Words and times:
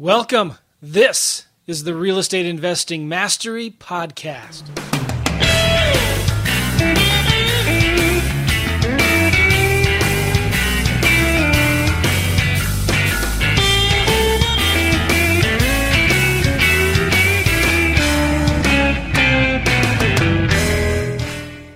Welcome. 0.00 0.54
This 0.80 1.44
is 1.66 1.84
the 1.84 1.94
Real 1.94 2.16
Estate 2.16 2.46
Investing 2.46 3.06
Mastery 3.06 3.70
Podcast. 3.70 4.66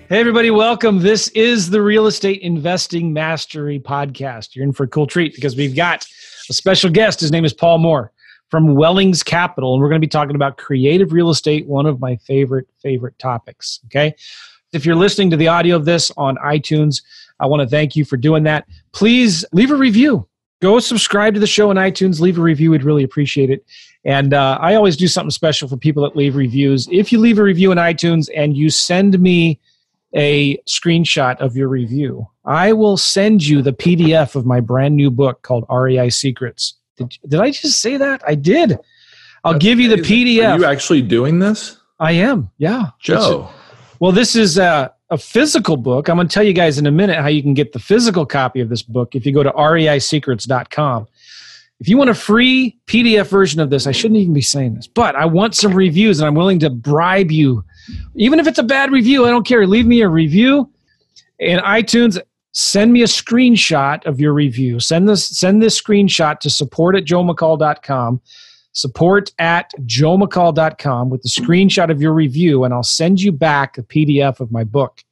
Hey, 0.08 0.18
everybody, 0.18 0.50
welcome. 0.50 1.00
This 1.00 1.28
is 1.28 1.68
the 1.68 1.82
Real 1.82 2.06
Estate 2.06 2.40
Investing 2.40 3.12
Mastery 3.12 3.78
Podcast. 3.78 4.56
You're 4.56 4.64
in 4.64 4.72
for 4.72 4.84
a 4.84 4.88
cool 4.88 5.06
treat 5.06 5.34
because 5.34 5.56
we've 5.56 5.76
got 5.76 6.06
a 6.48 6.54
special 6.54 6.88
guest. 6.88 7.20
His 7.20 7.30
name 7.30 7.44
is 7.44 7.52
Paul 7.52 7.76
Moore 7.76 8.13
from 8.54 8.76
Wellings 8.76 9.24
Capital, 9.24 9.74
and 9.74 9.82
we're 9.82 9.88
going 9.88 10.00
to 10.00 10.06
be 10.06 10.08
talking 10.08 10.36
about 10.36 10.58
creative 10.58 11.12
real 11.12 11.28
estate, 11.28 11.66
one 11.66 11.86
of 11.86 11.98
my 11.98 12.14
favorite, 12.18 12.68
favorite 12.80 13.18
topics. 13.18 13.80
Okay. 13.86 14.14
If 14.72 14.86
you're 14.86 14.94
listening 14.94 15.28
to 15.30 15.36
the 15.36 15.48
audio 15.48 15.74
of 15.74 15.86
this 15.86 16.12
on 16.16 16.36
iTunes, 16.36 17.02
I 17.40 17.46
want 17.46 17.62
to 17.62 17.66
thank 17.68 17.96
you 17.96 18.04
for 18.04 18.16
doing 18.16 18.44
that. 18.44 18.68
Please 18.92 19.44
leave 19.50 19.72
a 19.72 19.74
review. 19.74 20.28
Go 20.62 20.78
subscribe 20.78 21.34
to 21.34 21.40
the 21.40 21.48
show 21.48 21.70
on 21.70 21.74
iTunes, 21.74 22.20
leave 22.20 22.38
a 22.38 22.42
review. 22.42 22.70
We'd 22.70 22.84
really 22.84 23.02
appreciate 23.02 23.50
it. 23.50 23.66
And 24.04 24.32
uh, 24.32 24.56
I 24.60 24.76
always 24.76 24.96
do 24.96 25.08
something 25.08 25.32
special 25.32 25.66
for 25.66 25.76
people 25.76 26.04
that 26.04 26.14
leave 26.14 26.36
reviews. 26.36 26.86
If 26.92 27.10
you 27.10 27.18
leave 27.18 27.40
a 27.40 27.42
review 27.42 27.72
in 27.72 27.78
iTunes 27.78 28.28
and 28.36 28.56
you 28.56 28.70
send 28.70 29.18
me 29.18 29.58
a 30.14 30.58
screenshot 30.58 31.38
of 31.38 31.56
your 31.56 31.66
review, 31.66 32.28
I 32.44 32.72
will 32.72 32.98
send 32.98 33.44
you 33.44 33.62
the 33.62 33.72
PDF 33.72 34.36
of 34.36 34.46
my 34.46 34.60
brand 34.60 34.94
new 34.94 35.10
book 35.10 35.42
called 35.42 35.64
REI 35.68 36.10
Secrets. 36.10 36.74
Did, 36.96 37.16
did 37.26 37.40
I 37.40 37.50
just 37.50 37.80
say 37.80 37.96
that? 37.96 38.22
I 38.26 38.34
did. 38.34 38.78
I'll 39.42 39.52
That's 39.52 39.62
give 39.62 39.80
you 39.80 39.88
the 39.88 39.94
amazing. 39.94 40.26
PDF. 40.26 40.52
Are 40.52 40.58
you 40.58 40.64
actually 40.64 41.02
doing 41.02 41.38
this? 41.38 41.78
I 42.00 42.12
am. 42.12 42.50
Yeah. 42.58 42.90
Joe. 43.00 43.50
Well, 44.00 44.12
this 44.12 44.36
is 44.36 44.58
a, 44.58 44.92
a 45.10 45.18
physical 45.18 45.76
book. 45.76 46.08
I'm 46.08 46.16
going 46.16 46.28
to 46.28 46.32
tell 46.34 46.42
you 46.42 46.52
guys 46.52 46.78
in 46.78 46.86
a 46.86 46.90
minute 46.90 47.16
how 47.16 47.28
you 47.28 47.42
can 47.42 47.54
get 47.54 47.72
the 47.72 47.78
physical 47.78 48.26
copy 48.26 48.60
of 48.60 48.68
this 48.68 48.82
book 48.82 49.14
if 49.14 49.24
you 49.24 49.32
go 49.32 49.42
to 49.42 49.50
reisecrets.com. 49.52 51.06
If 51.80 51.88
you 51.88 51.98
want 51.98 52.10
a 52.10 52.14
free 52.14 52.78
PDF 52.86 53.26
version 53.26 53.60
of 53.60 53.68
this, 53.70 53.86
I 53.86 53.92
shouldn't 53.92 54.20
even 54.20 54.32
be 54.32 54.40
saying 54.40 54.74
this, 54.74 54.86
but 54.86 55.16
I 55.16 55.24
want 55.26 55.54
some 55.54 55.74
reviews 55.74 56.20
and 56.20 56.26
I'm 56.26 56.34
willing 56.34 56.58
to 56.60 56.70
bribe 56.70 57.30
you. 57.30 57.64
Even 58.14 58.38
if 58.40 58.46
it's 58.46 58.58
a 58.58 58.62
bad 58.62 58.92
review, 58.92 59.26
I 59.26 59.30
don't 59.30 59.46
care. 59.46 59.66
Leave 59.66 59.86
me 59.86 60.00
a 60.00 60.08
review 60.08 60.70
in 61.38 61.58
iTunes. 61.58 62.18
Send 62.54 62.92
me 62.92 63.02
a 63.02 63.06
screenshot 63.06 64.04
of 64.06 64.20
your 64.20 64.32
review. 64.32 64.78
Send 64.78 65.08
this 65.08 65.26
send 65.26 65.60
this 65.60 65.80
screenshot 65.80 66.38
to 66.40 66.50
support 66.50 66.96
at 66.96 67.04
joemccall.com. 67.04 68.20
Support 68.72 69.32
at 69.38 69.70
joemccall.com 69.82 71.10
with 71.10 71.22
the 71.22 71.28
screenshot 71.28 71.90
of 71.90 72.00
your 72.00 72.12
review, 72.12 72.64
and 72.64 72.72
I'll 72.72 72.82
send 72.82 73.20
you 73.20 73.32
back 73.32 73.76
a 73.78 73.82
PDF 73.82 74.40
of 74.40 74.50
my 74.50 74.64
book. 74.64 75.02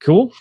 Cool? 0.00 0.32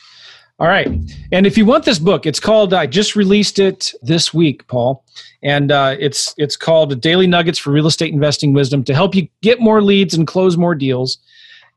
All 0.59 0.67
right. 0.67 0.87
And 1.31 1.47
if 1.47 1.57
you 1.57 1.65
want 1.65 1.85
this 1.85 1.99
book, 1.99 2.25
it's 2.25 2.39
called. 2.39 2.73
I 2.73 2.85
just 2.85 3.15
released 3.15 3.59
it 3.59 3.93
this 4.01 4.33
week, 4.33 4.67
Paul, 4.67 5.05
and 5.41 5.71
uh, 5.71 5.95
it's 5.99 6.33
it's 6.37 6.57
called 6.57 6.99
"Daily 6.99 7.27
Nuggets 7.27 7.57
for 7.57 7.71
Real 7.71 7.87
Estate 7.87 8.11
Investing 8.11 8.53
Wisdom" 8.53 8.83
to 8.83 8.93
help 8.93 9.15
you 9.15 9.27
get 9.41 9.61
more 9.61 9.81
leads 9.81 10.13
and 10.13 10.27
close 10.27 10.57
more 10.57 10.75
deals, 10.75 11.17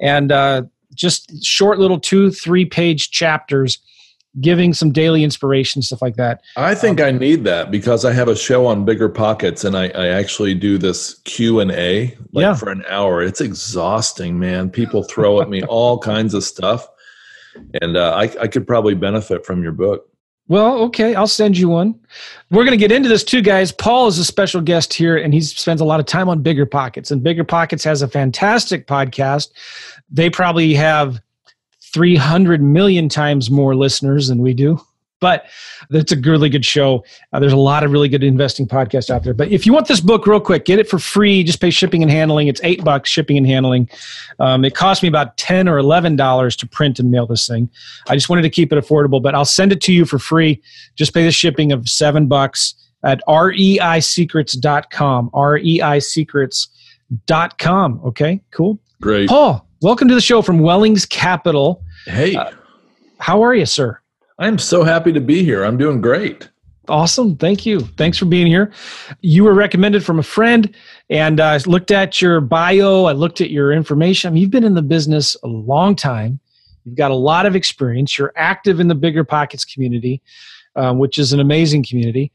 and 0.01 0.33
uh, 0.33 0.63
just 0.95 1.45
short 1.45 1.79
little 1.79 2.01
two 2.01 2.33
three 2.33 2.65
page 2.65 3.13
chapters, 3.13 3.79
giving 4.41 4.73
some 4.73 4.91
daily 4.93 5.23
inspiration 5.25 5.83
stuff 5.83 6.01
like 6.01 6.17
that. 6.17 6.41
I 6.57 6.75
think 6.75 7.01
I 7.01 7.11
need 7.11 7.45
that 7.45 7.71
because 7.71 8.05
I 8.05 8.13
have 8.13 8.29
a 8.29 8.37
show 8.37 8.67
on 8.67 8.85
Bigger 8.85 9.09
Pockets, 9.09 9.65
and 9.65 9.77
I, 9.77 9.89
I 9.89 10.07
actually 10.09 10.55
do 10.55 10.79
this 10.79 11.15
Q 11.25 11.61
and 11.61 11.71
A 11.73 12.17
like 12.33 12.43
Yeah. 12.43 12.55
for 12.55 12.71
an 12.71 12.83
hour. 12.89 13.23
It's 13.23 13.41
exhausting, 13.41 14.39
man. 14.39 14.71
People 14.71 15.03
throw 15.03 15.41
at 15.43 15.49
me 15.51 15.63
all 15.69 15.99
kinds 15.99 16.33
of 16.35 16.45
stuff, 16.45 16.89
and 17.83 17.97
uh, 17.97 18.15
I, 18.15 18.23
I 18.41 18.47
could 18.49 18.67
probably 18.67 18.95
benefit 18.95 19.45
from 19.45 19.63
your 19.63 19.73
book. 19.73 20.09
Well, 20.49 20.81
okay, 20.85 21.15
I'll 21.15 21.29
send 21.29 21.57
you 21.57 21.69
one. 21.69 21.95
We're 22.51 22.65
going 22.65 22.73
to 22.73 22.77
get 22.77 22.91
into 22.93 23.09
this 23.09 23.25
too, 23.25 23.41
guys. 23.43 23.71
Paul 23.73 24.09
is 24.09 24.19
a 24.19 24.25
special 24.25 24.61
guest 24.61 24.93
here, 24.93 25.17
and 25.17 25.33
he 25.33 25.41
spends 25.41 25.81
a 25.81 25.85
lot 25.85 26.01
of 26.01 26.05
time 26.07 26.29
on 26.29 26.43
Bigger 26.43 26.67
Pockets. 26.67 27.11
And 27.11 27.23
Bigger 27.23 27.45
Pockets 27.45 27.85
has 27.85 28.03
a 28.03 28.09
fantastic 28.09 28.87
podcast. 28.87 29.49
They 30.11 30.29
probably 30.29 30.75
have 30.75 31.21
300 31.93 32.63
million 32.63 33.09
times 33.09 33.51
more 33.51 33.75
listeners 33.75 34.29
than 34.29 34.39
we 34.39 34.55
do. 34.55 34.81
But 35.21 35.47
it's 35.91 36.11
a 36.11 36.17
really 36.17 36.49
good 36.49 36.65
show. 36.65 37.05
Uh, 37.33 37.39
there's 37.39 37.53
a 37.53 37.57
lot 37.57 37.85
of 37.85 37.93
really 37.93 38.09
good 38.09 38.25
investing 38.25 38.67
podcasts 38.67 39.09
out 39.09 39.23
there. 39.23 39.35
But 39.35 39.53
if 39.53 39.65
you 39.65 39.73
want 39.73 39.87
this 39.87 40.01
book 40.01 40.27
real 40.27 40.41
quick, 40.41 40.65
get 40.65 40.81
it 40.81 40.89
for 40.89 40.99
free. 40.99 41.45
Just 41.45 41.61
pay 41.61 41.71
shipping 41.71 42.03
and 42.03 42.11
handling. 42.11 42.49
It's 42.49 42.61
eight 42.65 42.83
bucks 42.83 43.09
shipping 43.09 43.37
and 43.37 43.47
handling. 43.47 43.89
Um, 44.41 44.65
it 44.65 44.75
cost 44.75 45.01
me 45.01 45.09
about 45.09 45.37
ten 45.37 45.69
or 45.69 45.79
eleven 45.79 46.17
dollars 46.17 46.57
to 46.57 46.67
print 46.67 46.99
and 46.99 47.13
mail 47.13 47.27
this 47.27 47.47
thing. 47.47 47.71
I 48.09 48.17
just 48.17 48.29
wanted 48.29 48.43
to 48.43 48.51
keep 48.51 48.73
it 48.73 48.85
affordable, 48.85 49.23
but 49.23 49.37
I'll 49.37 49.45
send 49.45 49.71
it 49.71 49.81
to 49.83 49.93
you 49.93 50.07
for 50.07 50.19
free. 50.19 50.61
Just 50.97 51.15
pay 51.15 51.25
the 51.25 51.31
shipping 51.31 51.71
of 51.71 51.89
seven 51.89 52.27
bucks 52.27 52.75
at 53.05 53.21
reisecrets.com. 53.29 55.31
reisecrets.com. 55.31 58.01
Okay, 58.05 58.41
cool. 58.51 58.81
Great. 59.01 59.29
Paul, 59.29 59.69
welcome 59.83 60.07
to 60.07 60.15
the 60.15 60.21
show 60.21 60.41
from 60.41 60.61
Wellings 60.61 61.05
Capital. 61.05 61.83
Hey, 62.07 62.39
How 63.19 63.43
are 63.43 63.55
you, 63.55 63.67
sir? 63.67 63.99
I'm 64.39 64.59
so 64.59 64.85
happy 64.85 65.13
to 65.13 65.21
be 65.21 65.45
here. 65.45 65.65
I'm 65.65 65.77
doing 65.77 66.01
great. 66.01 66.49
Awesome. 66.89 67.37
Thank 67.37 67.67
you. 67.67 67.81
Thanks 67.81 68.19
for 68.19 68.25
being 68.25 68.47
here. 68.47 68.73
You 69.21 69.45
were 69.45 69.55
recommended 69.55 70.05
from 70.05 70.19
a 70.19 70.23
friend, 70.23 70.75
and 71.11 71.41
uh, 71.41 71.45
I 71.45 71.57
looked 71.59 71.91
at 71.91 72.21
your 72.21 72.41
bio. 72.41 73.05
I 73.05 73.13
looked 73.13 73.41
at 73.41 73.51
your 73.51 73.73
information. 73.73 74.29
I 74.29 74.31
mean, 74.33 74.43
you've 74.43 74.51
been 74.51 74.65
in 74.65 74.75
the 74.75 74.83
business 74.83 75.37
a 75.43 75.49
long 75.49 75.95
time. 75.95 76.41
You've 76.85 76.97
got 76.97 77.11
a 77.11 77.17
lot 77.17 77.47
of 77.47 77.55
experience. 77.55 78.19
You're 78.19 78.33
active 78.37 78.81
in 78.81 78.89
the 78.89 78.95
Bigger 78.95 79.23
Pockets 79.25 79.65
community, 79.65 80.23
um, 80.75 80.99
which 80.99 81.19
is 81.19 81.33
an 81.33 81.41
amazing 81.41 81.85
community. 81.85 82.33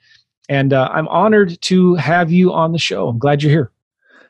And 0.49 0.71
uh, 0.71 0.89
I'm 0.91 1.09
honored 1.09 1.59
to 1.61 1.95
have 1.95 2.31
you 2.31 2.53
on 2.53 2.71
the 2.71 2.79
show. 2.79 3.09
I'm 3.09 3.19
glad 3.19 3.43
you're 3.43 3.51
here. 3.51 3.71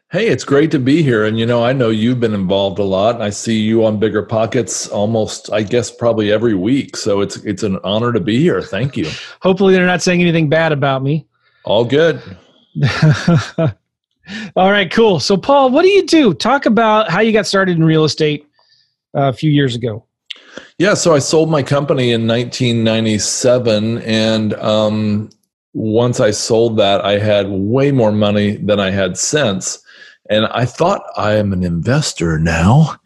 Hey, 0.09 0.28
it's 0.28 0.45
great 0.45 0.72
to 0.72 0.79
be 0.79 1.03
here. 1.03 1.25
And 1.25 1.38
you 1.38 1.45
know, 1.45 1.66
I 1.66 1.73
know 1.73 1.90
you've 1.90 2.22
been 2.22 2.34
involved 2.34 2.79
a 2.79 2.84
lot, 2.84 3.22
I 3.22 3.29
see 3.29 3.59
you 3.59 3.85
on 3.85 4.00
Bigger 4.00 4.23
Pockets 4.23 4.88
almost, 4.88 5.51
I 5.51 5.63
guess, 5.63 5.91
probably 5.91 6.31
every 6.31 6.56
week. 6.56 6.95
So 6.95 7.19
it's 7.19 7.35
it's 7.38 7.63
an 7.63 7.78
honor 7.84 8.13
to 8.13 8.22
be 8.22 8.40
here. 8.40 8.62
Thank 8.62 8.95
you. 8.95 9.09
Hopefully, 9.41 9.73
they're 9.73 9.85
not 9.85 10.01
saying 10.01 10.22
anything 10.22 10.47
bad 10.47 10.72
about 10.72 11.03
me. 11.03 11.28
All 11.66 11.84
good. 11.84 12.22
All 14.56 14.72
right, 14.72 14.90
cool. 14.91 15.19
So, 15.19 15.35
Paul, 15.35 15.72
what 15.72 15.81
do 15.81 15.90
you 15.90 16.06
do? 16.06 16.34
Talk 16.34 16.66
about 16.66 17.09
how 17.09 17.19
you 17.19 17.34
got 17.34 17.45
started 17.45 17.78
in 17.78 17.84
real 17.84 18.06
estate 18.06 18.45
uh, 19.16 19.29
a 19.29 19.34
few 19.34 19.51
years 19.51 19.75
ago. 19.75 20.06
Yeah, 20.78 20.94
so 20.94 21.13
I 21.13 21.19
sold 21.19 21.50
my 21.50 21.63
company 21.63 22.12
in 22.12 22.28
1997, 22.28 24.00
and 24.00 24.53
um, 24.56 25.29
once 25.74 26.19
I 26.19 26.31
sold 26.31 26.78
that, 26.78 27.03
I 27.03 27.19
had 27.19 27.50
way 27.50 27.91
more 27.91 28.12
money 28.12 28.57
than 28.57 28.79
I 28.79 28.91
had 28.91 29.18
since, 29.18 29.84
and 30.29 30.45
I 30.47 30.65
thought 30.65 31.03
I 31.15 31.33
am 31.33 31.53
an 31.53 31.63
investor 31.63 32.39
now, 32.39 32.99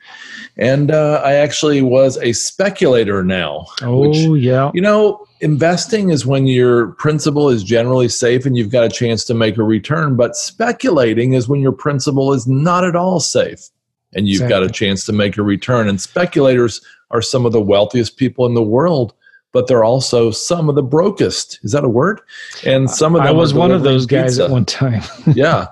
and 0.57 0.91
uh, 0.91 1.21
I 1.23 1.33
actually 1.33 1.81
was 1.81 2.17
a 2.17 2.33
speculator 2.33 3.23
now. 3.23 3.67
Oh, 3.81 3.99
which, 3.99 4.17
yeah. 4.43 4.71
you 4.73 4.81
know, 4.81 5.25
investing 5.41 6.09
is 6.09 6.25
when 6.25 6.47
your 6.47 6.87
principal 6.93 7.49
is 7.49 7.63
generally 7.63 8.09
safe 8.09 8.45
and 8.45 8.55
you've 8.57 8.71
got 8.71 8.83
a 8.83 8.89
chance 8.89 9.23
to 9.25 9.33
make 9.33 9.57
a 9.57 9.63
return, 9.63 10.15
but 10.15 10.35
speculating 10.35 11.33
is 11.33 11.47
when 11.47 11.61
your 11.61 11.71
principal 11.71 12.33
is 12.33 12.47
not 12.47 12.83
at 12.83 12.95
all 12.95 13.19
safe 13.19 13.69
and 14.13 14.27
you've 14.27 14.49
got 14.49 14.63
a 14.63 14.69
chance 14.69 15.05
to 15.05 15.13
make 15.13 15.38
a 15.38 15.43
return. 15.43 15.88
And 15.88 15.99
speculators 15.99 16.81
are 17.11 17.21
some 17.21 17.45
of 17.45 17.53
the 17.53 17.61
wealthiest 17.61 18.17
people 18.17 18.45
in 18.45 18.53
the 18.53 18.61
world, 18.61 19.13
but 19.51 19.67
they're 19.67 19.84
also 19.84 20.31
some 20.31 20.69
of 20.69 20.75
the 20.75 20.84
brokest. 20.84 21.59
Is 21.63 21.72
that 21.73 21.84
a 21.84 21.89
word? 21.89 22.22
And 22.66 22.89
some 22.89 23.16
of 23.16 23.19
them 23.19 23.28
I 23.28 23.31
was 23.31 23.53
one 23.53 23.72
of 23.72 23.84
those 23.84 24.06
guys 24.06 24.31
pizza. 24.31 24.45
at 24.45 24.50
one 24.50 24.66
time. 24.66 25.03
yeah. 25.35 25.67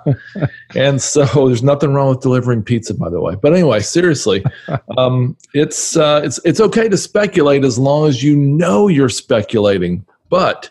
And 0.75 1.01
so 1.01 1.25
there's 1.47 1.63
nothing 1.63 1.93
wrong 1.93 2.09
with 2.09 2.21
delivering 2.21 2.63
pizza, 2.63 2.93
by 2.93 3.09
the 3.09 3.21
way. 3.21 3.35
But 3.35 3.53
anyway, 3.53 3.79
seriously, 3.79 4.43
um, 4.97 5.37
it's 5.53 5.95
uh, 5.95 6.21
it's 6.23 6.39
it's 6.43 6.59
okay 6.59 6.89
to 6.89 6.97
speculate 6.97 7.63
as 7.63 7.79
long 7.79 8.07
as 8.07 8.23
you 8.23 8.35
know 8.35 8.87
you're 8.87 9.09
speculating. 9.09 10.05
But 10.29 10.69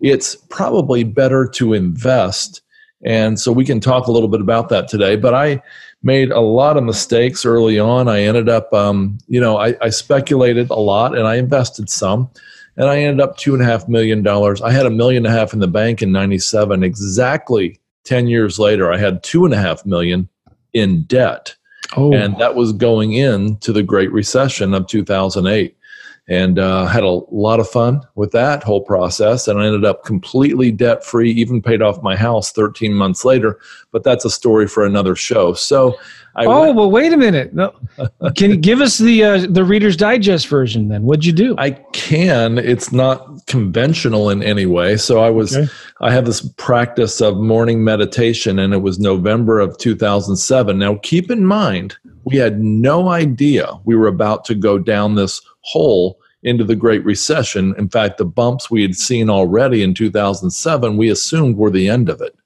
it's 0.00 0.36
probably 0.36 1.04
better 1.04 1.46
to 1.46 1.74
invest. 1.74 2.62
And 3.04 3.38
so 3.38 3.52
we 3.52 3.64
can 3.64 3.78
talk 3.80 4.08
a 4.08 4.12
little 4.12 4.28
bit 4.28 4.40
about 4.40 4.68
that 4.70 4.88
today. 4.88 5.16
But 5.16 5.34
I 5.34 5.62
made 6.02 6.30
a 6.30 6.40
lot 6.40 6.76
of 6.76 6.84
mistakes 6.84 7.44
early 7.44 7.78
on. 7.78 8.08
I 8.08 8.22
ended 8.22 8.48
up, 8.48 8.72
um, 8.72 9.18
you 9.26 9.40
know, 9.40 9.58
I, 9.58 9.74
I 9.80 9.88
speculated 9.88 10.70
a 10.70 10.76
lot 10.76 11.16
and 11.16 11.26
I 11.26 11.36
invested 11.36 11.90
some 11.90 12.30
and 12.78 12.88
I 12.88 13.00
ended 13.00 13.20
up 13.20 13.36
two 13.36 13.54
and 13.54 13.62
a 13.62 13.66
half 13.66 13.88
million 13.88 14.22
dollars. 14.22 14.62
I 14.62 14.70
had 14.70 14.86
a 14.86 14.90
million 14.90 15.26
and 15.26 15.34
a 15.34 15.38
half 15.38 15.52
in 15.52 15.58
the 15.58 15.66
bank 15.66 16.00
in 16.00 16.12
'97. 16.12 16.82
Exactly 16.82 17.80
ten 18.04 18.28
years 18.28 18.58
later, 18.58 18.90
I 18.92 18.96
had 18.96 19.22
two 19.22 19.44
and 19.44 19.52
a 19.52 19.58
half 19.58 19.84
million 19.84 20.28
in 20.72 21.02
debt, 21.02 21.56
Oh, 21.96 22.12
and 22.14 22.38
that 22.38 22.54
was 22.54 22.72
going 22.72 23.12
into 23.12 23.72
the 23.72 23.82
Great 23.82 24.12
Recession 24.12 24.74
of 24.74 24.86
2008. 24.86 25.76
And 26.28 26.58
uh, 26.58 26.84
had 26.86 27.04
a 27.04 27.20
lot 27.30 27.58
of 27.58 27.68
fun 27.68 28.02
with 28.14 28.32
that 28.32 28.62
whole 28.62 28.82
process. 28.82 29.48
And 29.48 29.58
I 29.58 29.66
ended 29.66 29.86
up 29.86 30.04
completely 30.04 30.70
debt 30.70 31.02
free, 31.02 31.30
even 31.32 31.62
paid 31.62 31.80
off 31.80 32.02
my 32.02 32.16
house 32.16 32.52
13 32.52 32.92
months 32.92 33.24
later. 33.24 33.58
But 33.92 34.04
that's 34.04 34.26
a 34.26 34.30
story 34.30 34.68
for 34.68 34.84
another 34.84 35.16
show. 35.16 35.54
So, 35.54 35.98
I 36.38 36.44
oh 36.44 36.60
went, 36.60 36.76
well, 36.76 36.90
wait 36.90 37.12
a 37.12 37.16
minute. 37.16 37.52
No. 37.52 37.74
can 38.36 38.50
you 38.50 38.56
give 38.56 38.80
us 38.80 38.98
the 38.98 39.24
uh, 39.24 39.46
the 39.50 39.64
Reader's 39.64 39.96
Digest 39.96 40.46
version? 40.46 40.88
Then 40.88 41.02
what'd 41.02 41.24
you 41.24 41.32
do? 41.32 41.56
I 41.58 41.72
can. 41.92 42.58
It's 42.58 42.92
not 42.92 43.44
conventional 43.46 44.30
in 44.30 44.40
any 44.44 44.64
way. 44.64 44.96
So 44.98 45.18
I 45.18 45.30
was 45.30 45.56
okay. 45.56 45.68
I 46.00 46.12
have 46.12 46.26
this 46.26 46.48
practice 46.56 47.20
of 47.20 47.38
morning 47.38 47.82
meditation, 47.82 48.60
and 48.60 48.72
it 48.72 48.82
was 48.82 49.00
November 49.00 49.58
of 49.58 49.76
2007. 49.78 50.78
Now, 50.78 50.94
keep 51.02 51.28
in 51.28 51.44
mind, 51.44 51.96
we 52.22 52.36
had 52.36 52.60
no 52.60 53.08
idea 53.08 53.72
we 53.84 53.96
were 53.96 54.06
about 54.06 54.44
to 54.44 54.54
go 54.54 54.78
down 54.78 55.16
this 55.16 55.42
hole 55.62 56.20
into 56.44 56.62
the 56.62 56.76
Great 56.76 57.04
Recession. 57.04 57.74
In 57.78 57.88
fact, 57.88 58.18
the 58.18 58.24
bumps 58.24 58.70
we 58.70 58.82
had 58.82 58.94
seen 58.94 59.28
already 59.28 59.82
in 59.82 59.92
2007, 59.92 60.96
we 60.96 61.10
assumed 61.10 61.56
were 61.56 61.70
the 61.70 61.88
end 61.88 62.08
of 62.08 62.20
it. 62.20 62.36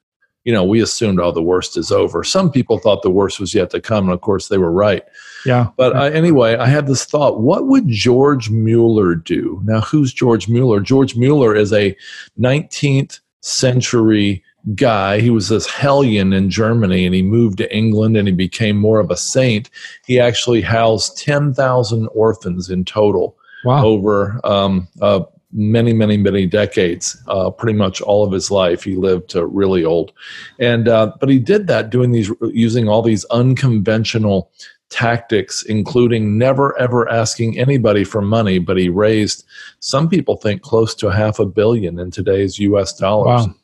You 0.44 0.52
know, 0.52 0.64
we 0.64 0.82
assumed, 0.82 1.20
oh, 1.20 1.30
the 1.30 1.42
worst 1.42 1.76
is 1.76 1.92
over. 1.92 2.24
Some 2.24 2.50
people 2.50 2.78
thought 2.78 3.02
the 3.02 3.10
worst 3.10 3.38
was 3.38 3.54
yet 3.54 3.70
to 3.70 3.80
come, 3.80 4.04
and 4.04 4.12
of 4.12 4.20
course, 4.20 4.48
they 4.48 4.58
were 4.58 4.72
right. 4.72 5.04
Yeah. 5.46 5.68
But 5.76 5.94
uh, 5.94 6.04
anyway, 6.04 6.56
I 6.56 6.66
had 6.66 6.86
this 6.86 7.04
thought: 7.04 7.40
what 7.40 7.66
would 7.66 7.88
George 7.88 8.50
Mueller 8.50 9.14
do? 9.14 9.60
Now, 9.64 9.80
who's 9.80 10.12
George 10.12 10.48
Mueller? 10.48 10.80
George 10.80 11.16
Mueller 11.16 11.54
is 11.54 11.72
a 11.72 11.96
19th 12.40 13.20
century 13.40 14.42
guy. 14.74 15.20
He 15.20 15.30
was 15.30 15.48
this 15.48 15.66
hellion 15.66 16.32
in 16.32 16.50
Germany 16.50 17.04
and 17.04 17.14
he 17.14 17.22
moved 17.22 17.58
to 17.58 17.76
England 17.76 18.16
and 18.16 18.28
he 18.28 18.34
became 18.34 18.76
more 18.76 19.00
of 19.00 19.10
a 19.10 19.16
saint. 19.16 19.70
He 20.06 20.20
actually 20.20 20.60
housed 20.60 21.18
10,000 21.18 22.08
orphans 22.14 22.70
in 22.70 22.84
total 22.84 23.36
wow. 23.64 23.84
over 23.84 24.40
um, 24.44 24.88
uh, 25.00 25.22
many, 25.52 25.92
many, 25.92 26.16
many 26.16 26.46
decades, 26.46 27.20
uh, 27.28 27.50
pretty 27.50 27.76
much 27.76 28.00
all 28.00 28.24
of 28.24 28.32
his 28.32 28.50
life. 28.50 28.84
He 28.84 28.96
lived 28.96 29.30
to 29.30 29.46
really 29.46 29.84
old. 29.84 30.12
And, 30.58 30.88
uh, 30.88 31.12
but 31.20 31.28
he 31.28 31.38
did 31.38 31.66
that 31.66 31.90
doing 31.90 32.12
these, 32.12 32.30
using 32.52 32.88
all 32.88 33.02
these 33.02 33.24
unconventional 33.26 34.50
tactics, 34.88 35.62
including 35.62 36.36
never 36.38 36.78
ever 36.78 37.08
asking 37.08 37.58
anybody 37.58 38.04
for 38.04 38.20
money, 38.20 38.58
but 38.58 38.76
he 38.76 38.88
raised, 38.88 39.44
some 39.80 40.08
people 40.08 40.36
think, 40.36 40.62
close 40.62 40.94
to 40.96 41.08
half 41.08 41.38
a 41.38 41.46
billion 41.46 41.98
in 41.98 42.10
today's 42.10 42.58
US 42.58 42.92
dollars. 42.92 43.46
Wow. 43.46 43.54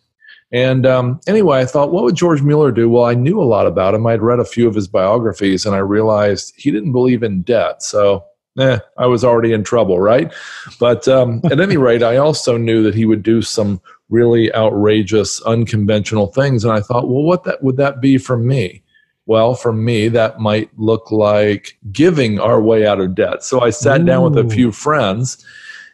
And 0.50 0.86
um, 0.86 1.20
anyway, 1.26 1.58
I 1.58 1.66
thought, 1.66 1.92
what 1.92 2.04
would 2.04 2.14
George 2.14 2.40
Mueller 2.40 2.72
do? 2.72 2.88
Well, 2.88 3.04
I 3.04 3.14
knew 3.14 3.40
a 3.40 3.44
lot 3.44 3.66
about 3.66 3.94
him. 3.94 4.06
I'd 4.06 4.22
read 4.22 4.40
a 4.40 4.46
few 4.46 4.66
of 4.66 4.74
his 4.74 4.88
biographies, 4.88 5.66
and 5.66 5.74
I 5.74 5.80
realized 5.80 6.54
he 6.56 6.70
didn't 6.70 6.92
believe 6.92 7.22
in 7.22 7.42
debt. 7.42 7.82
So, 7.82 8.24
eh, 8.58 8.78
I 8.96 9.06
was 9.06 9.24
already 9.24 9.52
in 9.52 9.64
trouble, 9.64 10.00
right? 10.00 10.32
But 10.78 11.06
um, 11.08 11.40
at 11.50 11.60
any 11.60 11.76
rate, 11.76 12.02
I 12.02 12.16
also 12.16 12.56
knew 12.56 12.82
that 12.82 12.94
he 12.94 13.06
would 13.06 13.22
do 13.22 13.42
some 13.42 13.80
really 14.10 14.52
outrageous, 14.54 15.42
unconventional 15.42 16.28
things. 16.28 16.64
And 16.64 16.72
I 16.72 16.80
thought, 16.80 17.08
well, 17.08 17.22
what 17.22 17.44
that 17.44 17.62
would 17.62 17.76
that 17.76 18.00
be 18.00 18.18
for 18.18 18.36
me? 18.36 18.82
Well, 19.26 19.54
for 19.54 19.72
me, 19.72 20.08
that 20.08 20.40
might 20.40 20.70
look 20.78 21.10
like 21.10 21.78
giving 21.92 22.40
our 22.40 22.62
way 22.62 22.86
out 22.86 23.00
of 23.00 23.14
debt. 23.14 23.42
So 23.42 23.60
I 23.60 23.70
sat 23.70 24.00
Ooh. 24.00 24.04
down 24.04 24.24
with 24.24 24.38
a 24.38 24.48
few 24.48 24.72
friends 24.72 25.44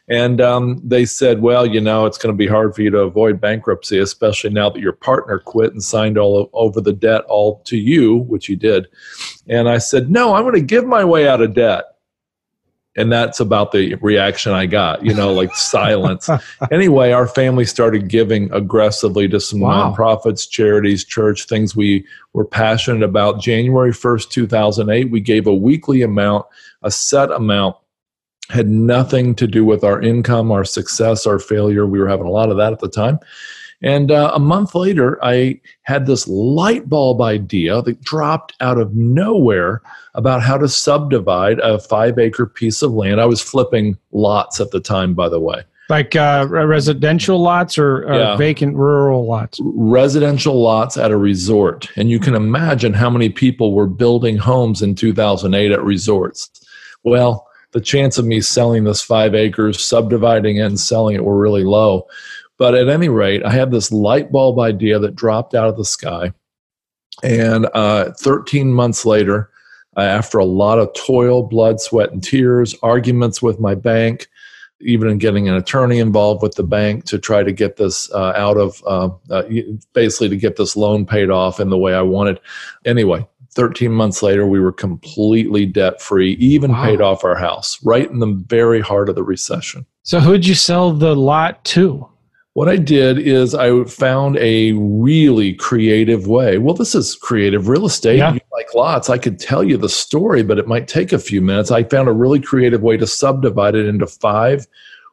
and 0.08 0.40
um, 0.40 0.80
they 0.84 1.06
said, 1.06 1.40
well, 1.40 1.64
you 1.64 1.80
know, 1.80 2.04
it's 2.04 2.18
going 2.18 2.32
to 2.32 2.36
be 2.36 2.46
hard 2.46 2.74
for 2.74 2.82
you 2.82 2.90
to 2.90 2.98
avoid 2.98 3.40
bankruptcy, 3.40 3.98
especially 3.98 4.50
now 4.50 4.68
that 4.68 4.80
your 4.80 4.92
partner 4.92 5.38
quit 5.38 5.72
and 5.72 5.82
signed 5.82 6.18
all 6.18 6.50
over 6.52 6.80
the 6.80 6.92
debt 6.92 7.24
all 7.24 7.62
to 7.64 7.76
you, 7.76 8.16
which 8.16 8.46
he 8.46 8.54
did. 8.54 8.86
And 9.48 9.68
I 9.68 9.78
said, 9.78 10.10
no, 10.10 10.34
I'm 10.34 10.42
going 10.42 10.54
to 10.54 10.60
give 10.60 10.84
my 10.84 11.04
way 11.04 11.26
out 11.26 11.40
of 11.40 11.54
debt. 11.54 11.84
And 12.96 13.10
that's 13.10 13.40
about 13.40 13.72
the 13.72 13.96
reaction 13.96 14.52
I 14.52 14.66
got, 14.66 15.04
you 15.04 15.12
know, 15.12 15.32
like 15.32 15.54
silence. 15.54 16.30
Anyway, 16.70 17.10
our 17.10 17.26
family 17.26 17.64
started 17.64 18.08
giving 18.08 18.52
aggressively 18.52 19.28
to 19.28 19.40
some 19.40 19.60
wow. 19.60 19.92
nonprofits, 19.92 20.48
charities, 20.48 21.04
church, 21.04 21.44
things 21.44 21.76
we 21.76 22.06
were 22.32 22.44
passionate 22.44 23.02
about. 23.02 23.40
January 23.40 23.92
1st, 23.92 24.30
2008, 24.30 25.10
we 25.10 25.20
gave 25.20 25.46
a 25.46 25.54
weekly 25.54 26.02
amount, 26.02 26.46
a 26.82 26.90
set 26.90 27.30
amount 27.30 27.76
had 28.50 28.68
nothing 28.68 29.34
to 29.34 29.46
do 29.46 29.64
with 29.64 29.84
our 29.84 30.00
income, 30.02 30.52
our 30.52 30.64
success, 30.64 31.26
our 31.26 31.38
failure. 31.38 31.86
We 31.86 31.98
were 31.98 32.08
having 32.08 32.26
a 32.26 32.30
lot 32.30 32.50
of 32.50 32.56
that 32.58 32.72
at 32.72 32.80
the 32.80 32.88
time. 32.88 33.18
And 33.84 34.10
uh, 34.10 34.32
a 34.34 34.38
month 34.38 34.74
later, 34.74 35.22
I 35.22 35.60
had 35.82 36.06
this 36.06 36.26
light 36.26 36.88
bulb 36.88 37.20
idea 37.20 37.82
that 37.82 38.00
dropped 38.00 38.54
out 38.60 38.78
of 38.78 38.94
nowhere 38.94 39.82
about 40.14 40.42
how 40.42 40.56
to 40.56 40.70
subdivide 40.70 41.58
a 41.58 41.78
five 41.78 42.18
acre 42.18 42.46
piece 42.46 42.80
of 42.80 42.92
land. 42.92 43.20
I 43.20 43.26
was 43.26 43.42
flipping 43.42 43.98
lots 44.10 44.58
at 44.58 44.70
the 44.70 44.80
time, 44.80 45.12
by 45.12 45.28
the 45.28 45.38
way. 45.38 45.64
Like 45.90 46.16
uh, 46.16 46.46
residential 46.48 47.38
lots 47.42 47.76
or 47.76 48.10
uh, 48.10 48.18
yeah. 48.18 48.36
vacant 48.38 48.74
rural 48.74 49.26
lots? 49.26 49.60
Residential 49.62 50.62
lots 50.62 50.96
at 50.96 51.10
a 51.10 51.18
resort. 51.18 51.90
And 51.94 52.08
you 52.08 52.18
can 52.18 52.34
imagine 52.34 52.94
how 52.94 53.10
many 53.10 53.28
people 53.28 53.74
were 53.74 53.86
building 53.86 54.38
homes 54.38 54.80
in 54.80 54.94
2008 54.94 55.72
at 55.72 55.82
resorts. 55.82 56.48
Well, 57.02 57.46
the 57.72 57.82
chance 57.82 58.16
of 58.16 58.24
me 58.24 58.40
selling 58.40 58.84
this 58.84 59.02
five 59.02 59.34
acres, 59.34 59.84
subdividing 59.84 60.56
it, 60.56 60.60
and 60.60 60.80
selling 60.80 61.16
it 61.16 61.24
were 61.24 61.36
really 61.36 61.64
low. 61.64 62.06
But 62.58 62.74
at 62.74 62.88
any 62.88 63.08
rate, 63.08 63.44
I 63.44 63.50
had 63.50 63.70
this 63.70 63.90
light 63.90 64.30
bulb 64.30 64.58
idea 64.60 64.98
that 64.98 65.16
dropped 65.16 65.54
out 65.54 65.68
of 65.68 65.76
the 65.76 65.84
sky. 65.84 66.32
And 67.22 67.68
uh, 67.74 68.12
13 68.12 68.72
months 68.72 69.04
later, 69.04 69.50
uh, 69.96 70.00
after 70.00 70.38
a 70.38 70.44
lot 70.44 70.78
of 70.78 70.92
toil, 70.94 71.42
blood, 71.42 71.80
sweat, 71.80 72.12
and 72.12 72.22
tears, 72.22 72.74
arguments 72.82 73.40
with 73.40 73.60
my 73.60 73.74
bank, 73.74 74.28
even 74.80 75.08
in 75.08 75.18
getting 75.18 75.48
an 75.48 75.54
attorney 75.54 75.98
involved 75.98 76.42
with 76.42 76.56
the 76.56 76.64
bank 76.64 77.04
to 77.04 77.18
try 77.18 77.42
to 77.42 77.52
get 77.52 77.76
this 77.76 78.10
uh, 78.12 78.32
out 78.36 78.56
of 78.56 78.82
uh, 78.86 79.08
uh, 79.30 79.44
basically 79.92 80.28
to 80.28 80.36
get 80.36 80.56
this 80.56 80.76
loan 80.76 81.06
paid 81.06 81.30
off 81.30 81.60
in 81.60 81.70
the 81.70 81.78
way 81.78 81.94
I 81.94 82.02
wanted. 82.02 82.40
Anyway, 82.84 83.26
13 83.52 83.92
months 83.92 84.22
later, 84.22 84.46
we 84.46 84.60
were 84.60 84.72
completely 84.72 85.64
debt 85.64 86.02
free, 86.02 86.32
even 86.34 86.72
wow. 86.72 86.84
paid 86.84 87.00
off 87.00 87.24
our 87.24 87.36
house 87.36 87.78
right 87.84 88.10
in 88.10 88.18
the 88.18 88.42
very 88.46 88.80
heart 88.80 89.08
of 89.08 89.14
the 89.14 89.22
recession. 89.22 89.86
So, 90.02 90.20
who'd 90.20 90.44
you 90.44 90.54
sell 90.54 90.92
the 90.92 91.14
lot 91.14 91.64
to? 91.66 92.08
What 92.54 92.68
I 92.68 92.76
did 92.76 93.18
is 93.18 93.52
I 93.54 93.82
found 93.84 94.36
a 94.36 94.72
really 94.72 95.54
creative 95.54 96.28
way. 96.28 96.58
Well, 96.58 96.74
this 96.74 96.94
is 96.94 97.16
creative 97.16 97.68
real 97.68 97.84
estate. 97.84 98.18
Yeah. 98.18 98.32
You 98.32 98.40
like 98.52 98.72
lots. 98.74 99.10
I 99.10 99.18
could 99.18 99.40
tell 99.40 99.64
you 99.64 99.76
the 99.76 99.88
story, 99.88 100.44
but 100.44 100.58
it 100.58 100.68
might 100.68 100.86
take 100.86 101.12
a 101.12 101.18
few 101.18 101.40
minutes. 101.40 101.72
I 101.72 101.82
found 101.82 102.08
a 102.08 102.12
really 102.12 102.40
creative 102.40 102.80
way 102.80 102.96
to 102.96 103.08
subdivide 103.08 103.74
it 103.74 103.86
into 103.86 104.06
five 104.06 104.66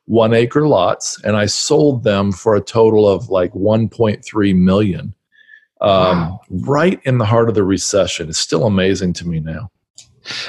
one 0.06 0.34
acre 0.34 0.68
lots, 0.68 1.22
and 1.24 1.38
I 1.38 1.46
sold 1.46 2.04
them 2.04 2.32
for 2.32 2.56
a 2.56 2.62
total 2.62 3.08
of 3.08 3.30
like 3.30 3.54
1.3 3.54 4.56
million 4.56 5.14
um, 5.80 5.90
wow. 5.90 6.42
right 6.50 7.00
in 7.06 7.18
the 7.18 7.26
heart 7.26 7.50
of 7.50 7.56
the 7.56 7.64
recession. 7.64 8.30
It's 8.30 8.38
still 8.38 8.66
amazing 8.66 9.14
to 9.14 9.28
me 9.28 9.40
now. 9.40 9.72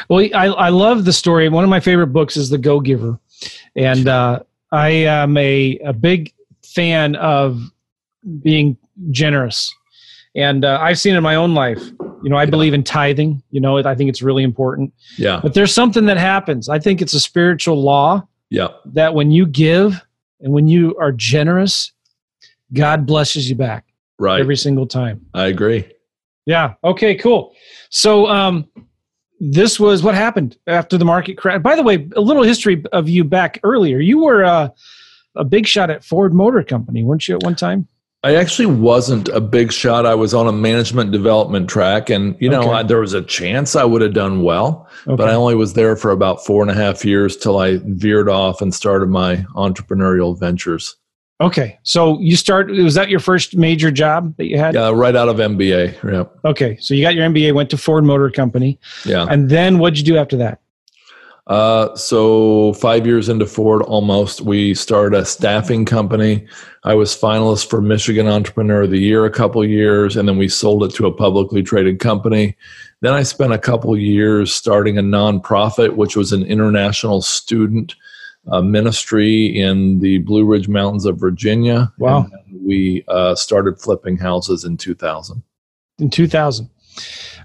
Well, 0.08 0.28
I, 0.34 0.46
I 0.46 0.68
love 0.68 1.04
the 1.04 1.12
story. 1.12 1.48
One 1.48 1.64
of 1.64 1.70
my 1.70 1.80
favorite 1.80 2.08
books 2.08 2.36
is 2.36 2.50
The 2.50 2.58
Go 2.58 2.80
Giver. 2.80 3.18
And 3.76 4.08
uh, 4.08 4.40
I 4.70 4.88
am 4.90 5.36
a, 5.36 5.78
a 5.78 5.92
big 5.92 6.32
fan 6.74 7.16
of 7.16 7.60
being 8.40 8.76
generous. 9.10 9.74
And 10.34 10.64
uh, 10.64 10.78
I've 10.80 10.98
seen 10.98 11.14
in 11.14 11.22
my 11.22 11.34
own 11.34 11.54
life. 11.54 11.82
You 12.22 12.30
know, 12.30 12.36
I 12.36 12.44
yeah. 12.44 12.50
believe 12.50 12.72
in 12.72 12.84
tithing. 12.84 13.42
You 13.50 13.60
know, 13.60 13.78
I 13.78 13.94
think 13.94 14.08
it's 14.08 14.22
really 14.22 14.44
important. 14.44 14.92
Yeah. 15.18 15.40
But 15.42 15.54
there's 15.54 15.74
something 15.74 16.06
that 16.06 16.16
happens. 16.16 16.68
I 16.68 16.78
think 16.78 17.02
it's 17.02 17.14
a 17.14 17.20
spiritual 17.20 17.82
law. 17.82 18.26
Yeah. 18.48 18.68
That 18.86 19.14
when 19.14 19.30
you 19.30 19.46
give 19.46 20.00
and 20.40 20.52
when 20.52 20.68
you 20.68 20.96
are 20.98 21.12
generous, 21.12 21.92
God 22.72 23.06
blesses 23.06 23.48
you 23.50 23.56
back 23.56 23.84
right 24.22 24.40
every 24.40 24.56
single 24.56 24.86
time 24.86 25.24
i 25.34 25.46
agree 25.46 25.84
yeah 26.46 26.74
okay 26.84 27.14
cool 27.14 27.52
so 27.90 28.26
um 28.28 28.66
this 29.40 29.80
was 29.80 30.02
what 30.02 30.14
happened 30.14 30.56
after 30.68 30.96
the 30.96 31.04
market 31.04 31.36
crash 31.36 31.60
by 31.60 31.74
the 31.74 31.82
way 31.82 32.08
a 32.16 32.20
little 32.20 32.44
history 32.44 32.84
of 32.92 33.08
you 33.08 33.24
back 33.24 33.58
earlier 33.64 33.98
you 33.98 34.22
were 34.22 34.44
uh, 34.44 34.68
a 35.36 35.44
big 35.44 35.66
shot 35.66 35.90
at 35.90 36.04
ford 36.04 36.34
motor 36.34 36.62
company 36.62 37.02
weren't 37.02 37.26
you 37.28 37.36
at 37.36 37.42
one 37.42 37.56
time 37.56 37.88
I 38.24 38.36
actually 38.36 38.66
wasn't 38.66 39.28
a 39.30 39.40
big 39.40 39.72
shot. 39.72 40.06
I 40.06 40.14
was 40.14 40.32
on 40.32 40.46
a 40.46 40.52
management 40.52 41.10
development 41.10 41.68
track, 41.68 42.08
and 42.08 42.36
you 42.38 42.48
know, 42.48 42.60
okay. 42.60 42.70
I, 42.70 42.82
there 42.84 43.00
was 43.00 43.14
a 43.14 43.22
chance 43.22 43.74
I 43.74 43.82
would 43.82 44.00
have 44.00 44.14
done 44.14 44.44
well, 44.44 44.88
okay. 45.08 45.16
but 45.16 45.28
I 45.28 45.34
only 45.34 45.56
was 45.56 45.72
there 45.72 45.96
for 45.96 46.12
about 46.12 46.46
four 46.46 46.62
and 46.62 46.70
a 46.70 46.74
half 46.74 47.04
years 47.04 47.36
till 47.36 47.58
I 47.58 47.80
veered 47.82 48.28
off 48.28 48.62
and 48.62 48.72
started 48.72 49.08
my 49.08 49.38
entrepreneurial 49.56 50.38
ventures. 50.38 50.96
Okay, 51.40 51.76
so 51.82 52.20
you 52.20 52.36
start. 52.36 52.70
Was 52.70 52.94
that 52.94 53.08
your 53.08 53.18
first 53.18 53.56
major 53.56 53.90
job 53.90 54.36
that 54.36 54.46
you 54.46 54.56
had? 54.56 54.74
Yeah, 54.74 54.92
right 54.94 55.16
out 55.16 55.28
of 55.28 55.38
MBA. 55.38 56.08
Yeah. 56.08 56.48
Okay, 56.48 56.76
so 56.76 56.94
you 56.94 57.02
got 57.02 57.16
your 57.16 57.28
MBA, 57.28 57.52
went 57.54 57.70
to 57.70 57.76
Ford 57.76 58.04
Motor 58.04 58.30
Company. 58.30 58.78
Yeah. 59.04 59.26
And 59.28 59.50
then 59.50 59.80
what'd 59.80 59.98
you 59.98 60.04
do 60.04 60.16
after 60.16 60.36
that? 60.36 60.60
Uh, 61.48 61.94
so 61.96 62.72
five 62.74 63.06
years 63.06 63.28
into 63.28 63.46
Ford, 63.46 63.82
almost, 63.82 64.42
we 64.42 64.74
started 64.74 65.18
a 65.18 65.24
staffing 65.24 65.84
company. 65.84 66.46
I 66.84 66.94
was 66.94 67.16
finalist 67.16 67.68
for 67.68 67.80
Michigan 67.80 68.28
Entrepreneur 68.28 68.82
of 68.82 68.90
the 68.90 68.98
Year 68.98 69.24
a 69.24 69.30
couple 69.30 69.64
years, 69.64 70.16
and 70.16 70.28
then 70.28 70.38
we 70.38 70.48
sold 70.48 70.84
it 70.84 70.94
to 70.94 71.06
a 71.06 71.12
publicly 71.12 71.62
traded 71.62 71.98
company. 71.98 72.56
Then 73.00 73.12
I 73.12 73.24
spent 73.24 73.52
a 73.52 73.58
couple 73.58 73.96
years 73.96 74.54
starting 74.54 74.98
a 74.98 75.02
nonprofit, 75.02 75.96
which 75.96 76.16
was 76.16 76.32
an 76.32 76.44
international 76.44 77.22
student 77.22 77.96
a 78.48 78.62
ministry 78.62 79.46
in 79.46 80.00
the 80.00 80.18
Blue 80.18 80.44
Ridge 80.44 80.68
Mountains 80.68 81.04
of 81.04 81.18
Virginia. 81.18 81.92
Wow. 81.98 82.28
we 82.64 83.04
uh, 83.08 83.34
started 83.34 83.80
flipping 83.80 84.16
houses 84.16 84.64
in 84.64 84.76
2000. 84.76 85.42
In 85.98 86.10
2000. 86.10 86.68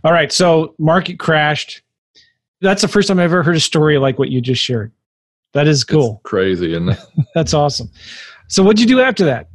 All 0.03 0.11
right. 0.11 0.31
So 0.31 0.73
market 0.79 1.19
crashed. 1.19 1.81
That's 2.61 2.81
the 2.81 2.87
first 2.87 3.07
time 3.07 3.19
I've 3.19 3.25
ever 3.25 3.43
heard 3.43 3.55
a 3.55 3.59
story 3.59 3.97
like 3.97 4.17
what 4.17 4.29
you 4.29 4.41
just 4.41 4.61
shared. 4.61 4.91
That 5.53 5.67
is 5.67 5.83
cool. 5.83 6.15
It's 6.21 6.29
crazy, 6.29 6.75
and 6.75 6.97
that's 7.35 7.53
awesome. 7.53 7.89
So 8.47 8.63
what'd 8.63 8.79
you 8.79 8.87
do 8.87 9.01
after 9.01 9.25
that? 9.25 9.49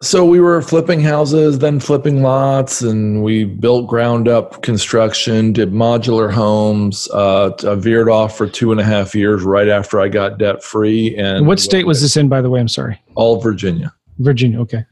So 0.00 0.24
we 0.24 0.38
were 0.38 0.62
flipping 0.62 1.00
houses, 1.00 1.58
then 1.58 1.80
flipping 1.80 2.22
lots, 2.22 2.82
and 2.82 3.24
we 3.24 3.44
built 3.44 3.88
ground 3.88 4.28
up 4.28 4.62
construction, 4.62 5.52
did 5.52 5.72
modular 5.72 6.32
homes. 6.32 7.08
Uh, 7.12 7.50
I 7.66 7.74
veered 7.74 8.08
off 8.08 8.36
for 8.36 8.46
two 8.46 8.70
and 8.70 8.80
a 8.80 8.84
half 8.84 9.14
years 9.16 9.42
right 9.42 9.68
after 9.68 10.00
I 10.00 10.08
got 10.08 10.38
debt 10.38 10.62
free. 10.62 11.16
And 11.16 11.48
what 11.48 11.58
state 11.58 11.84
was 11.84 12.00
this 12.00 12.16
in, 12.16 12.28
by 12.28 12.40
the 12.40 12.48
way? 12.48 12.60
I'm 12.60 12.68
sorry. 12.68 13.02
All 13.16 13.40
Virginia. 13.40 13.92
Virginia. 14.18 14.60
Okay. 14.60 14.84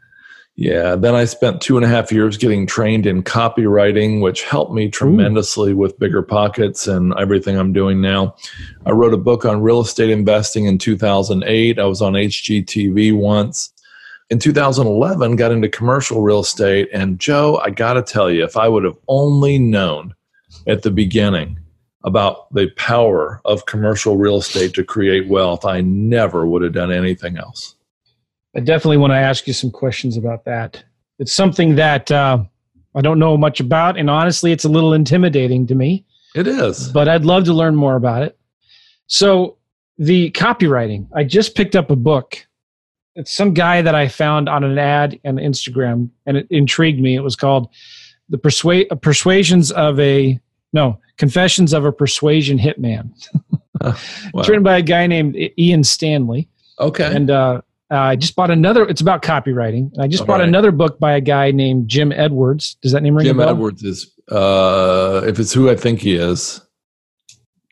Yeah. 0.59 0.97
Then 0.97 1.15
I 1.15 1.27
spent 1.27 1.61
two 1.61 1.77
and 1.77 1.85
a 1.85 1.89
half 1.89 2.11
years 2.11 2.39
getting 2.39 2.67
trained 2.67 3.05
in 3.05 3.23
copywriting, 3.23 4.23
which 4.23 4.43
helped 4.43 4.73
me 4.73 4.89
tremendously 4.89 5.73
Ooh. 5.73 5.77
with 5.77 5.99
bigger 5.99 6.23
pockets 6.23 6.87
and 6.87 7.13
everything 7.19 7.59
I'm 7.59 7.75
doing 7.75 8.01
now. 8.01 8.35
I 8.87 8.93
wrote 8.93 9.13
a 9.13 9.19
book 9.19 9.45
on 9.45 9.61
real 9.61 9.81
estate 9.81 10.09
investing 10.09 10.65
in 10.65 10.79
2008. 10.79 11.79
I 11.79 11.85
was 11.85 12.01
on 12.01 12.15
HGTV 12.15 13.15
once 13.15 13.75
in 14.31 14.39
2011 14.39 15.37
got 15.37 15.53
into 15.53 15.69
commercial 15.69 16.23
real 16.23 16.41
estate 16.41 16.89
and 16.93 17.21
joe 17.21 17.61
i 17.65 17.71
got 17.71 17.95
to 17.95 18.03
tell 18.03 18.31
you 18.31 18.43
if 18.43 18.57
i 18.57 18.69
would 18.69 18.85
have 18.85 18.97
only 19.09 19.59
known 19.59 20.15
at 20.67 20.83
the 20.83 20.91
beginning 20.91 21.59
about 22.05 22.53
the 22.53 22.69
power 22.77 23.41
of 23.45 23.67
commercial 23.67 24.17
real 24.17 24.39
estate 24.39 24.75
to 24.75 24.83
create 24.83 25.29
wealth 25.29 25.65
i 25.65 25.81
never 25.81 26.47
would 26.47 26.63
have 26.63 26.73
done 26.73 26.91
anything 26.91 27.37
else 27.37 27.76
i 28.57 28.61
definitely 28.61 28.97
want 28.97 29.13
to 29.13 29.17
ask 29.17 29.47
you 29.47 29.53
some 29.53 29.71
questions 29.71 30.17
about 30.17 30.45
that 30.45 30.83
it's 31.19 31.33
something 31.33 31.77
that 31.77 32.11
uh, 32.11 32.39
i 32.95 33.01
don't 33.01 33.19
know 33.19 33.37
much 33.37 33.61
about 33.61 33.97
and 33.99 34.11
honestly 34.11 34.53
it's 34.53 34.65
a 34.65 34.69
little 34.69 34.93
intimidating 34.93 35.67
to 35.67 35.75
me 35.75 36.05
it 36.35 36.47
is 36.47 36.89
but 36.89 37.09
i'd 37.09 37.25
love 37.25 37.45
to 37.45 37.53
learn 37.53 37.77
more 37.77 37.97
about 37.97 38.23
it 38.23 38.39
so 39.07 39.57
the 39.99 40.31
copywriting 40.33 41.07
i 41.15 41.23
just 41.23 41.55
picked 41.55 41.77
up 41.77 41.91
a 41.91 41.97
book 41.97 42.47
it's 43.17 43.33
some 43.33 43.55
guy 43.55 43.83
that 43.83 43.95
I 43.95 44.09
found 44.09 44.49
on 44.49 44.63
an 44.63 44.79
ad 44.79 45.19
on 45.25 45.37
Instagram, 45.37 46.11
and 46.27 46.37
it 46.37 46.47
intrigued 46.51 47.01
me. 47.01 47.17
It 47.17 47.23
was 47.23 47.35
called 47.35 47.69
"The 48.29 48.39
Persuade 48.39 48.89
uh, 48.91 48.95
Persuasions 48.95 49.73
of 49.73 49.99
a 49.99 50.39
No 50.73 51.01
Confessions 51.17 51.73
of 51.73 51.87
a 51.87 51.93
Persuasion 51.93 52.59
Hitman." 52.59 53.11
wow. 53.81 53.95
It's 54.35 54.49
written 54.49 54.63
by 54.63 54.77
a 54.77 54.83
guy 54.83 55.07
named 55.07 55.35
Ian 55.59 55.83
Stanley. 55.83 56.49
Okay, 56.79 57.11
and 57.11 57.31
uh, 57.31 57.63
I 57.91 58.17
just 58.17 58.35
bought 58.35 58.51
another. 58.51 58.87
It's 58.89 59.01
about 59.01 59.23
copywriting. 59.23 59.93
I 59.99 60.09
just 60.09 60.23
All 60.23 60.27
bought 60.27 60.41
right. 60.41 60.49
another 60.49 60.73
book 60.73 60.99
by 60.99 61.13
a 61.13 61.21
guy 61.21 61.53
named 61.53 61.89
Jim 61.89 62.13
Edwards. 62.13 62.77
Does 62.83 62.93
that 62.93 63.03
name 63.03 63.15
ring 63.15 63.27
Jim 63.27 63.39
a 63.39 63.45
bell? 63.45 63.55
Edwards 63.55 63.83
is, 63.85 64.13
uh, 64.31 65.23
if 65.25 65.39
it's 65.39 65.53
who 65.53 65.71
I 65.71 65.77
think 65.77 66.01
he 66.01 66.17
is, 66.17 66.61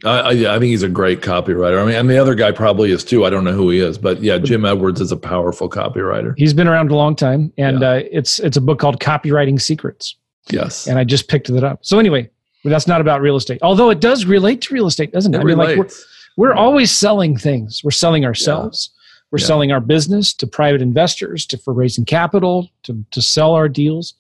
I, 0.04 0.30
I, 0.30 0.59
think 0.59 0.64
he's 0.64 0.83
a 0.83 0.88
great 0.88 1.23
copywriter. 1.23 1.80
I 1.83 1.87
mean, 1.87 1.94
and 1.94 2.11
the 2.11 2.18
other 2.18 2.35
guy 2.35 2.52
probably 2.52 2.90
is 2.90 3.04
too. 3.04 3.25
I 3.25 3.30
don't 3.30 3.44
know 3.44 3.52
who 3.52 3.71
he 3.71 3.78
is, 3.78 3.97
but 3.97 4.23
yeah, 4.23 4.38
Jim 4.38 4.64
Edwards 4.64 5.00
is 5.00 5.11
a 5.11 5.16
powerful 5.16 5.71
copywriter. 5.71 6.35
He's 6.37 6.52
been 6.52 6.68
around 6.68 6.90
a 6.90 6.94
long 6.94 7.16
time, 7.16 7.52
and 7.56 7.80
yeah. 7.80 7.88
uh, 7.88 8.02
it's 8.11 8.38
it's 8.40 8.56
a 8.56 8.61
book 8.61 8.78
called 8.78 9.00
Copywriting 9.00 9.61
Secrets. 9.61 10.16
Yes, 10.50 10.87
and 10.87 10.99
I 10.99 11.04
just 11.04 11.28
picked 11.28 11.49
it 11.49 11.64
up. 11.64 11.87
So 11.87 11.99
anyway, 11.99 12.28
that's 12.64 12.87
not 12.87 13.00
about 13.00 13.23
real 13.23 13.37
estate, 13.37 13.61
although 13.62 13.88
it 13.88 14.00
does 14.00 14.26
relate 14.26 14.61
to 14.62 14.75
real 14.75 14.87
estate, 14.87 15.12
doesn't 15.12 15.33
it? 15.33 15.38
it 15.38 15.40
I 15.40 15.44
mean, 15.44 15.56
like 15.56 15.78
we're, 15.78 15.88
we're 16.37 16.54
always 16.54 16.90
selling 16.90 17.37
things. 17.37 17.83
We're 17.83 17.90
selling 17.90 18.26
ourselves. 18.26 18.90
Yeah. 18.90 19.00
We're 19.34 19.40
yeah. 19.40 19.46
selling 19.46 19.72
our 19.72 19.80
business 19.80 20.32
to 20.34 20.46
private 20.46 20.80
investors, 20.80 21.44
to 21.46 21.58
for 21.58 21.74
raising 21.74 22.04
capital, 22.04 22.70
to 22.84 23.04
to 23.10 23.20
sell 23.20 23.54
our 23.54 23.68
deals. 23.68 24.14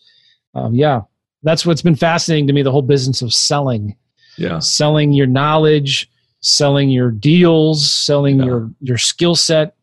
Um, 0.56 0.74
yeah, 0.74 1.02
that's 1.44 1.64
what's 1.64 1.82
been 1.82 1.94
fascinating 1.94 2.48
to 2.48 2.52
me. 2.52 2.62
The 2.62 2.72
whole 2.72 2.82
business 2.82 3.22
of 3.22 3.32
selling 3.32 3.96
yeah 4.36 4.58
selling 4.58 5.12
your 5.12 5.26
knowledge 5.26 6.10
selling 6.40 6.90
your 6.90 7.10
deals 7.10 7.88
selling 7.88 8.38
yeah. 8.38 8.44
your 8.44 8.70
your 8.80 8.98
skill 8.98 9.34
set 9.34 9.76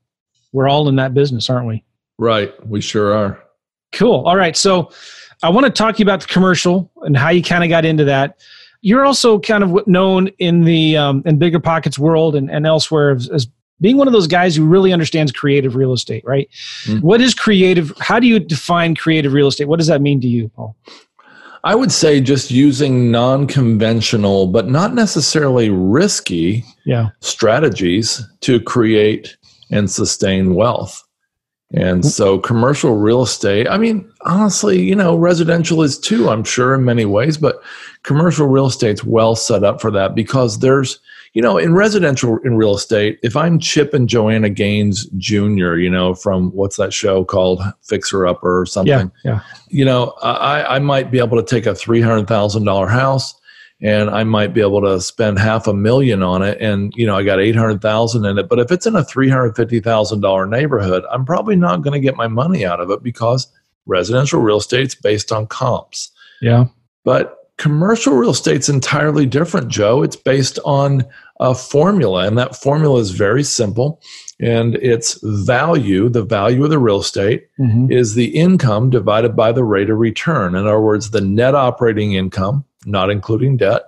we're 0.52 0.70
all 0.70 0.88
in 0.88 0.96
that 0.96 1.14
business 1.14 1.50
aren't 1.50 1.68
we 1.68 1.84
right 2.18 2.68
we 2.68 2.82
sure 2.82 3.14
are 3.14 3.42
cool 3.92 4.24
all 4.26 4.36
right 4.36 4.56
so 4.56 4.92
i 5.44 5.50
want 5.50 5.66
to 5.66 5.72
talk 5.72 5.96
to 5.96 6.00
you 6.00 6.06
about 6.06 6.22
the 6.22 6.28
commercial 6.28 6.92
and 7.04 7.16
how 7.18 7.30
you 7.30 7.42
kind 7.42 7.64
of 7.64 7.70
got 7.70 7.86
into 7.86 8.04
that 8.04 8.40
you're 8.82 9.06
also 9.06 9.40
kind 9.40 9.64
of 9.64 9.86
known 9.88 10.28
in 10.40 10.64
the 10.64 10.98
um, 10.98 11.22
in 11.26 11.38
bigger 11.38 11.60
pockets 11.60 12.00
world 12.00 12.36
and, 12.36 12.50
and 12.50 12.66
elsewhere 12.66 13.12
as, 13.12 13.30
as 13.30 13.48
being 13.82 13.98
one 13.98 14.08
of 14.08 14.14
those 14.14 14.28
guys 14.28 14.56
who 14.56 14.66
really 14.66 14.94
understands 14.94 15.32
creative 15.32 15.76
real 15.76 15.94
estate 15.94 16.24
right 16.26 16.50
mm-hmm. 16.84 17.00
what 17.00 17.22
is 17.22 17.34
creative 17.34 17.94
how 18.00 18.20
do 18.20 18.28
you 18.28 18.40
define 18.40 18.96
creative 18.96 19.34
real 19.34 19.48
estate 19.48 19.68
what 19.68 19.78
does 19.78 19.88
that 19.88 20.02
mean 20.02 20.22
to 20.22 20.28
you 20.28 20.50
paul 20.50 20.76
I 21.64 21.76
would 21.76 21.92
say 21.92 22.20
just 22.22 22.50
using 22.50 23.12
non 23.12 23.46
conventional, 23.46 24.48
but 24.48 24.68
not 24.68 24.96
necessarily 24.96 25.70
risky 25.70 26.66
yeah. 26.86 27.10
strategies 27.20 28.20
to 28.42 28.60
create 28.60 29.38
and 29.70 29.90
sustain 29.90 30.56
wealth. 30.56 31.04
And 31.74 32.04
hmm. 32.04 32.08
so, 32.08 32.40
commercial 32.40 32.98
real 32.98 33.24
estate, 33.24 33.68
I 33.68 33.78
mean, 33.78 34.10
honestly, 34.22 34.82
you 34.82 34.96
know, 34.96 35.16
residential 35.16 35.82
is 35.82 35.98
too, 35.98 36.30
I'm 36.30 36.44
sure, 36.44 36.76
in 36.76 36.84
many 36.84 37.06
ways, 37.06 37.38
but 37.38 37.62
commercial 38.04 38.48
real 38.48 38.66
estate's 38.66 39.04
well 39.04 39.36
set 39.36 39.64
up 39.64 39.80
for 39.80 39.92
that 39.92 40.14
because 40.14 40.60
there's, 40.60 41.00
you 41.34 41.42
know, 41.42 41.58
in 41.58 41.74
residential 41.74 42.38
in 42.40 42.58
real 42.58 42.76
estate, 42.76 43.20
if 43.24 43.38
I'm 43.38 43.58
Chip 43.58 43.94
and 43.94 44.10
Joanna 44.10 44.50
Gaines 44.50 45.06
Jr., 45.18 45.76
you 45.76 45.90
know, 45.90 46.14
from 46.14 46.52
what's 46.52 46.76
that 46.76 46.92
show 46.92 47.24
called 47.24 47.62
Fixer 47.84 48.28
Upper 48.28 48.62
or 48.62 48.66
something, 48.66 49.12
yeah, 49.24 49.32
yeah. 49.32 49.40
you 49.70 49.86
know, 49.86 50.14
I, 50.22 50.76
I 50.76 50.80
might 50.80 51.10
be 51.10 51.20
able 51.20 51.42
to 51.42 51.44
take 51.44 51.66
a 51.66 51.76
three 51.76 52.02
hundred 52.02 52.28
thousand 52.28 52.66
dollar 52.66 52.88
house 52.88 53.34
and 53.82 54.10
I 54.10 54.24
might 54.24 54.54
be 54.54 54.62
able 54.62 54.82
to 54.82 55.02
spend 55.02 55.40
half 55.40 55.68
a 55.68 55.74
million 55.74 56.22
on 56.24 56.42
it, 56.42 56.60
and 56.62 56.94
you 56.96 57.06
know, 57.06 57.18
I 57.18 57.24
got 57.24 57.40
eight 57.40 57.56
hundred 57.56 57.82
thousand 57.82 58.26
in 58.26 58.38
it. 58.38 58.50
But 58.50 58.60
if 58.60 58.72
it's 58.72 58.86
in 58.86 58.96
a 58.96 59.04
three 59.04 59.30
hundred 59.30 59.56
fifty 59.56 59.80
thousand 59.80 60.22
dollar 60.22 60.46
neighborhood, 60.46 61.04
I'm 61.12 61.26
probably 61.26 61.56
not 61.56 61.82
going 61.82 61.94
to 61.94 62.00
get 62.00 62.16
my 62.16 62.28
money 62.28 62.66
out 62.66 62.80
of 62.80 62.90
it 62.92 63.04
because 63.04 63.52
residential 63.86 64.42
real 64.42 64.58
estate's 64.58 64.96
based 64.96 65.32
on 65.32 65.48
comps. 65.48 66.12
Yeah, 66.42 66.66
but 67.04 67.42
Commercial 67.62 68.16
real 68.16 68.32
estate's 68.32 68.70
entirely 68.70 69.28
different, 69.28 69.68
Joe. 69.68 70.02
It's 70.02 70.16
based 70.16 70.58
on 70.66 71.06
a 71.40 71.54
formula, 71.54 72.26
and 72.26 72.36
that 72.36 72.56
formula 72.56 73.00
is 73.00 73.12
very 73.12 73.44
simple. 73.44 74.02
And 74.40 74.74
its 74.78 75.20
value, 75.22 76.10
the 76.10 76.24
value 76.24 76.64
of 76.64 76.72
the 76.72 76.80
real 76.80 77.02
estate, 77.02 77.48
mm-hmm. 77.60 77.92
is 77.92 78.16
the 78.16 78.36
income 78.36 78.90
divided 78.90 79.36
by 79.36 79.52
the 79.52 79.64
rate 79.64 79.92
of 79.92 80.00
return. 80.00 80.56
In 80.56 80.66
other 80.66 80.82
words, 80.82 81.12
the 81.12 81.22
net 81.22 81.54
operating 81.54 82.14
income, 82.14 82.66
not 82.86 83.10
including 83.10 83.58
debt, 83.58 83.84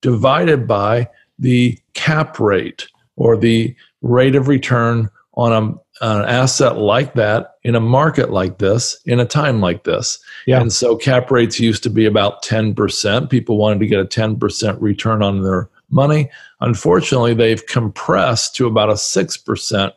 divided 0.00 0.66
by 0.66 1.08
the 1.38 1.78
cap 1.94 2.38
rate 2.38 2.88
or 3.16 3.36
the 3.36 3.74
rate 4.00 4.34
of 4.34 4.48
return 4.48 5.10
on 5.34 5.52
a 5.52 5.82
an 6.02 6.24
asset 6.24 6.78
like 6.78 7.14
that 7.14 7.54
in 7.62 7.76
a 7.76 7.80
market 7.80 8.30
like 8.30 8.58
this 8.58 9.00
in 9.06 9.20
a 9.20 9.24
time 9.24 9.60
like 9.60 9.84
this. 9.84 10.18
Yeah. 10.46 10.60
And 10.60 10.72
so 10.72 10.96
cap 10.96 11.30
rates 11.30 11.60
used 11.60 11.84
to 11.84 11.90
be 11.90 12.06
about 12.06 12.42
10%. 12.42 13.30
People 13.30 13.56
wanted 13.56 13.78
to 13.78 13.86
get 13.86 14.00
a 14.00 14.04
10% 14.04 14.80
return 14.80 15.22
on 15.22 15.42
their 15.42 15.68
money. 15.90 16.28
Unfortunately, 16.60 17.34
they've 17.34 17.64
compressed 17.66 18.56
to 18.56 18.66
about 18.66 18.90
a 18.90 18.94
6% 18.94 19.92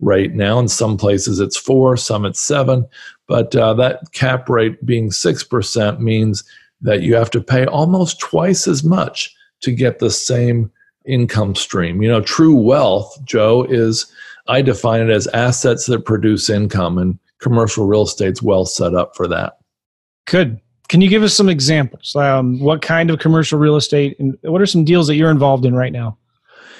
rate 0.00 0.34
now. 0.34 0.58
In 0.58 0.68
some 0.68 0.98
places 0.98 1.40
it's 1.40 1.56
4, 1.56 1.96
some 1.96 2.26
it's 2.26 2.42
7, 2.42 2.86
but 3.26 3.56
uh, 3.56 3.72
that 3.74 4.12
cap 4.12 4.50
rate 4.50 4.84
being 4.84 5.08
6% 5.08 6.00
means 6.00 6.44
that 6.80 7.02
you 7.02 7.14
have 7.14 7.30
to 7.30 7.40
pay 7.40 7.66
almost 7.66 8.20
twice 8.20 8.68
as 8.68 8.84
much 8.84 9.34
to 9.60 9.72
get 9.72 9.98
the 9.98 10.10
same 10.10 10.70
income 11.06 11.54
stream. 11.54 12.02
You 12.02 12.08
know, 12.08 12.20
true 12.20 12.56
wealth, 12.56 13.18
Joe, 13.24 13.64
is 13.64 14.06
I 14.48 14.62
define 14.62 15.02
it 15.02 15.10
as 15.10 15.26
assets 15.28 15.86
that 15.86 16.04
produce 16.04 16.50
income, 16.50 16.98
and 16.98 17.18
commercial 17.38 17.86
real 17.86 18.02
estate's 18.02 18.42
well 18.42 18.64
set 18.64 18.94
up 18.94 19.16
for 19.16 19.26
that. 19.28 19.58
Good. 20.26 20.60
Can 20.88 21.00
you 21.00 21.08
give 21.08 21.22
us 21.22 21.34
some 21.34 21.48
examples? 21.48 22.14
Um, 22.14 22.60
what 22.60 22.80
kind 22.80 23.10
of 23.10 23.18
commercial 23.18 23.58
real 23.58 23.76
estate, 23.76 24.18
and 24.20 24.38
what 24.42 24.60
are 24.60 24.66
some 24.66 24.84
deals 24.84 25.06
that 25.08 25.16
you're 25.16 25.30
involved 25.30 25.64
in 25.64 25.74
right 25.74 25.92
now? 25.92 26.16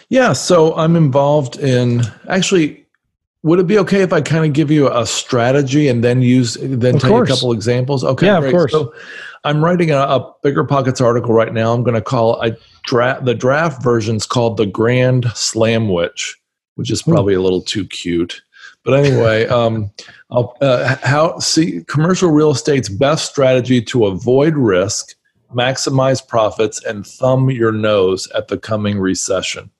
Yeah, 0.09 0.33
so 0.33 0.75
I'm 0.77 0.97
involved 0.97 1.59
in 1.59 2.03
actually. 2.29 2.85
Would 3.43 3.61
it 3.61 3.69
be 3.69 3.79
okay 3.79 4.03
if 4.03 4.13
I 4.13 4.21
kind 4.23 4.45
of 4.45 4.55
give 4.55 4.73
you 4.73 4.91
a 4.91 5.07
strategy 5.07 5.87
and 5.87 6.03
then 6.03 6.21
use 6.21 6.55
then 6.55 6.97
of 6.97 7.01
tell 7.01 7.11
course. 7.11 7.31
a 7.31 7.35
couple 7.35 7.53
examples? 7.53 8.03
Okay, 8.03 8.27
yeah, 8.27 8.41
great. 8.41 8.49
of 8.49 8.53
course. 8.53 8.73
So 8.73 8.93
I'm 9.47 9.65
writing 9.65 9.93
a, 9.93 9.99
a 9.99 10.35
bigger 10.43 10.65
pockets 10.65 11.01
article 11.01 11.33
right 11.33 11.55
now. 11.55 11.73
I'm 11.73 11.85
going 11.85 11.95
to 11.95 12.03
call 12.03 12.43
I 12.43 12.57
draft 12.83 13.25
the 13.25 13.35
draft 13.35 13.83
version's 13.83 14.27
called 14.27 14.57
the 14.57 14.67
Grand 14.67 15.27
Slam 15.35 15.89
Witch, 15.89 16.37
which 16.75 16.91
is 16.91 17.03
probably 17.03 17.35
a 17.35 17.41
little 17.41 17.63
too 17.63 17.87
cute. 17.87 18.43
But 18.85 18.95
anyway, 18.95 19.47
um, 19.49 19.91
uh, 20.31 20.97
how 21.03 21.39
see 21.39 21.85
commercial 21.87 22.31
real 22.31 22.51
estate's 22.51 22.89
best 22.89 23.31
strategy 23.31 23.81
to 23.83 24.07
avoid 24.07 24.57
risk, 24.57 25.15
maximize 25.55 26.27
profits, 26.27 26.85
and 26.85 27.07
thumb 27.07 27.49
your 27.49 27.73
nose 27.73 28.29
at 28.35 28.49
the 28.49 28.59
coming 28.59 28.99
recession. 28.99 29.71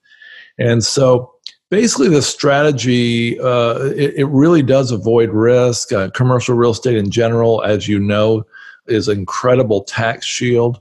And 0.57 0.83
so 0.83 1.33
basically 1.69 2.07
the 2.07 2.21
strategy 2.21 3.37
uh, 3.41 3.79
it, 3.95 4.13
it, 4.15 4.25
really 4.25 4.63
does 4.63 4.91
avoid 4.91 5.29
risk 5.29 5.91
uh, 5.91 6.09
commercial 6.11 6.55
real 6.55 6.71
estate 6.71 6.95
in 6.95 7.11
general 7.11 7.61
as 7.63 7.87
you 7.87 7.99
know 7.99 8.45
is 8.87 9.07
incredible 9.07 9.83
tax 9.83 10.25
shield 10.25 10.79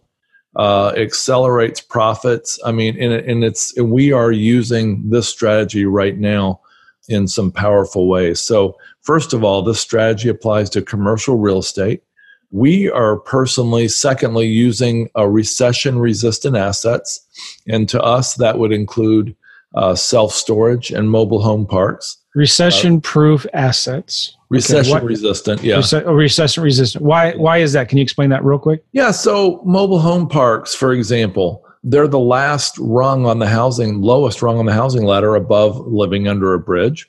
uh, 0.57 0.93
accelerates 0.97 1.81
profits. 1.81 2.59
I 2.65 2.73
mean 2.73 3.01
and, 3.01 3.13
and 3.13 3.45
it's 3.45 3.77
and 3.77 3.91
we 3.91 4.13
are 4.13 4.33
using 4.33 5.09
this 5.09 5.29
strategy 5.29 5.85
right 5.85 6.17
now 6.17 6.61
in 7.09 7.29
some 7.29 7.53
powerful 7.53 8.09
ways. 8.09 8.41
So 8.41 8.77
first 9.03 9.33
of 9.33 9.45
all 9.45 9.63
this 9.63 9.81
strategy 9.81 10.29
applies 10.29 10.71
to 10.71 10.83
commercial 10.83 11.37
real 11.37 11.59
estate. 11.59 12.03
We 12.51 12.91
are 12.91 13.19
personally 13.19 13.89
secondly 13.89 14.47
using 14.47 15.11
a 15.15 15.29
recession 15.29 15.99
resistant 15.99 16.57
assets. 16.57 17.21
And 17.67 17.89
to 17.91 18.01
us 18.03 18.35
that 18.35 18.59
would 18.59 18.73
include 18.73 19.37
uh, 19.77 19.95
self 19.95 20.33
storage, 20.33 20.91
and 20.91 21.11
mobile 21.11 21.43
home 21.43 21.67
parks. 21.67 22.17
Recession 22.37 23.01
proof 23.01 23.47
assets. 23.55 24.37
Recession 24.51 24.99
okay, 24.99 25.07
resistant, 25.07 25.63
yeah. 25.63 25.77
Rece- 25.77 26.05
oh, 26.05 26.13
recession 26.13 26.63
resistant. 26.63 27.03
Why? 27.03 27.33
Why 27.33 27.59
is 27.59 27.73
that? 27.73 27.89
Can 27.89 27.97
you 27.97 28.03
explain 28.03 28.29
that 28.29 28.45
real 28.45 28.59
quick? 28.59 28.85
Yeah. 28.93 29.11
So 29.11 29.63
mobile 29.65 29.99
home 29.99 30.29
parks, 30.29 30.75
for 30.75 30.93
example, 30.93 31.65
they're 31.83 32.07
the 32.07 32.19
last 32.19 32.77
rung 32.79 33.25
on 33.25 33.39
the 33.39 33.49
housing, 33.49 34.03
lowest 34.03 34.43
rung 34.43 34.59
on 34.59 34.67
the 34.67 34.75
housing 34.75 35.05
ladder 35.05 35.35
above 35.35 35.79
living 35.87 36.29
under 36.29 36.53
a 36.53 36.59
bridge. 36.61 37.09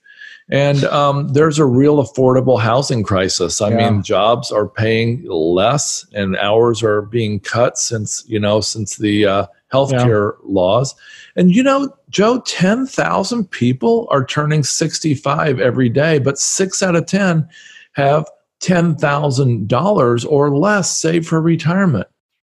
And 0.50 0.86
um, 0.86 1.28
there's 1.34 1.60
a 1.60 1.66
real 1.66 1.98
affordable 1.98 2.58
housing 2.58 3.04
crisis. 3.04 3.60
I 3.60 3.70
yeah. 3.70 3.90
mean, 3.90 4.04
jobs 4.04 4.50
are 4.50 4.66
paying 4.66 5.26
less, 5.28 6.06
and 6.14 6.38
hours 6.38 6.82
are 6.82 7.02
being 7.02 7.42
cut 7.42 7.78
since 7.78 8.24
you 8.28 8.40
know 8.40 8.62
since 8.62 8.96
the 8.96 9.26
uh, 9.26 9.46
healthcare 9.74 10.34
yeah. 10.34 10.54
laws. 10.54 10.96
And 11.36 11.54
you 11.54 11.64
know, 11.64 11.94
Joe, 12.10 12.42
10,000 12.46 13.46
people 13.52 14.08
are 14.12 14.26
turning 14.26 14.64
65 14.64 15.60
every 15.60 15.90
day, 15.90 16.20
but 16.20 16.40
six 16.40 16.82
out 16.82 16.96
of 16.96 17.06
10 17.06 17.48
have 17.94 18.30
$10,000 18.62 20.26
or 20.30 20.58
less 20.58 20.98
saved 20.98 21.28
for 21.28 21.42
retirement, 21.42 22.08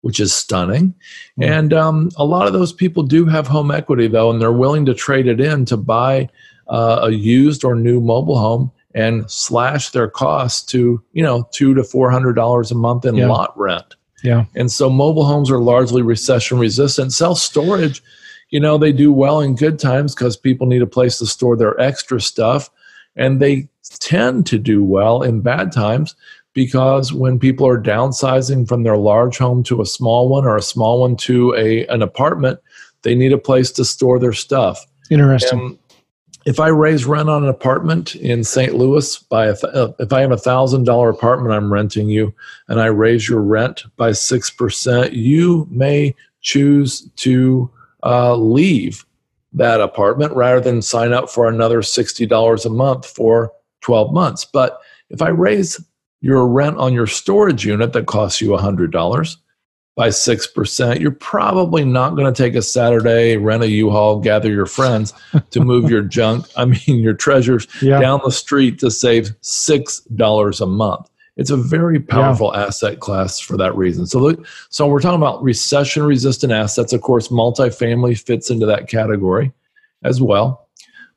which 0.02 0.20
is 0.20 0.32
stunning. 0.32 0.94
Mm. 1.38 1.46
And 1.46 1.72
um, 1.72 2.10
a 2.16 2.24
lot 2.24 2.46
of 2.46 2.52
those 2.52 2.72
people 2.72 3.02
do 3.02 3.26
have 3.26 3.46
home 3.46 3.70
equity, 3.70 4.06
though, 4.06 4.30
and 4.30 4.40
they're 4.40 4.52
willing 4.52 4.86
to 4.86 4.94
trade 4.94 5.26
it 5.26 5.40
in 5.40 5.64
to 5.66 5.76
buy 5.76 6.28
uh, 6.68 7.00
a 7.02 7.10
used 7.10 7.64
or 7.64 7.74
new 7.74 8.00
mobile 8.00 8.38
home 8.38 8.70
and 8.94 9.30
slash 9.30 9.90
their 9.90 10.08
costs 10.08 10.62
to, 10.72 11.02
you 11.12 11.22
know, 11.22 11.48
two 11.52 11.74
to 11.74 11.82
$400 11.82 12.70
a 12.70 12.74
month 12.74 13.04
in 13.04 13.16
yeah. 13.16 13.28
lot 13.28 13.56
rent. 13.58 13.96
Yeah. 14.22 14.44
And 14.54 14.70
so 14.70 14.90
mobile 14.90 15.24
homes 15.24 15.50
are 15.50 15.58
largely 15.58 16.02
recession 16.02 16.58
resistant. 16.58 17.12
Self 17.12 17.38
storage, 17.38 18.02
you 18.50 18.60
know, 18.60 18.78
they 18.78 18.92
do 18.92 19.12
well 19.12 19.40
in 19.40 19.54
good 19.54 19.78
times 19.78 20.14
because 20.14 20.36
people 20.36 20.66
need 20.66 20.82
a 20.82 20.86
place 20.86 21.18
to 21.18 21.26
store 21.26 21.56
their 21.56 21.78
extra 21.80 22.20
stuff. 22.20 22.70
And 23.16 23.40
they 23.40 23.68
tend 23.98 24.46
to 24.46 24.58
do 24.58 24.84
well 24.84 25.22
in 25.22 25.40
bad 25.40 25.72
times 25.72 26.14
because 26.52 27.12
when 27.12 27.38
people 27.38 27.66
are 27.66 27.80
downsizing 27.80 28.68
from 28.68 28.82
their 28.82 28.96
large 28.96 29.38
home 29.38 29.62
to 29.64 29.80
a 29.80 29.86
small 29.86 30.28
one 30.28 30.44
or 30.44 30.56
a 30.56 30.62
small 30.62 31.00
one 31.00 31.16
to 31.16 31.54
a, 31.54 31.86
an 31.86 32.02
apartment, 32.02 32.60
they 33.02 33.14
need 33.14 33.32
a 33.32 33.38
place 33.38 33.70
to 33.72 33.84
store 33.84 34.18
their 34.18 34.32
stuff. 34.32 34.84
Interesting. 35.10 35.58
And 35.58 35.78
if 36.46 36.58
I 36.58 36.68
raise 36.68 37.04
rent 37.04 37.28
on 37.28 37.42
an 37.42 37.48
apartment 37.48 38.14
in 38.16 38.44
St. 38.44 38.74
Louis 38.74 39.18
by 39.18 39.46
a, 39.46 39.54
uh, 39.54 39.92
if 39.98 40.12
I 40.12 40.20
have 40.20 40.32
a 40.32 40.38
thousand 40.38 40.84
dollar 40.84 41.10
apartment 41.10 41.54
I'm 41.54 41.72
renting 41.72 42.08
you, 42.08 42.34
and 42.68 42.80
I 42.80 42.86
raise 42.86 43.28
your 43.28 43.40
rent 43.40 43.84
by 43.96 44.12
six 44.12 44.50
percent, 44.50 45.12
you 45.12 45.68
may 45.70 46.14
choose 46.40 47.08
to 47.16 47.70
uh, 48.02 48.36
leave 48.36 49.04
that 49.52 49.80
apartment 49.80 50.32
rather 50.34 50.60
than 50.60 50.80
sign 50.82 51.12
up 51.12 51.30
for 51.30 51.48
another 51.48 51.82
sixty 51.82 52.26
dollars 52.26 52.64
a 52.64 52.70
month 52.70 53.06
for 53.06 53.52
twelve 53.80 54.12
months. 54.12 54.44
But 54.44 54.80
if 55.10 55.22
I 55.22 55.28
raise 55.28 55.82
your 56.20 56.46
rent 56.46 56.76
on 56.76 56.92
your 56.92 57.06
storage 57.06 57.64
unit 57.64 57.92
that 57.92 58.06
costs 58.06 58.40
you 58.40 58.56
hundred 58.56 58.92
dollars, 58.92 59.36
by 60.00 60.08
6%, 60.08 60.98
you're 60.98 61.10
probably 61.10 61.84
not 61.84 62.16
going 62.16 62.32
to 62.32 62.42
take 62.42 62.54
a 62.54 62.62
Saturday, 62.62 63.36
rent 63.36 63.62
a 63.62 63.68
U-Haul, 63.68 64.20
gather 64.20 64.48
your 64.48 64.64
friends 64.64 65.12
to 65.50 65.60
move 65.60 65.90
your 65.90 66.00
junk, 66.16 66.46
I 66.56 66.64
mean 66.64 67.00
your 67.00 67.12
treasures 67.12 67.66
yeah. 67.82 68.00
down 68.00 68.22
the 68.24 68.30
street 68.30 68.78
to 68.78 68.90
save 68.90 69.38
$6 69.42 70.60
a 70.60 70.66
month. 70.66 71.09
It's 71.36 71.50
a 71.50 71.56
very 71.56 72.00
powerful 72.00 72.50
yeah. 72.54 72.66
asset 72.66 73.00
class 73.00 73.40
for 73.40 73.56
that 73.56 73.74
reason. 73.76 74.06
So 74.06 74.36
so 74.68 74.86
we're 74.86 75.00
talking 75.00 75.20
about 75.20 75.42
recession 75.42 76.02
resistant 76.02 76.52
assets. 76.52 76.92
Of 76.92 77.02
course, 77.02 77.28
multifamily 77.28 78.20
fits 78.20 78.50
into 78.50 78.66
that 78.66 78.88
category 78.88 79.52
as 80.04 80.20
well. 80.20 80.68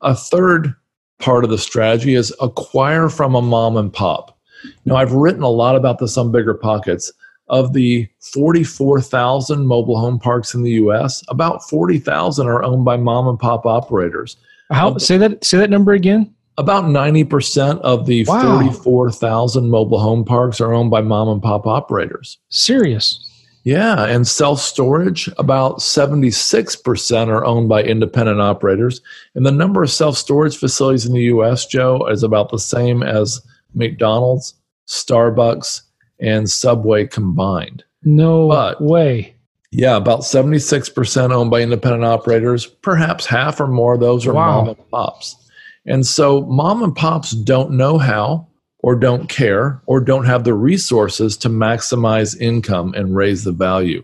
A 0.02 0.16
third 0.16 0.76
part 1.20 1.44
of 1.44 1.50
the 1.50 1.58
strategy 1.58 2.16
is 2.16 2.34
acquire 2.42 3.10
from 3.10 3.36
a 3.36 3.42
mom 3.42 3.78
and 3.78 3.92
pop. 3.92 4.38
Now, 4.86 4.96
I've 4.96 5.14
written 5.14 5.44
a 5.44 5.50
lot 5.50 5.76
about 5.76 6.00
this 6.00 6.18
on 6.18 6.32
Bigger 6.32 6.54
Pockets 6.54 7.12
of 7.50 7.74
the 7.74 8.08
44,000 8.22 9.66
mobile 9.66 10.00
home 10.00 10.20
parks 10.20 10.54
in 10.54 10.64
the 10.64 10.72
US, 10.72 11.24
about 11.28 11.68
40,000 11.70 12.48
are 12.48 12.64
owned 12.64 12.86
by 12.86 12.98
mom 12.98 13.28
and 13.28 13.40
pop 13.40 13.66
operators. 13.66 14.38
How 14.72 14.98
say 14.98 15.18
that 15.18 15.44
say 15.44 15.58
that 15.58 15.70
number 15.70 15.92
again? 15.92 16.33
About 16.58 16.86
90% 16.86 17.80
of 17.82 18.06
the 18.06 18.26
wow. 18.26 18.60
44,000 18.60 19.70
mobile 19.70 20.00
home 20.00 20.24
parks 20.24 20.62
are 20.62 20.74
owned 20.74 20.92
by 20.92 21.02
mom 21.02 21.30
and 21.30 21.42
pop 21.42 21.66
operators. 21.66 22.38
Serious. 22.50 23.20
Yeah, 23.64 24.06
and 24.06 24.28
self 24.28 24.60
storage, 24.60 25.30
about 25.38 25.80
76% 25.80 27.28
are 27.30 27.46
owned 27.46 27.70
by 27.70 27.82
independent 27.82 28.42
operators. 28.42 29.02
And 29.36 29.46
the 29.46 29.52
number 29.52 29.82
of 29.82 29.90
self 29.90 30.18
storage 30.18 30.58
facilities 30.58 31.06
in 31.06 31.14
the 31.14 31.24
US, 31.24 31.66
Joe, 31.66 32.06
is 32.08 32.24
about 32.24 32.50
the 32.50 32.60
same 32.60 33.02
as 33.02 33.42
McDonald's, 33.74 34.56
Starbucks, 34.88 35.82
and 36.20 36.50
Subway 36.50 37.08
combined. 37.08 37.84
No 38.04 38.50
but, 38.50 38.82
way. 38.82 39.36
Yeah, 39.72 39.96
about 39.96 40.20
76% 40.20 41.32
owned 41.32 41.50
by 41.50 41.62
independent 41.62 42.06
operators. 42.06 42.66
Perhaps 42.66 43.26
half 43.26 43.60
or 43.60 43.68
more 43.68 43.96
of 43.96 44.02
those 44.02 44.28
are 44.28 44.34
wow. 44.34 44.60
mom 44.60 44.70
and 44.70 44.90
pops. 44.92 45.43
And 45.86 46.06
so 46.06 46.42
mom 46.42 46.84
and 46.84 46.96
pops 46.96 47.32
don't 47.32 47.72
know 47.72 47.98
how 47.98 48.48
or 48.80 48.96
don't 48.96 49.28
care 49.30 49.82
or 49.86 50.00
don't 50.00 50.26
have 50.26 50.44
the 50.44 50.54
resources 50.54 51.38
to 51.38 51.50
maximize 51.50 52.40
income 52.40 52.94
and 52.96 53.16
raise 53.16 53.44
the 53.44 53.52
value. 53.52 54.04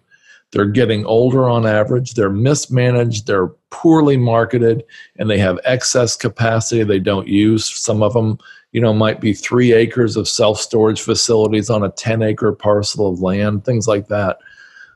They're 0.52 0.65
getting 0.65 1.06
older 1.06 1.48
on 1.48 1.68
average, 1.68 2.15
they're 2.15 2.30
mismanaged, 2.30 3.28
they're 3.28 3.50
poorly 3.70 4.18
marketed, 4.18 4.84
and 5.18 5.30
they 5.30 5.38
have 5.38 5.60
excess 5.63 6.15
capacity 6.15 6.84
they 6.84 7.00
don't 7.00 7.28
use. 7.28 7.70
Some 7.80 8.02
of 8.02 8.13
them 8.13 8.39
you 8.72 8.82
know, 8.82 8.94
might 8.94 9.20
be 9.20 9.34
three 9.34 9.74
acres 9.74 10.15
of 10.15 10.28
self 10.28 10.60
storage 10.60 11.02
facilities 11.02 11.70
on 11.70 11.84
a 11.84 11.89
10 11.89 12.22
acre 12.22 12.52
parcel 12.52 13.10
of 13.10 13.22
land, 13.22 13.65
things 13.65 13.88
like 13.88 14.08
that. 14.08 14.38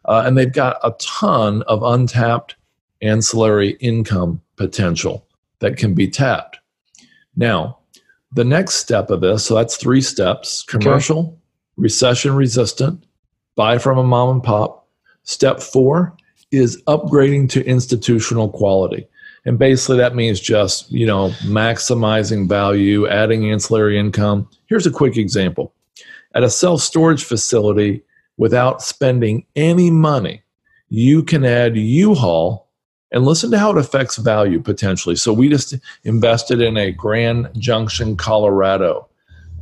Uh, 0.05 0.23
and 0.25 0.37
they've 0.37 0.53
got 0.53 0.77
a 0.83 0.91
ton 0.99 1.63
of 1.63 1.81
untapped 1.81 2.55
ancillary 3.01 3.71
income 3.79 4.41
potential 4.57 5.25
that 5.59 5.77
can 5.77 5.93
be 5.93 6.07
tapped. 6.07 6.59
Now, 7.35 7.79
the 8.31 8.43
next 8.43 8.75
step 8.75 9.09
of 9.09 9.21
this, 9.21 9.45
so 9.45 9.55
that's 9.55 9.77
three 9.77 10.01
steps 10.01 10.63
commercial, 10.63 11.19
okay. 11.19 11.37
recession 11.77 12.35
resistant, 12.35 13.05
buy 13.55 13.77
from 13.77 13.97
a 13.97 14.03
mom 14.03 14.29
and 14.29 14.43
pop. 14.43 14.87
Step 15.23 15.61
four 15.61 16.15
is 16.51 16.81
upgrading 16.83 17.49
to 17.49 17.65
institutional 17.65 18.49
quality. 18.49 19.07
And 19.45 19.59
basically, 19.59 19.97
that 19.97 20.15
means 20.15 20.39
just, 20.39 20.89
you 20.91 21.05
know, 21.05 21.29
maximizing 21.43 22.47
value, 22.47 23.07
adding 23.07 23.51
ancillary 23.51 23.99
income. 23.99 24.49
Here's 24.67 24.87
a 24.87 24.91
quick 24.91 25.17
example 25.17 25.73
at 26.33 26.43
a 26.43 26.49
self 26.49 26.81
storage 26.81 27.23
facility, 27.23 28.03
without 28.37 28.81
spending 28.81 29.45
any 29.55 29.91
money, 29.91 30.41
you 30.89 31.23
can 31.23 31.45
add 31.45 31.77
U 31.77 32.15
Haul 32.15 32.62
and 33.13 33.25
listen 33.25 33.51
to 33.51 33.59
how 33.59 33.71
it 33.71 33.77
affects 33.77 34.17
value 34.17 34.59
potentially. 34.59 35.15
So, 35.15 35.31
we 35.31 35.47
just 35.47 35.75
invested 36.03 36.59
in 36.61 36.75
a 36.75 36.91
Grand 36.91 37.49
Junction, 37.57 38.17
Colorado 38.17 39.07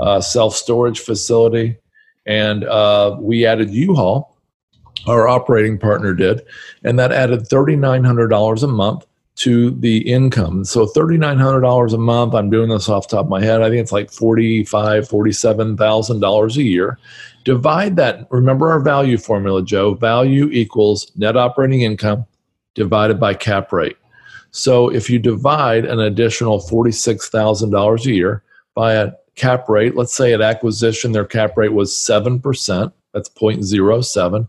uh, 0.01 0.19
self 0.19 0.55
storage 0.55 0.99
facility, 0.99 1.77
and 2.25 2.63
uh, 2.65 3.15
we 3.19 3.45
added 3.45 3.69
U 3.69 3.93
Haul. 3.93 4.35
Our 5.07 5.27
operating 5.27 5.79
partner 5.79 6.13
did, 6.13 6.41
and 6.83 6.99
that 6.99 7.11
added 7.11 7.49
$3,900 7.49 8.63
a 8.63 8.67
month 8.67 9.05
to 9.35 9.71
the 9.71 9.99
income. 10.07 10.65
So 10.65 10.85
$3,900 10.85 11.93
a 11.93 11.97
month, 11.97 12.35
I'm 12.35 12.49
doing 12.51 12.69
this 12.69 12.89
off 12.89 13.07
top 13.07 13.25
of 13.25 13.29
my 13.29 13.41
head. 13.41 13.61
I 13.61 13.69
think 13.69 13.81
it's 13.81 13.91
like 13.91 14.11
$45,000, 14.11 14.67
$47,000 15.09 16.57
a 16.57 16.61
year. 16.61 16.99
Divide 17.43 17.95
that. 17.95 18.27
Remember 18.29 18.69
our 18.69 18.79
value 18.79 19.17
formula, 19.17 19.63
Joe. 19.63 19.95
Value 19.95 20.49
equals 20.51 21.11
net 21.15 21.37
operating 21.37 21.81
income 21.81 22.25
divided 22.75 23.19
by 23.19 23.33
cap 23.33 23.71
rate. 23.71 23.97
So 24.51 24.89
if 24.89 25.09
you 25.09 25.19
divide 25.19 25.85
an 25.85 25.99
additional 25.99 26.59
$46,000 26.59 28.05
a 28.05 28.11
year 28.11 28.43
by 28.75 28.93
a 28.93 29.13
cap 29.35 29.69
rate, 29.69 29.95
let's 29.95 30.13
say 30.13 30.33
at 30.33 30.41
acquisition, 30.41 31.11
their 31.11 31.25
cap 31.25 31.57
rate 31.57 31.73
was 31.73 31.93
7%, 31.93 32.91
that's 33.13 33.29
0.07. 33.29 34.47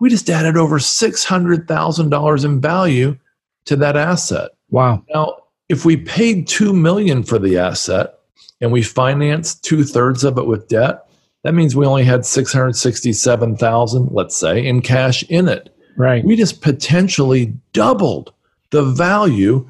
We 0.00 0.10
just 0.10 0.30
added 0.30 0.56
over 0.56 0.78
$600,000 0.78 2.44
in 2.44 2.60
value 2.60 3.18
to 3.66 3.76
that 3.76 3.96
asset. 3.96 4.50
Wow. 4.70 5.04
Now, 5.12 5.36
if 5.68 5.84
we 5.84 5.96
paid 5.96 6.46
2 6.46 6.72
million 6.72 7.22
for 7.22 7.38
the 7.38 7.58
asset 7.58 8.18
and 8.60 8.70
we 8.70 8.82
financed 8.82 9.64
two 9.64 9.84
thirds 9.84 10.24
of 10.24 10.38
it 10.38 10.46
with 10.46 10.68
debt, 10.68 11.06
that 11.42 11.54
means 11.54 11.76
we 11.76 11.86
only 11.86 12.04
had 12.04 12.24
667,000, 12.24 14.08
let's 14.12 14.36
say, 14.36 14.64
in 14.64 14.80
cash 14.80 15.22
in 15.24 15.48
it. 15.48 15.73
Right. 15.96 16.24
We 16.24 16.36
just 16.36 16.60
potentially 16.60 17.52
doubled 17.72 18.32
the 18.70 18.82
value 18.82 19.68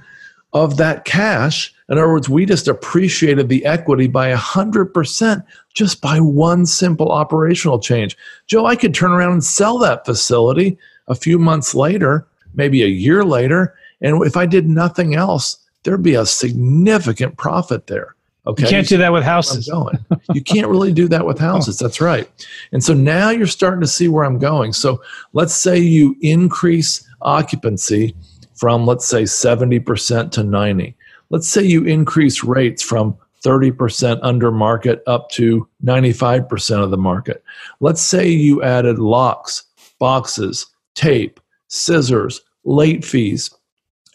of 0.52 0.76
that 0.76 1.04
cash. 1.04 1.74
In 1.88 1.98
other 1.98 2.08
words, 2.08 2.28
we 2.28 2.46
just 2.46 2.68
appreciated 2.68 3.48
the 3.48 3.64
equity 3.66 4.06
by 4.06 4.32
100% 4.32 5.44
just 5.74 6.00
by 6.00 6.20
one 6.20 6.64
simple 6.64 7.10
operational 7.10 7.78
change. 7.78 8.16
Joe, 8.46 8.64
I 8.64 8.76
could 8.76 8.94
turn 8.94 9.10
around 9.10 9.32
and 9.32 9.44
sell 9.44 9.78
that 9.78 10.06
facility 10.06 10.78
a 11.08 11.14
few 11.14 11.38
months 11.38 11.74
later, 11.74 12.26
maybe 12.54 12.82
a 12.82 12.88
year 12.88 13.24
later, 13.24 13.74
and 14.00 14.24
if 14.24 14.36
I 14.36 14.46
did 14.46 14.68
nothing 14.68 15.14
else, 15.14 15.58
there'd 15.82 16.02
be 16.02 16.14
a 16.14 16.26
significant 16.26 17.36
profit 17.36 17.86
there. 17.88 18.14
Okay. 18.46 18.62
You 18.62 18.68
can't 18.68 18.86
do 18.86 18.98
that 18.98 19.12
with 19.12 19.24
houses. 19.24 19.70
you 20.34 20.42
can't 20.42 20.68
really 20.68 20.92
do 20.92 21.08
that 21.08 21.24
with 21.24 21.38
houses. 21.38 21.78
That's 21.78 22.00
right. 22.00 22.30
And 22.72 22.84
so 22.84 22.92
now 22.92 23.30
you're 23.30 23.46
starting 23.46 23.80
to 23.80 23.86
see 23.86 24.08
where 24.08 24.24
I'm 24.24 24.38
going. 24.38 24.74
So 24.74 25.02
let's 25.32 25.54
say 25.54 25.78
you 25.78 26.14
increase 26.20 27.08
occupancy 27.22 28.14
from 28.54 28.86
let's 28.86 29.06
say 29.06 29.22
70% 29.22 30.30
to 30.32 30.44
90. 30.44 30.94
Let's 31.30 31.48
say 31.48 31.62
you 31.62 31.84
increase 31.84 32.44
rates 32.44 32.82
from 32.82 33.16
30% 33.42 34.18
under 34.22 34.50
market 34.50 35.02
up 35.06 35.30
to 35.30 35.68
95% 35.84 36.82
of 36.82 36.90
the 36.90 36.96
market. 36.96 37.42
Let's 37.80 38.02
say 38.02 38.28
you 38.28 38.62
added 38.62 38.98
locks, 38.98 39.64
boxes, 39.98 40.66
tape, 40.94 41.40
scissors, 41.68 42.40
late 42.64 43.04
fees, 43.04 43.50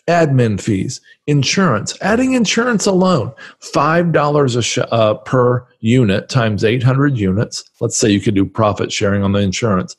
admin 0.10 0.60
fees, 0.60 1.00
insurance. 1.28 1.96
Adding 2.02 2.34
insurance 2.34 2.88
alone, 2.88 3.32
$5 3.62 4.58
a 4.58 4.62
sh- 4.64 4.80
uh, 4.92 5.14
per 5.14 5.68
unit 5.80 6.28
times 6.30 6.64
800 6.64 7.16
units. 7.16 7.64
Let's 7.80 7.96
say 7.96 8.10
you 8.10 8.20
could 8.20 8.34
do 8.34 8.46
profit 8.46 8.92
sharing 8.92 9.22
on 9.24 9.34
the 9.34 9.40
insurance. 9.40 9.96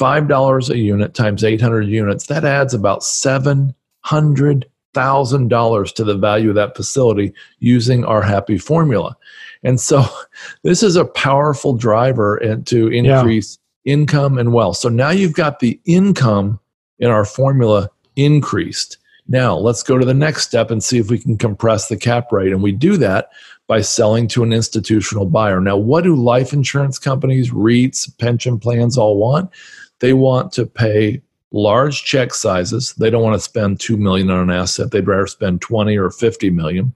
$5 0.00 0.70
a 0.70 0.78
unit 0.78 1.12
times 1.14 1.44
800 1.44 1.82
units, 1.82 2.26
that 2.26 2.46
adds 2.46 2.72
about 2.72 3.00
$700,000 3.00 5.94
to 5.94 6.04
the 6.04 6.16
value 6.16 6.48
of 6.48 6.54
that 6.54 6.76
facility 6.76 7.34
using 7.58 8.04
our 8.04 8.22
happy 8.22 8.56
formula. 8.56 9.14
And 9.62 9.78
so 9.78 10.06
this 10.62 10.82
is 10.82 10.96
a 10.96 11.04
powerful 11.04 11.76
driver 11.76 12.38
to 12.64 12.88
increase 12.88 13.58
yeah. 13.84 13.92
income 13.92 14.38
and 14.38 14.54
wealth. 14.54 14.78
So 14.78 14.88
now 14.88 15.10
you've 15.10 15.34
got 15.34 15.60
the 15.60 15.78
income 15.84 16.58
in 16.98 17.10
our 17.10 17.26
formula 17.26 17.90
increased. 18.16 18.96
Now 19.28 19.56
let's 19.56 19.82
go 19.82 19.98
to 19.98 20.04
the 20.04 20.14
next 20.14 20.46
step 20.46 20.70
and 20.70 20.82
see 20.82 20.98
if 20.98 21.10
we 21.10 21.18
can 21.18 21.36
compress 21.36 21.88
the 21.88 21.96
cap 21.96 22.30
rate. 22.32 22.52
And 22.52 22.62
we 22.62 22.72
do 22.72 22.96
that 22.98 23.30
by 23.66 23.80
selling 23.80 24.28
to 24.28 24.42
an 24.42 24.52
institutional 24.52 25.26
buyer. 25.26 25.60
Now, 25.60 25.76
what 25.76 26.04
do 26.04 26.14
life 26.14 26.52
insurance 26.52 26.98
companies, 26.98 27.50
REITs, 27.50 28.16
pension 28.18 28.58
plans 28.58 28.96
all 28.96 29.16
want? 29.18 29.50
They 29.98 30.12
want 30.12 30.52
to 30.52 30.66
pay 30.66 31.22
large 31.50 32.04
check 32.04 32.34
sizes. 32.34 32.94
They 32.94 33.10
don't 33.10 33.22
want 33.22 33.34
to 33.34 33.40
spend 33.40 33.80
2 33.80 33.96
million 33.96 34.30
on 34.30 34.50
an 34.50 34.56
asset. 34.56 34.90
They'd 34.90 35.06
rather 35.06 35.26
spend 35.26 35.62
20 35.62 35.96
or 35.96 36.10
50 36.10 36.50
million. 36.50 36.92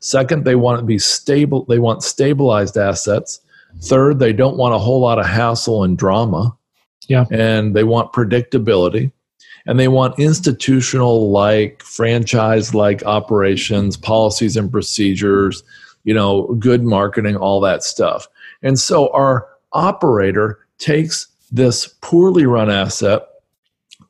Second, 0.00 0.44
they 0.44 0.54
want 0.54 0.78
to 0.78 0.86
be 0.86 0.98
stable. 0.98 1.64
They 1.64 1.78
want 1.78 2.02
stabilized 2.02 2.76
assets. 2.76 3.40
Third, 3.82 4.18
they 4.18 4.32
don't 4.32 4.56
want 4.56 4.74
a 4.74 4.78
whole 4.78 5.00
lot 5.00 5.18
of 5.18 5.26
hassle 5.26 5.84
and 5.84 5.98
drama. 5.98 6.56
Yeah. 7.08 7.26
And 7.30 7.74
they 7.74 7.84
want 7.84 8.12
predictability. 8.12 9.12
And 9.66 9.78
they 9.80 9.88
want 9.88 10.18
institutional 10.18 11.30
like 11.30 11.82
franchise 11.82 12.74
like 12.74 13.04
operations, 13.04 13.96
policies 13.96 14.56
and 14.56 14.70
procedures, 14.70 15.62
you 16.04 16.14
know, 16.14 16.54
good 16.58 16.84
marketing, 16.84 17.36
all 17.36 17.60
that 17.60 17.82
stuff. 17.82 18.28
And 18.62 18.78
so 18.78 19.12
our 19.12 19.48
operator 19.72 20.60
takes 20.78 21.28
this 21.50 21.88
poorly 22.00 22.46
run 22.46 22.70
asset, 22.70 23.22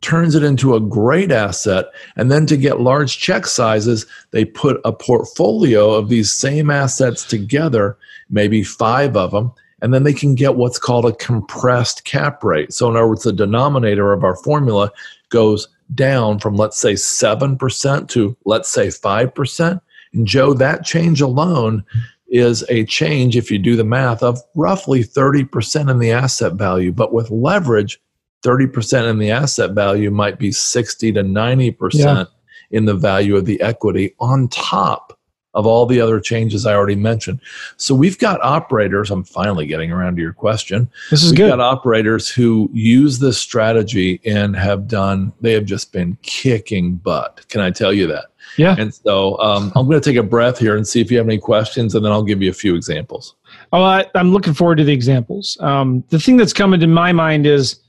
turns 0.01 0.35
it 0.35 0.42
into 0.42 0.75
a 0.75 0.81
great 0.81 1.33
asset, 1.33 1.87
and 2.16 2.31
then 2.31 2.47
to 2.47 2.57
get 2.57 2.81
large 2.81 3.19
check 3.19 3.47
sizes, 3.47 4.07
they 4.31 4.45
put 4.45 4.81
a 4.85 4.92
portfolio 4.92 5.92
of 5.92 6.09
these 6.09 6.31
same 6.31 6.71
assets 6.71 7.25
together, 7.25 7.97
maybe 8.31 8.62
five 8.62 9.16
of 9.16 9.31
them, 9.31 9.53
and 9.83 9.92
then 9.92 10.05
they 10.05 10.12
can 10.12 10.35
get 10.35 10.57
what's 10.57 10.79
called 10.79 11.05
a 11.05 11.12
compressed 11.12 12.05
cap 12.05 12.42
rate. 12.42 12.73
So, 12.73 12.88
in 12.88 12.97
other 12.97 13.09
words, 13.09 13.25
the 13.25 13.33
denominator 13.33 14.12
of 14.12 14.25
our 14.25 14.37
formula 14.37 14.90
goes 15.31 15.69
down 15.95 16.39
from, 16.39 16.57
let's 16.57 16.79
say, 16.79 16.95
7% 16.95 18.09
to, 18.09 18.37
let's 18.45 18.69
say, 18.69 18.89
5%. 18.89 19.81
And 20.12 20.27
Joe, 20.27 20.55
that 20.55 20.85
change 20.85 21.21
alone 21.21 21.85
is 22.29 22.65
a 22.69 22.85
change, 22.87 23.37
if 23.37 23.51
you 23.51 23.59
do 23.59 23.77
the 23.77 23.85
math, 23.85 24.23
of 24.23 24.41
roughly 24.55 25.05
30% 25.05 25.91
in 25.91 25.99
the 25.99 26.12
asset 26.12 26.55
value. 26.55 26.93
But 26.93 27.12
with 27.12 27.31
leverage, 27.31 28.01
30% 28.45 29.09
in 29.09 29.19
the 29.19 29.31
asset 29.31 29.73
value 29.73 30.11
might 30.11 30.39
be 30.39 30.53
60 30.53 31.12
to 31.12 31.23
90% 31.23 31.95
yeah. 31.95 32.25
in 32.71 32.85
the 32.85 32.95
value 32.95 33.37
of 33.37 33.45
the 33.45 33.61
equity 33.61 34.15
on 34.19 34.49
top 34.49 35.15
of 35.57 35.66
all 35.66 35.87
the 35.87 36.01
other 36.01 36.21
changes 36.21 36.66
I 36.66 36.75
already 36.75 36.95
mentioned. 36.95 37.40
So 37.77 37.95
we've 37.95 38.19
got 38.19 38.40
operators, 38.42 39.11
I'm 39.11 39.25
finally 39.25 39.66
getting 39.66 39.90
around 39.90 40.16
to 40.16 40.23
your 40.23 40.35
question. 40.35 40.88
This 41.11 41.25
is 41.25 41.33
we've 41.33 41.38
good. 41.38 41.49
got 41.49 41.61
operators 41.61 42.29
who 42.29 42.71
use 42.73 43.19
this 43.19 43.38
strategy 43.38 44.21
and 44.25 44.55
have 44.55 44.87
done, 44.87 45.33
they 45.40 45.53
have 45.55 45.64
just 45.64 45.92
been 45.92 46.16
kicking 46.23 46.97
butt. 46.97 47.45
Can 47.49 47.61
I 47.61 47.71
tell 47.71 47.92
you 47.92 48.07
that? 48.07 48.27
Yeah. 48.59 48.77
And 48.79 48.95
so 48.95 49.38
um, 49.40 49.73
I'm 49.75 49.87
going 49.87 50.01
to 50.01 50.11
take 50.11 50.19
a 50.19 50.23
breath 50.23 50.59
here 50.59 50.77
and 50.77 50.87
see 50.87 51.01
if 51.01 51.11
you 51.11 51.19
have 51.19 51.27
any 51.27 51.38
questions, 51.38 51.95
and 51.95 52.05
then 52.05 52.12
I'll 52.12 52.23
give 52.23 52.42
you 52.42 52.51
a 52.51 52.55
few 52.55 52.75
examples. 52.75 53.35
Oh, 53.73 53.83
I, 53.83 54.07
am 54.14 54.33
looking 54.33 54.55
forward 54.55 54.77
to 54.77 54.85
the 54.85 54.92
examples. 54.92 55.57
Um, 55.61 56.05
the 56.11 56.19
thing 56.19 56.37
that's 56.37 56.53
coming 56.53 56.81
to 56.81 56.87
my 56.87 57.12
mind 57.12 57.47
is, 57.47 57.81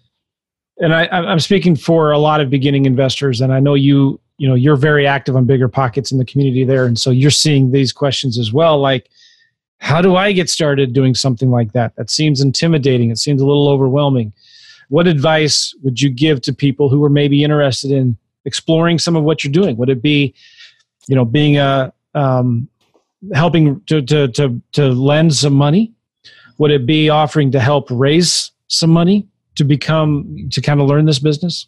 and 0.80 0.94
I, 0.94 1.08
I'm 1.08 1.40
speaking 1.40 1.76
for 1.76 2.12
a 2.12 2.18
lot 2.18 2.42
of 2.42 2.50
beginning 2.50 2.86
investors, 2.86 3.42
and 3.42 3.54
I 3.54 3.60
know 3.60 3.74
you, 3.74 4.20
you 4.38 4.48
know, 4.48 4.56
you're 4.56 4.76
very 4.76 5.08
active 5.08 5.36
on 5.36 5.46
bigger 5.46 5.68
pockets 5.68 6.12
in 6.12 6.18
the 6.18 6.26
community 6.26 6.64
there, 6.64 6.86
and 6.86 7.00
so 7.00 7.10
you're 7.10 7.32
seeing 7.32 7.72
these 7.72 7.92
questions 7.92 8.38
as 8.38 8.54
well. 8.54 8.80
Like, 8.80 9.10
how 9.80 10.02
do 10.02 10.16
I 10.16 10.32
get 10.32 10.50
started 10.50 10.94
doing 10.94 11.16
something 11.16 11.52
like 11.52 11.74
that? 11.74 11.96
That 11.96 12.10
seems 12.10 12.42
intimidating. 12.42 13.12
It 13.12 13.18
seems 13.18 13.42
a 13.42 13.46
little 13.46 13.68
overwhelming. 13.68 14.34
What 14.90 15.08
advice 15.08 15.76
would 15.84 16.02
you 16.02 16.10
give 16.10 16.42
to 16.42 16.54
people 16.54 16.90
who 16.90 17.04
are 17.04 17.10
maybe 17.10 17.44
interested 17.44 17.92
in 17.92 18.18
exploring 18.46 19.00
some 19.00 19.16
of 19.16 19.24
what 19.24 19.44
you're 19.44 19.52
doing? 19.52 19.76
Would 19.78 19.90
it 19.90 20.02
be 20.02 20.34
you 21.08 21.16
know, 21.16 21.26
being 21.26 21.58
a 21.58 21.94
um, 22.14 22.68
helping 23.34 23.82
to, 23.86 24.02
to 24.02 24.28
to 24.30 24.62
to 24.74 24.88
lend 24.90 25.34
some 25.34 25.54
money? 25.54 25.94
Would 26.58 26.72
it 26.72 26.86
be 26.86 27.10
offering 27.10 27.52
to 27.52 27.60
help 27.60 27.88
raise 27.90 28.52
some 28.68 28.90
money 28.90 29.28
to 29.56 29.64
become 29.64 30.50
to 30.52 30.62
kind 30.62 30.82
of 30.82 30.88
learn 30.88 31.06
this 31.06 31.20
business? 31.20 31.68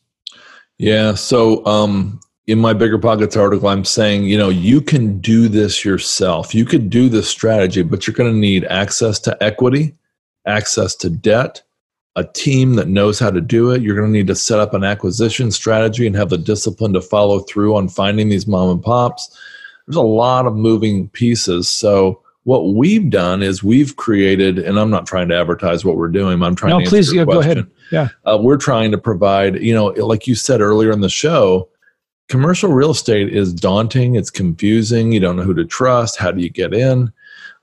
Yeah. 0.77 1.15
So 1.15 1.65
um, 1.65 2.19
in 2.49 2.57
my 2.57 2.73
bigger 2.73 2.97
pockets 2.97 3.37
article, 3.37 3.69
I'm 3.69 3.85
saying 3.85 4.23
you 4.23 4.35
know 4.35 4.49
you 4.49 4.81
can 4.81 5.19
do 5.19 5.47
this 5.47 5.85
yourself. 5.85 6.55
You 6.55 6.65
could 6.65 6.89
do 6.89 7.07
this 7.07 7.29
strategy, 7.29 7.83
but 7.83 8.07
you're 8.07 8.15
going 8.15 8.33
to 8.33 8.37
need 8.37 8.65
access 8.65 9.19
to 9.19 9.37
equity, 9.41 9.95
access 10.47 10.95
to 10.95 11.11
debt, 11.11 11.61
a 12.15 12.23
team 12.23 12.73
that 12.73 12.87
knows 12.87 13.19
how 13.19 13.29
to 13.29 13.39
do 13.39 13.69
it. 13.69 13.83
You're 13.83 13.95
going 13.95 14.11
to 14.11 14.17
need 14.17 14.25
to 14.27 14.35
set 14.35 14.59
up 14.59 14.73
an 14.73 14.83
acquisition 14.83 15.51
strategy 15.51 16.07
and 16.07 16.15
have 16.15 16.29
the 16.29 16.39
discipline 16.39 16.91
to 16.93 17.01
follow 17.01 17.41
through 17.41 17.75
on 17.75 17.87
finding 17.87 18.29
these 18.29 18.47
mom 18.47 18.71
and 18.71 18.83
pops. 18.83 19.29
There's 19.85 19.95
a 19.95 20.01
lot 20.01 20.47
of 20.47 20.55
moving 20.55 21.07
pieces. 21.09 21.69
So 21.69 22.19
what 22.45 22.73
we've 22.73 23.11
done 23.11 23.43
is 23.43 23.63
we've 23.63 23.95
created, 23.95 24.57
and 24.57 24.79
I'm 24.79 24.89
not 24.89 25.05
trying 25.05 25.29
to 25.29 25.35
advertise 25.35 25.85
what 25.85 25.97
we're 25.97 26.07
doing. 26.07 26.41
I'm 26.41 26.55
trying 26.55 26.71
no, 26.71 26.83
to 26.83 26.89
please 26.89 27.13
yeah, 27.13 27.25
go 27.25 27.41
ahead. 27.41 27.67
Yeah, 27.91 28.09
uh, 28.25 28.39
we're 28.41 28.57
trying 28.57 28.89
to 28.89 28.97
provide. 28.97 29.61
You 29.61 29.75
know, 29.75 29.85
like 29.87 30.25
you 30.25 30.33
said 30.33 30.61
earlier 30.61 30.91
in 30.91 31.01
the 31.01 31.09
show, 31.09 31.69
commercial 32.29 32.71
real 32.71 32.91
estate 32.91 33.33
is 33.33 33.53
daunting. 33.53 34.15
It's 34.15 34.31
confusing. 34.31 35.11
You 35.11 35.19
don't 35.19 35.35
know 35.35 35.43
who 35.43 35.53
to 35.55 35.65
trust. 35.65 36.17
How 36.17 36.31
do 36.31 36.41
you 36.41 36.49
get 36.49 36.73
in? 36.73 37.11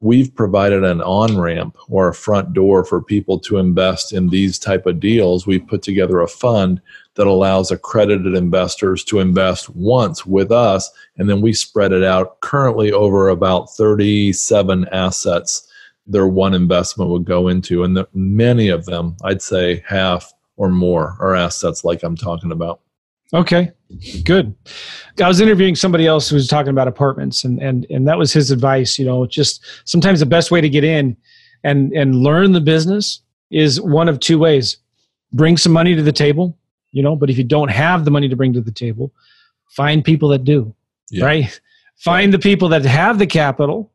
we've 0.00 0.34
provided 0.34 0.84
an 0.84 1.00
on 1.00 1.38
ramp 1.38 1.76
or 1.88 2.08
a 2.08 2.14
front 2.14 2.52
door 2.52 2.84
for 2.84 3.02
people 3.02 3.38
to 3.38 3.56
invest 3.56 4.12
in 4.12 4.28
these 4.28 4.58
type 4.58 4.86
of 4.86 5.00
deals 5.00 5.46
we've 5.46 5.66
put 5.66 5.82
together 5.82 6.20
a 6.20 6.28
fund 6.28 6.80
that 7.14 7.26
allows 7.26 7.70
accredited 7.70 8.34
investors 8.34 9.02
to 9.02 9.20
invest 9.20 9.70
once 9.70 10.26
with 10.26 10.52
us 10.52 10.90
and 11.16 11.30
then 11.30 11.40
we 11.40 11.52
spread 11.52 11.92
it 11.92 12.04
out 12.04 12.40
currently 12.40 12.92
over 12.92 13.28
about 13.28 13.70
37 13.74 14.86
assets 14.92 15.66
their 16.06 16.28
one 16.28 16.52
investment 16.52 17.10
would 17.10 17.24
go 17.24 17.48
into 17.48 17.82
and 17.82 17.96
the, 17.96 18.06
many 18.12 18.68
of 18.68 18.84
them 18.84 19.16
i'd 19.24 19.40
say 19.40 19.82
half 19.86 20.32
or 20.58 20.68
more 20.68 21.16
are 21.20 21.34
assets 21.34 21.84
like 21.84 22.02
i'm 22.02 22.16
talking 22.16 22.52
about 22.52 22.80
Okay, 23.32 23.72
good. 24.24 24.54
I 25.22 25.28
was 25.28 25.40
interviewing 25.40 25.76
somebody 25.76 26.06
else 26.06 26.28
who 26.28 26.36
was 26.36 26.48
talking 26.48 26.70
about 26.70 26.88
apartments, 26.88 27.44
and 27.44 27.60
and 27.62 27.86
and 27.90 28.06
that 28.08 28.18
was 28.18 28.32
his 28.32 28.50
advice. 28.50 28.98
You 28.98 29.06
know, 29.06 29.26
just 29.26 29.64
sometimes 29.84 30.20
the 30.20 30.26
best 30.26 30.50
way 30.50 30.60
to 30.60 30.68
get 30.68 30.84
in 30.84 31.16
and 31.64 31.92
and 31.92 32.16
learn 32.16 32.52
the 32.52 32.60
business 32.60 33.20
is 33.50 33.80
one 33.80 34.08
of 34.08 34.20
two 34.20 34.38
ways: 34.38 34.76
bring 35.32 35.56
some 35.56 35.72
money 35.72 35.94
to 35.94 36.02
the 36.02 36.12
table, 36.12 36.56
you 36.92 37.02
know. 37.02 37.16
But 37.16 37.30
if 37.30 37.38
you 37.38 37.44
don't 37.44 37.70
have 37.70 38.04
the 38.04 38.10
money 38.10 38.28
to 38.28 38.36
bring 38.36 38.52
to 38.54 38.60
the 38.60 38.72
table, 38.72 39.12
find 39.70 40.04
people 40.04 40.28
that 40.30 40.44
do. 40.44 40.74
Yeah. 41.10 41.24
Right. 41.24 41.60
find 41.96 42.32
the 42.34 42.38
people 42.38 42.68
that 42.70 42.84
have 42.84 43.18
the 43.18 43.26
capital, 43.26 43.90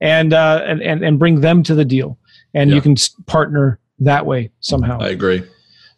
and 0.00 0.32
uh, 0.32 0.62
and, 0.66 0.80
and 0.82 1.04
and 1.04 1.18
bring 1.18 1.40
them 1.42 1.62
to 1.64 1.74
the 1.74 1.84
deal, 1.84 2.18
and 2.54 2.70
Yeah. 2.70 2.76
you 2.76 2.82
can 2.82 2.96
partner 3.26 3.78
that 4.00 4.24
way 4.26 4.50
somehow. 4.60 4.98
I 5.00 5.08
agree. 5.08 5.42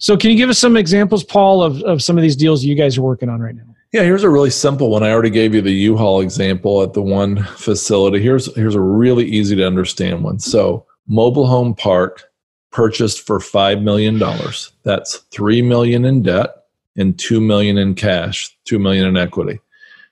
So, 0.01 0.17
can 0.17 0.31
you 0.31 0.37
give 0.37 0.49
us 0.49 0.59
some 0.59 0.79
examples, 0.79 1.23
Paul, 1.23 1.63
of, 1.63 1.83
of 1.83 2.03
some 2.03 2.17
of 2.17 2.23
these 2.23 2.35
deals 2.35 2.65
you 2.65 2.75
guys 2.75 2.97
are 2.97 3.03
working 3.03 3.29
on 3.29 3.39
right 3.41 3.55
now? 3.55 3.63
Yeah, 3.93 4.03
here's 4.03 4.23
a 4.23 4.31
really 4.31 4.51
simple 4.51 4.91
one. 4.91 5.03
I 5.03 5.11
already 5.11 5.31
gave 5.31 5.55
you 5.55 5.61
the 5.61 5.73
U-Haul 5.73 6.23
example 6.23 6.83
at 6.83 6.95
the 6.95 7.03
one 7.03 7.45
facility. 7.45 8.23
Here's 8.23 8.55
here's 8.57 8.75
a 8.75 8.81
really 8.81 9.27
easy 9.27 9.57
to 9.57 9.67
understand 9.67 10.25
one. 10.25 10.39
So, 10.39 10.87
mobile 11.07 11.47
home 11.47 11.75
park 11.75 12.25
purchased 12.73 13.27
for 13.27 13.41
five 13.41 13.83
million 13.83 14.19
dollars. 14.19 14.73
That's 14.85 15.17
three 15.33 15.61
million 15.61 16.07
in 16.07 16.23
debt 16.23 16.51
and 16.97 17.19
two 17.19 17.41
million 17.41 17.77
in 17.77 17.95
cash, 17.95 18.57
two 18.65 18.79
million 18.79 19.07
in 19.07 19.19
equity. 19.19 19.61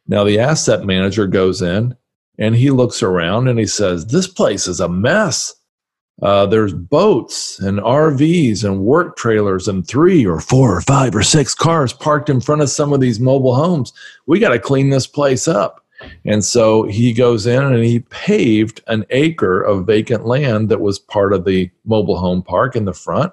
Now, 0.06 0.22
the 0.22 0.38
asset 0.38 0.84
manager 0.84 1.26
goes 1.26 1.62
in 1.62 1.96
and 2.38 2.54
he 2.54 2.70
looks 2.70 3.02
around 3.02 3.48
and 3.48 3.58
he 3.58 3.66
says, 3.66 4.04
"This 4.06 4.26
place 4.26 4.68
is 4.68 4.80
a 4.80 4.88
mess." 4.88 5.54
Uh, 6.20 6.46
there's 6.46 6.74
boats 6.74 7.60
and 7.60 7.78
RVs 7.78 8.64
and 8.64 8.80
work 8.80 9.16
trailers 9.16 9.68
and 9.68 9.86
three 9.86 10.26
or 10.26 10.40
four 10.40 10.76
or 10.76 10.80
five 10.80 11.14
or 11.14 11.22
six 11.22 11.54
cars 11.54 11.92
parked 11.92 12.28
in 12.28 12.40
front 12.40 12.60
of 12.60 12.70
some 12.70 12.92
of 12.92 13.00
these 13.00 13.20
mobile 13.20 13.54
homes. 13.54 13.92
We 14.26 14.40
got 14.40 14.50
to 14.50 14.58
clean 14.58 14.90
this 14.90 15.06
place 15.06 15.46
up. 15.46 15.84
And 16.24 16.44
so 16.44 16.84
he 16.84 17.12
goes 17.12 17.46
in 17.46 17.62
and 17.62 17.84
he 17.84 18.00
paved 18.00 18.80
an 18.86 19.04
acre 19.10 19.60
of 19.62 19.86
vacant 19.86 20.26
land 20.26 20.68
that 20.68 20.80
was 20.80 20.98
part 20.98 21.32
of 21.32 21.44
the 21.44 21.70
mobile 21.84 22.18
home 22.18 22.42
park 22.42 22.76
in 22.76 22.84
the 22.84 22.92
front. 22.92 23.32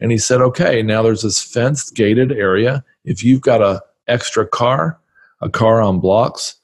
And 0.00 0.10
he 0.10 0.18
said, 0.18 0.40
okay, 0.40 0.82
now 0.82 1.02
there's 1.02 1.22
this 1.22 1.42
fenced 1.42 1.94
gated 1.94 2.32
area. 2.32 2.84
If 3.04 3.24
you've 3.24 3.40
got 3.40 3.62
a 3.62 3.82
extra 4.08 4.46
car, 4.46 4.98
a 5.40 5.48
car 5.48 5.80
on 5.80 6.00
blocks, 6.00 6.56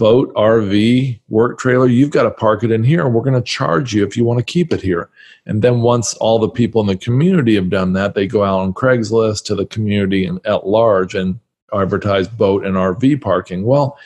boat, 0.00 0.32
RV, 0.32 1.20
work 1.28 1.58
trailer, 1.58 1.86
you've 1.86 2.10
got 2.10 2.22
to 2.22 2.30
park 2.30 2.64
it 2.64 2.70
in 2.70 2.82
here 2.82 3.04
and 3.04 3.14
we're 3.14 3.20
going 3.22 3.34
to 3.34 3.42
charge 3.42 3.92
you 3.92 4.02
if 4.02 4.16
you 4.16 4.24
want 4.24 4.38
to 4.38 4.52
keep 4.52 4.72
it 4.72 4.80
here. 4.80 5.10
And 5.44 5.60
then 5.60 5.82
once 5.82 6.14
all 6.14 6.38
the 6.38 6.48
people 6.48 6.80
in 6.80 6.86
the 6.86 6.96
community 6.96 7.54
have 7.54 7.68
done 7.68 7.92
that, 7.92 8.14
they 8.14 8.26
go 8.26 8.42
out 8.42 8.60
on 8.60 8.72
Craigslist 8.72 9.44
to 9.44 9.54
the 9.54 9.66
community 9.66 10.24
and 10.24 10.40
at 10.46 10.66
large 10.66 11.14
and 11.14 11.38
advertise 11.74 12.28
boat 12.28 12.64
and 12.64 12.76
RV 12.76 13.20
parking. 13.20 13.66
Well, 13.66 13.98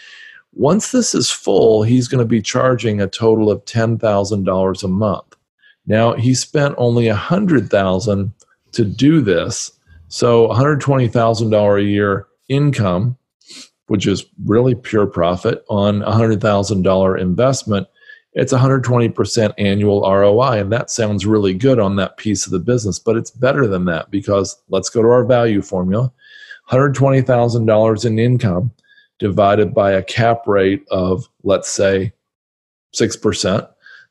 once 0.52 0.90
this 0.90 1.14
is 1.14 1.30
full, 1.30 1.85
he's 1.85 2.09
going 2.09 2.18
to 2.18 2.28
be 2.28 2.42
charging 2.42 3.00
a 3.00 3.07
total 3.07 3.48
of 3.48 3.64
$10,000 3.64 4.83
a 4.83 4.88
month. 4.88 5.37
Now, 5.87 6.14
he 6.14 6.35
spent 6.35 6.74
only 6.76 7.07
100,000 7.07 8.33
to 8.72 8.85
do 8.85 9.20
this. 9.20 9.70
So 10.09 10.48
$120,000 10.48 11.78
a 11.78 11.85
year 11.85 12.26
income, 12.48 13.16
which 13.87 14.07
is 14.07 14.25
really 14.44 14.75
pure 14.75 15.07
profit 15.07 15.64
on 15.68 16.03
a 16.03 16.11
$100,000 16.11 17.20
investment 17.20 17.87
it's 18.35 18.53
120% 18.53 19.55
annual 19.59 20.01
ROI. 20.01 20.61
And 20.61 20.73
that 20.73 20.90
sounds 20.90 21.25
really 21.25 21.55
good 21.55 21.79
on 21.79 21.97
that 21.97 22.16
piece 22.16 22.47
of 22.47 22.53
the 22.53 22.59
business, 22.59 22.99
but 22.99 23.16
it's 23.16 23.31
better 23.31 23.66
than 23.66 23.85
that 23.87 24.11
because 24.11 24.61
let's 24.68 24.90
go 24.90 25.03
to 25.03 25.09
our 25.09 25.25
value 25.25 25.62
formula 25.62 26.12
$120,000 26.70 28.05
in 28.05 28.18
income 28.18 28.73
divided 29.18 29.75
by 29.75 29.92
a 29.92 30.03
cap 30.03 30.47
rate 30.47 30.83
of, 30.90 31.29
let's 31.42 31.68
say, 31.68 32.12
6%. 32.94 33.61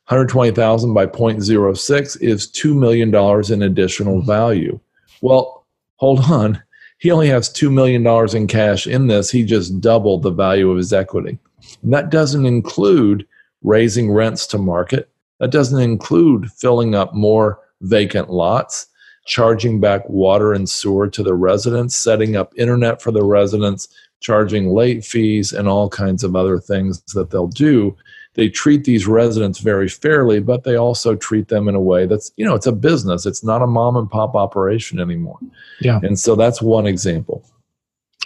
120,000 0.07 0.93
by 0.93 1.05
0.06 1.05 2.21
is 2.21 2.51
$2 2.51 2.77
million 2.77 3.09
in 3.51 3.63
additional 3.63 4.17
mm-hmm. 4.17 4.27
value. 4.27 4.79
Well, 5.21 5.65
hold 5.95 6.19
on. 6.29 6.61
He 7.03 7.11
only 7.11 7.27
has 7.27 7.49
$2 7.49 7.69
million 7.69 8.07
in 8.33 8.47
cash 8.47 8.87
in 8.87 9.07
this. 9.07 9.29
He 9.29 9.43
just 9.43 9.81
doubled 9.81 10.23
the 10.23 10.31
value 10.31 10.71
of 10.71 10.77
his 10.77 10.93
equity. 10.93 11.37
And 11.81 11.93
that 11.93 12.11
doesn't 12.11 12.45
include 12.45 13.27
raising 13.61 14.09
rents 14.09 14.47
to 14.47 14.57
market. 14.57 15.09
That 15.41 15.51
doesn't 15.51 15.81
include 15.81 16.49
filling 16.53 16.95
up 16.95 17.13
more 17.13 17.59
vacant 17.81 18.29
lots, 18.29 18.87
charging 19.25 19.81
back 19.81 20.07
water 20.07 20.53
and 20.53 20.69
sewer 20.69 21.09
to 21.09 21.23
the 21.23 21.33
residents, 21.33 21.93
setting 21.93 22.37
up 22.37 22.53
internet 22.55 23.01
for 23.01 23.11
the 23.11 23.25
residents, 23.25 23.89
charging 24.21 24.69
late 24.69 25.03
fees, 25.03 25.51
and 25.51 25.67
all 25.67 25.89
kinds 25.89 26.23
of 26.23 26.37
other 26.37 26.57
things 26.57 27.01
that 27.15 27.31
they'll 27.31 27.47
do. 27.47 27.93
They 28.35 28.49
treat 28.49 28.83
these 28.83 29.05
residents 29.05 29.59
very 29.59 29.87
fairly, 29.87 30.39
but 30.39 30.63
they 30.63 30.75
also 30.75 31.15
treat 31.15 31.49
them 31.49 31.67
in 31.67 31.75
a 31.75 31.81
way 31.81 32.07
that's, 32.07 32.31
you 32.35 32.45
know, 32.45 32.55
it's 32.55 32.65
a 32.65 32.71
business. 32.71 33.25
It's 33.25 33.43
not 33.43 33.61
a 33.61 33.67
mom 33.67 33.95
and 33.95 34.09
pop 34.09 34.35
operation 34.35 34.99
anymore. 34.99 35.37
Yeah. 35.81 35.99
And 36.01 36.17
so 36.17 36.35
that's 36.35 36.61
one 36.61 36.87
example. 36.87 37.43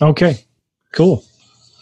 Okay, 0.02 0.46
cool. 0.94 1.26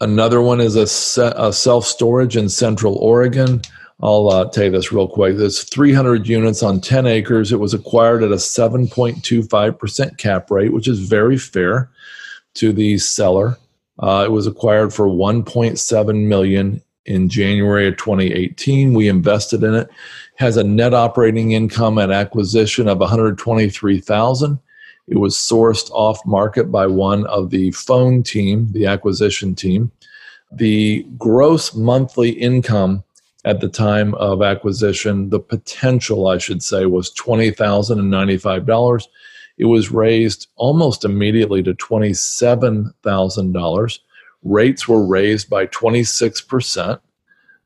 Another 0.01 0.41
one 0.41 0.59
is 0.59 0.75
a, 0.75 0.88
se- 0.88 1.33
a 1.35 1.53
self 1.53 1.85
storage 1.85 2.35
in 2.35 2.49
Central 2.49 2.95
Oregon. 2.95 3.61
I'll 4.01 4.29
uh, 4.29 4.49
tell 4.49 4.65
you 4.65 4.71
this 4.71 4.91
real 4.91 5.07
quick. 5.07 5.38
There's 5.38 5.63
300 5.63 6.27
units 6.27 6.63
on 6.63 6.81
10 6.81 7.05
acres. 7.05 7.51
It 7.51 7.59
was 7.59 7.73
acquired 7.73 8.23
at 8.23 8.31
a 8.31 8.35
7.25% 8.35 10.17
cap 10.17 10.51
rate, 10.51 10.73
which 10.73 10.88
is 10.88 10.99
very 10.99 11.38
fair 11.38 11.89
to 12.55 12.73
the 12.73 12.97
seller. 12.97 13.57
Uh, 13.99 14.23
it 14.25 14.31
was 14.31 14.47
acquired 14.47 14.93
for 14.93 15.07
1.7 15.07 16.27
million 16.27 16.81
in 17.05 17.29
January 17.29 17.87
of 17.87 17.97
2018. 17.97 18.93
We 18.93 19.07
invested 19.07 19.63
in 19.63 19.75
it. 19.75 19.89
Has 20.35 20.57
a 20.57 20.63
net 20.63 20.93
operating 20.93 21.51
income 21.51 21.97
at 21.97 22.11
acquisition 22.11 22.87
of 22.87 22.99
123,000. 22.99 24.59
It 25.07 25.17
was 25.17 25.35
sourced 25.35 25.89
off 25.91 26.25
market 26.25 26.71
by 26.71 26.87
one 26.87 27.27
of 27.27 27.51
the 27.51 27.71
phone 27.71 28.23
team, 28.23 28.69
the 28.71 28.87
acquisition 28.87 29.55
team. 29.55 29.91
The 30.51 31.05
gross 31.17 31.75
monthly 31.75 32.31
income 32.31 33.03
at 33.45 33.61
the 33.61 33.69
time 33.69 34.13
of 34.15 34.41
acquisition, 34.41 35.29
the 35.29 35.39
potential, 35.39 36.27
I 36.27 36.39
should 36.39 36.63
say, 36.63 36.87
was 36.87 37.13
$20,095. 37.13 39.07
It 39.57 39.65
was 39.65 39.91
raised 39.91 40.47
almost 40.55 41.05
immediately 41.05 41.61
to 41.63 41.73
$27,000. 41.75 43.99
Rates 44.45 44.88
were 44.88 45.05
raised 45.05 45.49
by 45.49 45.65
26%. 45.67 46.99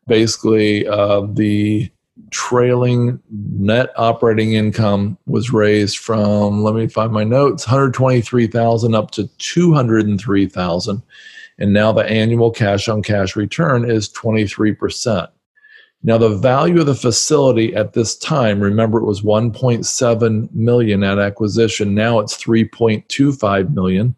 Basically, 0.08 0.88
uh, 0.88 1.22
the 1.34 1.92
trailing 2.32 3.20
net 3.30 3.92
operating 3.96 4.54
income 4.54 5.18
was 5.26 5.52
raised 5.52 5.98
from 5.98 6.63
let 6.63 6.76
me 6.76 6.88
find 6.88 7.12
my 7.12 7.24
notes 7.24 7.65
123,000 7.65 8.94
up 8.94 9.12
to 9.12 9.28
203,000 9.38 11.04
and 11.60 11.74
now 11.74 11.92
the 11.92 12.06
annual 12.06 12.52
cash 12.52 12.88
on 12.88 13.02
cash 13.02 13.36
return 13.36 13.89
is 13.89 14.10
23%. 14.10 15.28
Now 16.04 16.18
the 16.18 16.38
value 16.38 16.80
of 16.80 16.86
the 16.86 16.96
facility 16.96 17.76
at 17.76 17.94
this 17.94 18.18
time 18.18 18.60
remember 18.60 19.00
it 19.00 19.06
was 19.06 19.22
1.7 19.22 20.54
million 20.54 21.04
at 21.04 21.20
acquisition 21.20 21.96
now 21.96 22.20
it's 22.20 22.38
3.25 22.38 23.74
million 23.74 24.15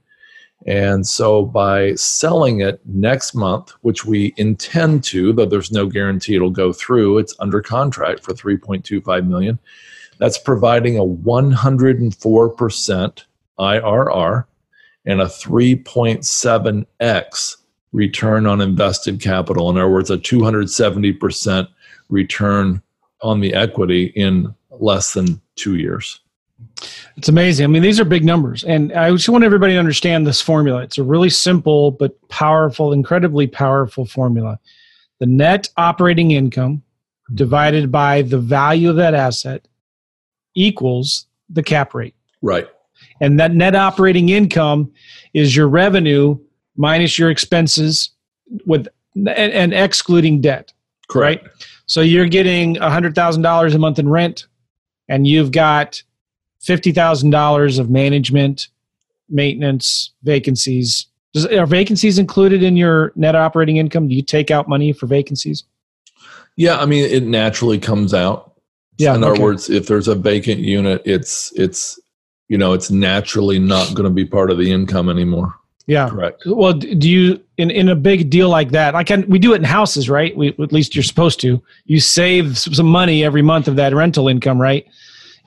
and 0.67 1.07
so 1.07 1.43
by 1.43 1.95
selling 1.95 2.61
it 2.61 2.79
next 2.85 3.33
month, 3.33 3.71
which 3.81 4.05
we 4.05 4.35
intend 4.37 5.03
to, 5.05 5.33
though 5.33 5.45
there's 5.45 5.71
no 5.71 5.87
guarantee 5.87 6.35
it'll 6.35 6.51
go 6.51 6.71
through, 6.71 7.17
it's 7.17 7.33
under 7.39 7.61
contract 7.61 8.23
for 8.23 8.33
3.25 8.33 9.27
million. 9.27 9.57
That's 10.19 10.37
providing 10.37 10.97
a 10.97 11.03
104% 11.03 13.23
IRR 13.59 14.45
and 15.05 15.21
a 15.21 15.25
3.7x 15.25 17.57
return 17.91 18.45
on 18.45 18.61
invested 18.61 19.19
capital. 19.19 19.71
In 19.71 19.77
other 19.77 19.89
words, 19.89 20.11
a 20.11 20.17
270% 20.17 21.67
return 22.09 22.83
on 23.21 23.39
the 23.39 23.53
equity 23.53 24.05
in 24.15 24.55
less 24.69 25.13
than 25.13 25.39
two 25.55 25.75
years. 25.75 26.19
It's 27.17 27.29
amazing. 27.29 27.65
I 27.65 27.67
mean, 27.67 27.81
these 27.81 27.99
are 27.99 28.05
big 28.05 28.23
numbers. 28.23 28.63
And 28.63 28.93
I 28.93 29.11
just 29.11 29.29
want 29.29 29.43
everybody 29.43 29.73
to 29.73 29.79
understand 29.79 30.25
this 30.25 30.41
formula. 30.41 30.81
It's 30.81 30.97
a 30.97 31.03
really 31.03 31.29
simple 31.29 31.91
but 31.91 32.15
powerful, 32.29 32.93
incredibly 32.93 33.47
powerful 33.47 34.05
formula. 34.05 34.59
The 35.19 35.25
net 35.25 35.69
operating 35.77 36.31
income 36.31 36.83
hmm. 37.27 37.35
divided 37.35 37.91
by 37.91 38.21
the 38.21 38.39
value 38.39 38.89
of 38.89 38.95
that 38.95 39.13
asset 39.13 39.67
equals 40.55 41.27
the 41.49 41.63
cap 41.63 41.93
rate. 41.93 42.15
Right. 42.41 42.67
And 43.19 43.39
that 43.39 43.53
net 43.53 43.75
operating 43.75 44.29
income 44.29 44.91
is 45.33 45.55
your 45.55 45.67
revenue 45.67 46.37
minus 46.75 47.19
your 47.19 47.29
expenses 47.29 48.11
with 48.65 48.87
and, 49.15 49.29
and 49.29 49.73
excluding 49.73 50.41
debt. 50.41 50.73
Correct. 51.09 51.47
So 51.85 52.01
you're 52.01 52.27
getting 52.27 52.75
$100,000 52.75 53.75
a 53.75 53.77
month 53.77 53.99
in 53.99 54.07
rent 54.07 54.47
and 55.09 55.27
you've 55.27 55.51
got 55.51 56.01
$50,000 56.65 57.79
of 57.79 57.89
management, 57.89 58.67
maintenance, 59.29 60.11
vacancies. 60.23 61.07
Does, 61.33 61.45
are 61.47 61.65
vacancies 61.65 62.19
included 62.19 62.61
in 62.61 62.77
your 62.77 63.13
net 63.15 63.35
operating 63.35 63.77
income? 63.77 64.07
Do 64.07 64.15
you 64.15 64.21
take 64.21 64.51
out 64.51 64.67
money 64.67 64.93
for 64.93 65.07
vacancies? 65.07 65.63
Yeah, 66.57 66.77
I 66.77 66.85
mean 66.85 67.05
it 67.05 67.23
naturally 67.23 67.79
comes 67.79 68.13
out. 68.13 68.53
Yeah, 68.97 69.15
In 69.15 69.23
okay. 69.23 69.31
other 69.31 69.41
words, 69.41 69.69
if 69.69 69.87
there's 69.87 70.07
a 70.07 70.15
vacant 70.15 70.59
unit, 70.59 71.01
it's 71.05 71.51
it's 71.55 71.99
you 72.49 72.57
know 72.57 72.73
it's 72.73 72.91
naturally 72.91 73.57
not 73.57 73.95
going 73.95 74.03
to 74.03 74.13
be 74.13 74.25
part 74.25 74.51
of 74.51 74.57
the 74.57 74.71
income 74.71 75.09
anymore. 75.09 75.55
Yeah. 75.87 76.09
Correct. 76.09 76.43
Well, 76.45 76.73
do 76.73 77.09
you 77.09 77.41
in 77.57 77.71
in 77.71 77.89
a 77.89 77.95
big 77.95 78.29
deal 78.29 78.49
like 78.49 78.71
that? 78.71 78.93
Like 78.93 79.07
can, 79.07 79.27
we 79.27 79.39
do 79.39 79.53
it 79.53 79.57
in 79.57 79.63
houses, 79.63 80.09
right? 80.09 80.35
We 80.35 80.49
at 80.49 80.71
least 80.71 80.93
you're 80.93 81.03
supposed 81.03 81.39
to. 81.41 81.61
You 81.85 81.99
save 81.99 82.57
some 82.57 82.85
money 82.85 83.23
every 83.23 83.41
month 83.41 83.67
of 83.67 83.77
that 83.77 83.93
rental 83.95 84.27
income, 84.27 84.61
right? 84.61 84.85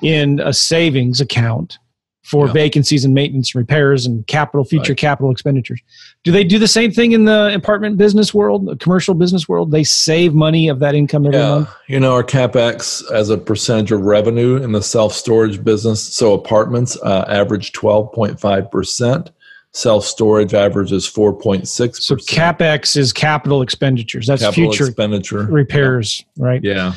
In 0.02 0.40
a 0.40 0.52
savings 0.52 1.20
account 1.20 1.78
for 2.22 2.46
Yeah. 2.46 2.52
vacancies 2.54 3.04
and 3.04 3.12
maintenance, 3.12 3.54
and 3.54 3.60
repairs, 3.60 4.06
and 4.06 4.26
capital 4.26 4.64
future 4.64 4.94
capital 4.94 5.30
expenditures. 5.30 5.80
Do 6.24 6.32
they 6.32 6.42
do 6.42 6.58
the 6.58 6.66
same 6.66 6.90
thing 6.90 7.12
in 7.12 7.26
the 7.26 7.52
apartment 7.54 7.98
business 7.98 8.32
world, 8.32 8.64
the 8.66 8.76
commercial 8.76 9.12
business 9.14 9.46
world? 9.46 9.70
They 9.72 9.84
save 9.84 10.32
money 10.32 10.68
of 10.68 10.78
that 10.80 10.94
income 10.94 11.26
every 11.26 11.38
Yeah, 11.38 11.48
month. 11.50 11.68
you 11.86 12.00
know 12.00 12.14
our 12.14 12.24
capex 12.24 13.02
as 13.12 13.28
a 13.28 13.36
percentage 13.36 13.92
of 13.92 14.00
revenue 14.02 14.56
in 14.56 14.72
the 14.72 14.80
self 14.82 15.12
storage 15.12 15.62
business. 15.62 16.00
So 16.00 16.32
apartments 16.32 16.96
uh, 17.02 17.26
average 17.28 17.72
twelve 17.72 18.10
point 18.12 18.40
five 18.40 18.70
percent. 18.70 19.30
Self 19.72 20.04
storage 20.06 20.54
averages 20.54 21.04
four 21.06 21.32
point 21.32 21.68
six 21.68 22.06
So 22.06 22.16
capex 22.16 22.96
is 22.96 23.12
capital 23.12 23.60
expenditures. 23.60 24.26
That's 24.28 24.40
Capital 24.40 24.70
future 24.70 24.86
expenditure 24.86 25.42
repairs, 25.44 26.24
right? 26.38 26.62
Yeah. 26.64 26.94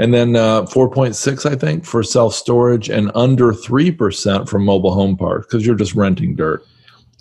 And 0.00 0.14
then 0.14 0.34
uh, 0.34 0.62
4.6, 0.62 1.44
I 1.44 1.54
think, 1.54 1.84
for 1.84 2.02
self 2.02 2.34
storage 2.34 2.88
and 2.88 3.12
under 3.14 3.52
3% 3.52 4.48
for 4.48 4.58
mobile 4.58 4.94
home 4.94 5.14
parks 5.14 5.46
because 5.46 5.66
you're 5.66 5.76
just 5.76 5.94
renting 5.94 6.34
dirt. 6.34 6.64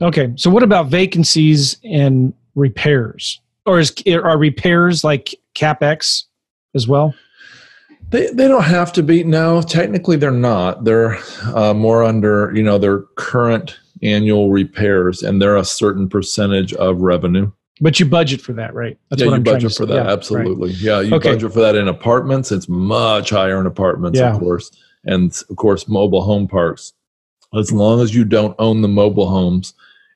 Okay, 0.01 0.31
so 0.37 0.49
what 0.49 0.63
about 0.63 0.87
vacancies 0.87 1.75
and 1.83 2.33
repairs? 2.55 3.41
Or 3.65 3.79
is 3.79 3.93
are 4.07 4.37
repairs 4.37 5.03
like 5.03 5.35
capex 5.55 6.23
as 6.73 6.87
well? 6.87 7.13
They, 8.11 8.27
they 8.27 8.47
don't 8.47 8.63
have 8.63 8.93
to 8.93 9.03
be. 9.03 9.25
No, 9.25 9.61
technically 9.61 10.15
they're 10.15 10.31
not. 10.31 10.85
They're 10.85 11.17
uh, 11.53 11.73
more 11.73 12.05
under, 12.05 12.53
you 12.55 12.63
know, 12.63 12.77
their 12.77 13.01
current 13.17 13.77
annual 14.01 14.51
repairs 14.51 15.21
and 15.21 15.41
they're 15.41 15.57
a 15.57 15.65
certain 15.65 16.07
percentage 16.07 16.73
of 16.75 17.01
revenue. 17.01 17.51
But 17.81 17.99
you 17.99 18.05
budget 18.05 18.41
for 18.41 18.53
that, 18.53 18.73
right? 18.73 18.97
yeah, 19.11 19.17
you 19.25 19.29
trying 19.29 19.43
budget 19.43 19.73
for 19.73 19.85
that. 19.85 19.95
Yeah, 20.05 20.11
absolutely. 20.11 20.71
Yeah, 20.71 20.99
you 21.01 21.13
Okay. 21.15 21.31
budget 21.33 21.53
for 21.53 21.61
that 21.61 21.75
in 21.75 21.87
apartments. 21.87 22.51
It's 22.51 22.67
much 22.67 23.29
higher 23.29 23.59
in 23.59 23.65
apartments, 23.65 24.19
Yeah. 24.19 24.33
of 24.33 24.39
course. 24.39 24.69
And 25.05 25.31
of 25.49 25.55
course, 25.55 25.87
mobile 25.87 26.21
home 26.23 26.47
parks. 26.47 26.93
As 27.57 27.71
long 27.71 28.01
as 28.01 28.13
you 28.13 28.25
don't 28.25 28.55
own 28.59 28.81
the 28.81 28.87
mobile 28.89 29.27
homes, 29.29 29.73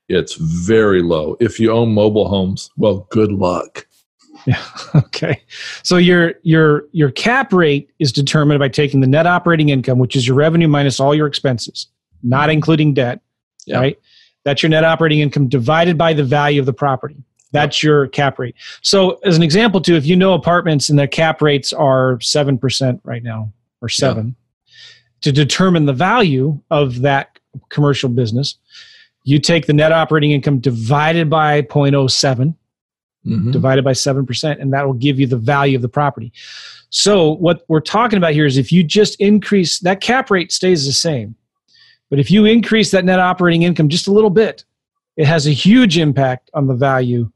it's 0.10 0.36
very 0.36 1.02
low. 1.02 1.38
If 1.40 1.60
you 1.60 1.72
own 1.72 1.94
mobile 1.94 2.28
homes, 2.28 2.70
well, 2.78 3.08
good 3.10 3.32
luck. 3.32 3.88
Yeah. 4.46 4.62
Okay. 4.96 5.42
So 5.84 5.96
your 5.98 6.34
your 6.44 6.86
your 6.92 7.10
cap 7.12 7.52
rate 7.54 7.90
is 7.98 8.12
determined 8.12 8.60
by 8.60 8.68
taking 8.68 9.00
the 9.00 9.08
net 9.08 9.26
operating 9.26 9.70
income, 9.70 9.98
which 10.00 10.16
is 10.16 10.28
your 10.28 10.36
revenue 10.36 10.68
minus 10.68 11.00
all 11.00 11.16
your 11.16 11.26
expenses, 11.28 11.88
not 12.24 12.50
including 12.50 12.94
debt. 12.94 13.22
Yeah. 13.66 13.80
Right. 13.80 14.00
That's 14.44 14.62
your 14.62 14.70
net 14.70 14.84
operating 14.84 15.20
income 15.22 15.48
divided 15.48 15.98
by 15.98 16.12
the 16.14 16.24
value 16.26 16.60
of 16.60 16.66
the 16.66 16.74
property. 16.74 17.16
That's 17.54 17.82
your 17.82 18.08
cap 18.08 18.40
rate. 18.40 18.56
So, 18.82 19.20
as 19.24 19.38
an 19.38 19.44
example, 19.44 19.80
too, 19.80 19.96
if 19.96 20.06
you 20.06 20.16
know 20.16 20.34
apartments 20.34 20.90
and 20.90 21.00
their 21.00 21.08
cap 21.08 21.42
rates 21.42 21.72
are 21.72 22.20
seven 22.20 22.58
percent 22.58 23.00
right 23.04 23.24
now 23.24 23.54
or 23.82 23.88
seven, 23.90 24.36
to 25.22 25.32
determine 25.32 25.86
the 25.86 25.94
value 25.94 26.60
of 26.70 27.02
that 27.02 27.40
commercial 27.70 28.10
business, 28.10 28.58
you 29.24 29.40
take 29.40 29.68
the 29.68 29.74
net 29.74 29.92
operating 29.94 30.32
income 30.32 30.60
divided 30.60 31.30
by 31.30 31.62
0.07 31.62 32.56
Mhm. 33.26 33.54
divided 33.54 33.86
by 33.86 33.94
7%, 33.94 34.60
and 34.60 34.74
that 34.74 34.86
will 34.86 34.94
give 34.96 35.18
you 35.18 35.26
the 35.26 35.38
value 35.38 35.78
of 35.78 35.82
the 35.82 35.88
property. 35.88 36.34
So, 36.90 37.36
what 37.36 37.64
we're 37.70 37.80
talking 37.80 38.18
about 38.18 38.34
here 38.34 38.46
is 38.46 38.58
if 38.58 38.70
you 38.72 38.84
just 38.84 39.16
increase 39.22 39.80
that 39.80 40.02
cap 40.02 40.30
rate 40.30 40.52
stays 40.52 40.86
the 40.86 40.92
same, 40.92 41.36
but 42.10 42.20
if 42.20 42.30
you 42.30 42.44
increase 42.46 42.92
that 42.92 43.06
net 43.06 43.20
operating 43.20 43.62
income 43.62 43.88
just 43.88 44.08
a 44.08 44.12
little 44.12 44.30
bit, 44.30 44.66
it 45.16 45.26
has 45.26 45.48
a 45.48 45.52
huge 45.52 45.98
impact 45.98 46.50
on 46.54 46.68
the 46.68 46.74
value 46.74 47.32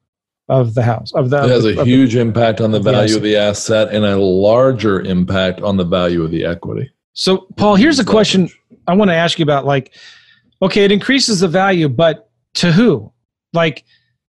of 0.50 0.74
the 0.74 0.84
house. 0.84 1.12
Of 1.14 1.30
the, 1.30 1.44
It 1.44 1.50
has 1.50 1.66
a 1.66 1.74
the- 1.74 1.80
of 1.82 1.86
the- 1.86 1.92
huge 1.92 2.16
impact 2.16 2.62
on 2.62 2.72
the 2.72 2.78
of 2.78 2.84
the 2.84 2.92
value 2.92 3.16
of 3.16 3.22
the 3.22 3.36
asset 3.36 3.90
and 3.92 4.06
a 4.06 4.18
larger 4.18 5.02
impact 5.02 5.62
on 5.62 5.78
the 5.78 5.84
value 5.84 6.24
of 6.24 6.32
the 6.32 6.46
equity. 6.46 6.90
So, 7.14 7.48
Paul, 7.58 7.76
here's 7.76 8.00
a 8.00 8.06
question 8.06 8.50
I 8.88 8.94
want 8.94 9.10
to 9.10 9.16
ask 9.16 9.40
you 9.40 9.44
about. 9.44 9.66
Like, 9.66 9.94
okay, 10.62 10.86
it 10.86 10.92
increases 10.92 11.40
the 11.40 11.48
value, 11.48 11.90
but 11.90 12.30
to 12.56 12.72
who? 12.72 13.12
Like, 13.54 13.84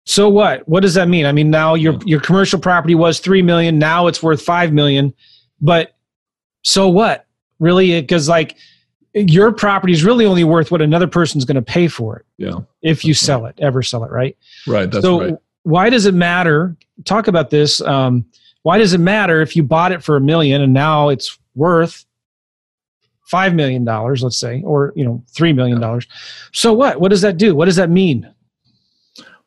so 0.05 0.29
what? 0.29 0.67
What 0.67 0.81
does 0.81 0.93
that 0.93 1.07
mean? 1.07 1.25
I 1.25 1.31
mean, 1.31 1.49
now 1.49 1.73
your 1.73 1.93
hmm. 1.93 2.07
your 2.07 2.19
commercial 2.19 2.59
property 2.59 2.95
was 2.95 3.19
three 3.19 3.41
million, 3.41 3.79
now 3.79 4.07
it's 4.07 4.21
worth 4.21 4.41
five 4.41 4.71
million, 4.71 5.13
but 5.59 5.95
so 6.61 6.87
what? 6.87 7.25
Really? 7.59 7.99
Because 8.01 8.29
like 8.29 8.55
your 9.13 9.51
property 9.51 9.93
is 9.93 10.03
really 10.03 10.25
only 10.25 10.43
worth 10.43 10.71
what 10.71 10.81
another 10.81 11.07
person's 11.07 11.45
going 11.45 11.55
to 11.55 11.61
pay 11.61 11.87
for 11.87 12.17
it 12.17 12.25
Yeah, 12.37 12.59
if 12.81 13.05
you 13.05 13.13
sell 13.13 13.45
it, 13.45 13.55
ever 13.59 13.81
sell 13.81 14.03
it, 14.03 14.11
right? 14.11 14.37
right. 14.67 14.91
That's 14.91 15.03
so 15.03 15.21
right. 15.21 15.35
Why 15.65 15.89
does 15.89 16.05
it 16.05 16.13
matter? 16.13 16.77
Talk 17.05 17.27
about 17.27 17.49
this. 17.49 17.81
Um, 17.81 18.23
why 18.61 18.77
does 18.77 18.93
it 18.93 18.99
matter 18.99 19.41
if 19.41 19.55
you 19.55 19.63
bought 19.63 19.91
it 19.91 20.03
for 20.03 20.15
a 20.15 20.21
million 20.21 20.61
and 20.61 20.73
now 20.73 21.09
it's 21.09 21.37
worth 21.55 22.05
five 23.23 23.55
million 23.55 23.83
dollars, 23.83 24.23
let's 24.23 24.37
say, 24.37 24.61
or 24.63 24.93
you 24.95 25.03
know, 25.03 25.23
three 25.29 25.53
million 25.53 25.79
dollars? 25.79 26.07
So 26.53 26.71
what? 26.71 27.01
What 27.01 27.09
does 27.09 27.21
that 27.21 27.37
do? 27.37 27.55
What 27.55 27.65
does 27.65 27.77
that 27.77 27.89
mean? 27.89 28.31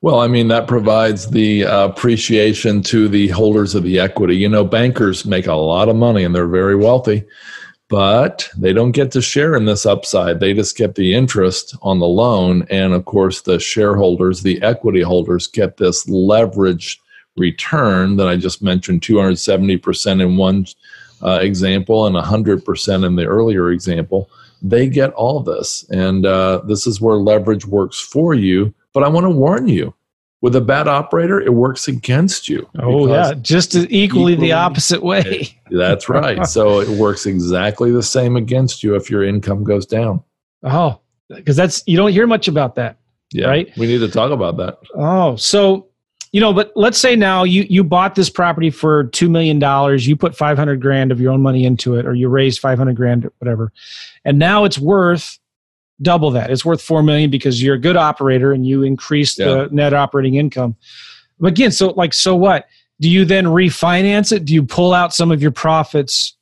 Well, 0.01 0.21
I 0.21 0.27
mean, 0.27 0.49
that 0.49 0.67
provides 0.67 1.31
the 1.31 1.65
uh, 1.65 1.87
appreciation 1.87 2.83
to 2.85 3.09
the 3.09 3.29
holders 3.29 3.75
of 3.75 3.85
the 3.85 3.99
equity. 4.01 4.37
You 4.37 4.49
know, 4.49 4.65
bankers 4.65 5.25
make 5.25 5.47
a 5.47 5.55
lot 5.55 5.89
of 5.89 5.97
money 5.97 6.25
and 6.25 6.35
they're 6.35 6.49
very 6.49 6.77
wealthy, 6.77 7.25
but 7.89 8.49
they 8.57 8.73
don't 8.73 8.93
get 8.93 9.11
to 9.13 9.23
share 9.23 9.57
in 9.57 9.65
this 9.65 9.87
upside. 9.87 10.41
They 10.41 10.53
just 10.53 10.77
get 10.77 10.95
the 10.95 11.15
interest 11.15 11.75
on 11.83 11.99
the 11.99 12.07
loan. 12.07 12.67
And 12.71 12.93
of 12.93 13.07
course, 13.07 13.41
the 13.41 13.59
shareholders, 13.59 14.43
the 14.43 14.61
equity 14.63 15.01
holders, 15.01 15.47
get 15.47 15.79
this 15.79 16.07
leveraged 16.07 16.99
return 17.37 18.17
that 18.17 18.29
I 18.29 18.37
just 18.37 18.63
mentioned 18.63 19.01
270% 19.01 20.21
in 20.21 20.37
one 20.37 20.67
uh, 21.23 21.39
example 21.41 22.07
and 22.07 22.17
100% 22.17 23.07
in 23.07 23.17
the 23.17 23.25
earlier 23.25 23.71
example. 23.71 24.29
They 24.61 24.89
get 24.89 25.13
all 25.13 25.41
this. 25.41 25.85
And 25.89 26.27
uh, 26.27 26.63
this 26.67 26.87
is 26.87 27.01
where 27.01 27.17
leverage 27.17 27.65
works 27.65 28.01
for 28.01 28.35
you. 28.35 28.75
But 28.93 29.05
I 29.05 29.09
want 29.09 29.25
to 29.25 29.31
warn 29.31 29.69
you 29.69 29.95
with 30.41 30.55
a 30.55 30.61
bad 30.61 30.87
operator, 30.87 31.41
it 31.41 31.53
works 31.53 31.89
against 31.89 32.49
you. 32.49 32.69
Oh 32.79 33.09
yeah, 33.09 33.35
just 33.35 33.75
as 33.75 33.85
equally, 33.91 34.35
equally- 34.35 34.35
the 34.37 34.53
opposite 34.53 35.03
way. 35.03 35.49
That's 35.71 36.09
right. 36.09 36.47
so 36.47 36.81
it 36.81 36.89
works 36.89 37.27
exactly 37.27 37.91
the 37.91 38.03
same 38.03 38.37
against 38.37 38.83
you 38.83 38.95
if 38.95 39.11
your 39.11 39.25
income 39.25 39.65
goes 39.65 39.85
down. 39.87 40.23
Oh, 40.63 41.01
because 41.29 41.57
that's 41.57 41.83
you 41.87 41.97
don't 41.97 42.11
hear 42.13 42.27
much 42.27 42.49
about 42.49 42.75
that. 42.77 42.97
Yeah. 43.33 43.47
Right. 43.49 43.71
We 43.77 43.87
need 43.87 43.99
to 43.99 44.09
talk 44.09 44.31
about 44.33 44.57
that. 44.57 44.79
Oh, 44.95 45.37
so 45.37 45.89
you 46.33 46.41
know, 46.41 46.53
but 46.53 46.73
let's 46.75 46.99
say 46.99 47.17
now 47.17 47.45
you 47.45 47.67
you 47.69 47.85
bought 47.85 48.15
this 48.15 48.31
property 48.31 48.71
for 48.71 49.05
two 49.05 49.29
million 49.29 49.59
dollars. 49.59 50.07
You 50.07 50.17
put 50.17 50.37
five 50.37 50.57
hundred 50.57 50.81
grand 50.81 51.13
of 51.13 51.21
your 51.21 51.33
own 51.33 51.43
money 51.43 51.65
into 51.65 51.95
it, 51.97 52.07
or 52.07 52.15
you 52.15 52.29
raised 52.29 52.61
five 52.61 52.79
hundred 52.79 52.97
grand, 52.97 53.25
or 53.27 53.33
whatever, 53.39 53.73
and 54.25 54.39
now 54.39 54.65
it's 54.65 54.79
worth 54.79 55.39
double 56.03 56.31
that. 56.33 56.51
It's 56.51 56.65
worth 56.65 56.81
four 56.83 57.03
million 57.03 57.31
because 57.31 57.63
you're 57.63 57.75
a 57.75 57.81
good 57.81 57.97
operator 57.97 58.53
and 58.53 58.67
you 58.67 58.83
increase 58.83 59.39
Yeah. 59.39 59.47
the 59.47 59.69
net 59.73 59.95
operating 59.95 60.35
income. 60.37 60.77
But 61.41 61.49
again, 61.49 61.71
so 61.71 61.91
like, 61.91 62.15
so 62.15 62.35
what? 62.37 62.67
Do 63.01 63.09
you 63.09 63.25
then 63.25 63.45
refinance 63.47 64.33
it? 64.33 64.45
Do 64.45 64.55
you 64.55 64.63
pull 64.63 64.93
out 64.93 65.15
some 65.15 65.31
of 65.31 65.41
your 65.41 65.53
profits? 65.53 66.37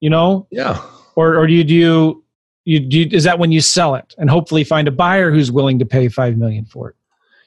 You 0.00 0.10
know, 0.10 0.46
Yeah. 0.50 0.80
or 1.16 1.36
or 1.36 1.46
do 1.46 1.52
you 1.52 1.64
do 1.64 1.74
you, 1.74 2.24
you 2.64 2.80
do 2.80 2.98
you, 3.00 3.08
is 3.10 3.24
that 3.24 3.38
when 3.38 3.50
you 3.52 3.60
sell 3.60 3.94
it 3.94 4.14
and 4.18 4.30
hopefully 4.30 4.62
find 4.64 4.86
a 4.88 4.92
buyer 4.92 5.30
who's 5.30 5.50
willing 5.50 5.78
to 5.80 5.84
pay 5.86 6.08
five 6.08 6.36
million 6.38 6.64
for 6.64 6.90
it? 6.90 6.94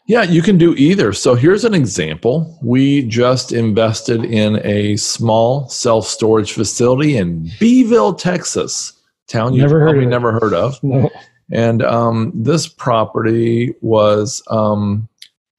Yeah, 0.07 0.23
you 0.23 0.41
can 0.41 0.57
do 0.57 0.73
either. 0.75 1.13
So 1.13 1.35
here's 1.35 1.63
an 1.63 1.73
example. 1.73 2.59
We 2.61 3.03
just 3.03 3.53
invested 3.53 4.25
in 4.25 4.59
a 4.65 4.97
small 4.97 5.69
self 5.69 6.05
storage 6.07 6.51
facility 6.53 7.15
in 7.17 7.49
Beeville, 7.59 8.15
Texas, 8.15 8.93
town 9.27 9.53
you've 9.53 9.61
Never 9.61 9.79
heard 9.79 9.85
probably 9.91 10.03
of 10.05 10.09
never 10.09 10.31
heard 10.33 10.53
of. 10.53 10.83
No. 10.83 11.09
And 11.51 11.81
um, 11.83 12.31
this 12.33 12.67
property 12.67 13.75
was, 13.81 14.41
um, 14.47 15.07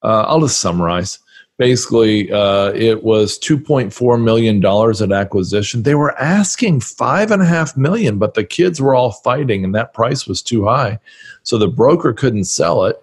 uh, 0.03 0.25
I'll 0.27 0.41
just 0.41 0.61
summarize. 0.61 1.19
Basically, 1.59 2.33
uh, 2.33 2.73
it 2.73 3.05
was 3.05 3.39
$2.4 3.39 4.23
million 4.23 4.65
at 4.65 5.13
acquisition. 5.13 5.83
They 5.83 5.95
were 5.95 6.19
asking 6.19 6.81
5.5 6.81 7.77
million, 7.77 8.19
but 8.19 8.35
the 8.35 8.43
kids 8.43 8.81
were 8.81 8.95
all 8.95 9.13
fighting 9.13 9.65
and 9.65 9.75
that 9.75 9.93
price 9.93 10.27
was 10.27 10.43
too 10.43 10.65
high. 10.65 10.99
So 11.43 11.59
the 11.59 11.69
broker 11.69 12.13
couldn't 12.13 12.45
sell 12.45 12.85
it. 12.85 12.97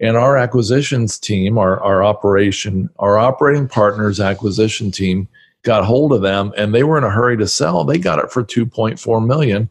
And 0.00 0.16
our 0.16 0.36
acquisitions 0.36 1.18
team, 1.18 1.58
our, 1.58 1.80
our 1.80 2.04
operation, 2.04 2.88
our 2.98 3.18
operating 3.18 3.66
partners 3.66 4.20
acquisition 4.20 4.90
team 4.90 5.26
got 5.62 5.84
hold 5.84 6.12
of 6.12 6.22
them 6.22 6.52
and 6.56 6.74
they 6.74 6.84
were 6.84 6.96
in 6.96 7.04
a 7.04 7.10
hurry 7.10 7.36
to 7.38 7.48
sell. 7.48 7.84
They 7.84 7.98
got 7.98 8.18
it 8.18 8.30
for 8.30 8.44
2.4 8.44 9.26
million. 9.26 9.68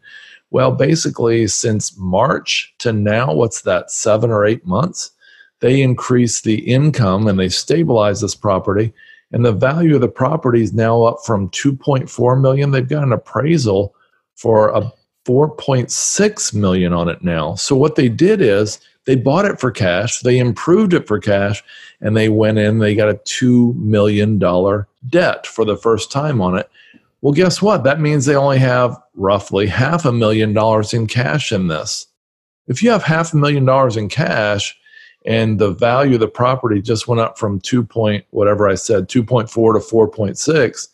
Well, 0.55 0.71
basically, 0.71 1.47
since 1.47 1.97
March 1.97 2.73
to 2.77 2.93
now, 2.93 3.33
what's 3.33 3.63
that, 3.63 3.91
seven 3.91 4.31
or 4.31 4.45
eight 4.45 4.65
months? 4.65 5.11
They 5.59 5.81
increased 5.81 6.45
the 6.45 6.59
income 6.59 7.27
and 7.27 7.37
they 7.37 7.49
stabilized 7.49 8.23
this 8.23 8.35
property. 8.35 8.93
And 9.33 9.43
the 9.43 9.51
value 9.51 9.95
of 9.95 10.01
the 10.01 10.07
property 10.07 10.63
is 10.63 10.73
now 10.73 11.03
up 11.03 11.17
from 11.25 11.49
2.4 11.49 12.39
million. 12.39 12.71
They've 12.71 12.87
got 12.87 13.03
an 13.03 13.11
appraisal 13.11 13.93
for 14.35 14.69
a 14.69 14.93
4.6 15.25 16.53
million 16.53 16.93
on 16.93 17.09
it 17.09 17.21
now. 17.21 17.55
So 17.55 17.75
what 17.75 17.95
they 17.95 18.07
did 18.07 18.39
is 18.39 18.79
They 19.05 19.15
bought 19.15 19.45
it 19.45 19.59
for 19.59 19.71
cash, 19.71 20.19
they 20.19 20.39
improved 20.39 20.93
it 20.93 21.07
for 21.07 21.19
cash, 21.19 21.63
and 22.01 22.17
they 22.17 22.29
went 22.29 22.57
in, 22.57 22.79
they 22.79 22.95
got 22.95 23.09
a 23.09 23.15
$2 23.15 23.75
million 23.75 24.39
debt 25.07 25.47
for 25.47 25.63
the 25.63 25.77
first 25.77 26.11
time 26.11 26.41
on 26.41 26.57
it. 26.57 26.69
Well, 27.25 27.33
guess 27.33 27.59
what? 27.59 27.83
That 27.83 27.99
means 27.99 28.25
they 28.25 28.35
only 28.35 28.59
have 28.59 29.01
roughly 29.15 29.65
half 29.65 30.05
a 30.05 30.11
million 30.11 30.53
dollars 30.53 30.93
in 30.93 31.07
cash 31.07 31.51
in 31.51 31.69
this. 31.69 32.05
If 32.67 32.83
you 32.83 32.91
have 32.91 33.01
half 33.01 33.33
a 33.33 33.37
million 33.37 33.65
dollars 33.65 33.97
in 33.97 34.09
cash 34.09 34.77
and 35.25 35.57
the 35.57 35.71
value 35.71 36.13
of 36.13 36.19
the 36.19 36.27
property 36.27 36.83
just 36.83 37.07
went 37.07 37.21
up 37.21 37.39
from 37.39 37.59
2 37.61 37.83
point 37.83 38.25
whatever 38.29 38.69
I 38.69 38.75
said 38.75 39.09
2.4 39.09 39.49
to 39.49 39.51
4.6, 39.51 40.87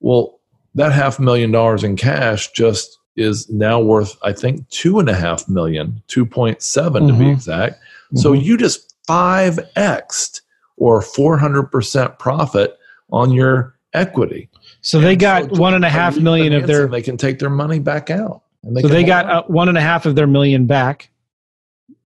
well, 0.00 0.38
that 0.74 0.92
half 0.92 1.18
a 1.18 1.22
million 1.22 1.50
dollars 1.50 1.82
in 1.82 1.96
cash 1.96 2.52
just 2.52 2.98
is 3.16 3.48
now 3.48 3.80
worth 3.80 4.18
I 4.22 4.34
think 4.34 4.68
two 4.68 4.98
and 4.98 5.08
a 5.08 5.14
half 5.14 5.48
million, 5.48 6.02
2.7 6.08 6.58
mm-hmm. 6.58 7.06
to 7.06 7.12
be 7.14 7.20
mm-hmm. 7.20 7.30
exact. 7.30 7.76
Mm-hmm. 7.76 8.18
So 8.18 8.34
you 8.34 8.58
just 8.58 8.94
5xed 9.08 10.42
or 10.76 11.00
400% 11.00 12.18
profit 12.18 12.78
on 13.10 13.32
your 13.32 13.74
equity. 13.94 14.50
So 14.84 14.98
and 14.98 15.06
they 15.06 15.16
got 15.16 15.54
so 15.54 15.60
one 15.60 15.72
and 15.72 15.84
a 15.84 15.88
half 15.88 16.18
million 16.18 16.52
of 16.52 16.66
their. 16.66 16.86
They 16.86 17.00
can 17.00 17.16
take 17.16 17.38
their 17.38 17.48
money 17.48 17.78
back 17.78 18.10
out. 18.10 18.42
They 18.62 18.82
so 18.82 18.88
they 18.88 19.02
got 19.02 19.26
uh, 19.30 19.42
one 19.44 19.70
and 19.70 19.78
a 19.78 19.80
half 19.80 20.04
of 20.04 20.14
their 20.14 20.26
million 20.26 20.66
back. 20.66 21.10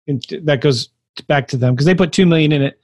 And 0.08 0.22
that 0.42 0.60
goes 0.60 0.88
back 1.28 1.46
to 1.48 1.56
them 1.56 1.74
because 1.74 1.86
they 1.86 1.94
put 1.94 2.12
two 2.12 2.26
million 2.26 2.50
in 2.50 2.62
it. 2.62 2.80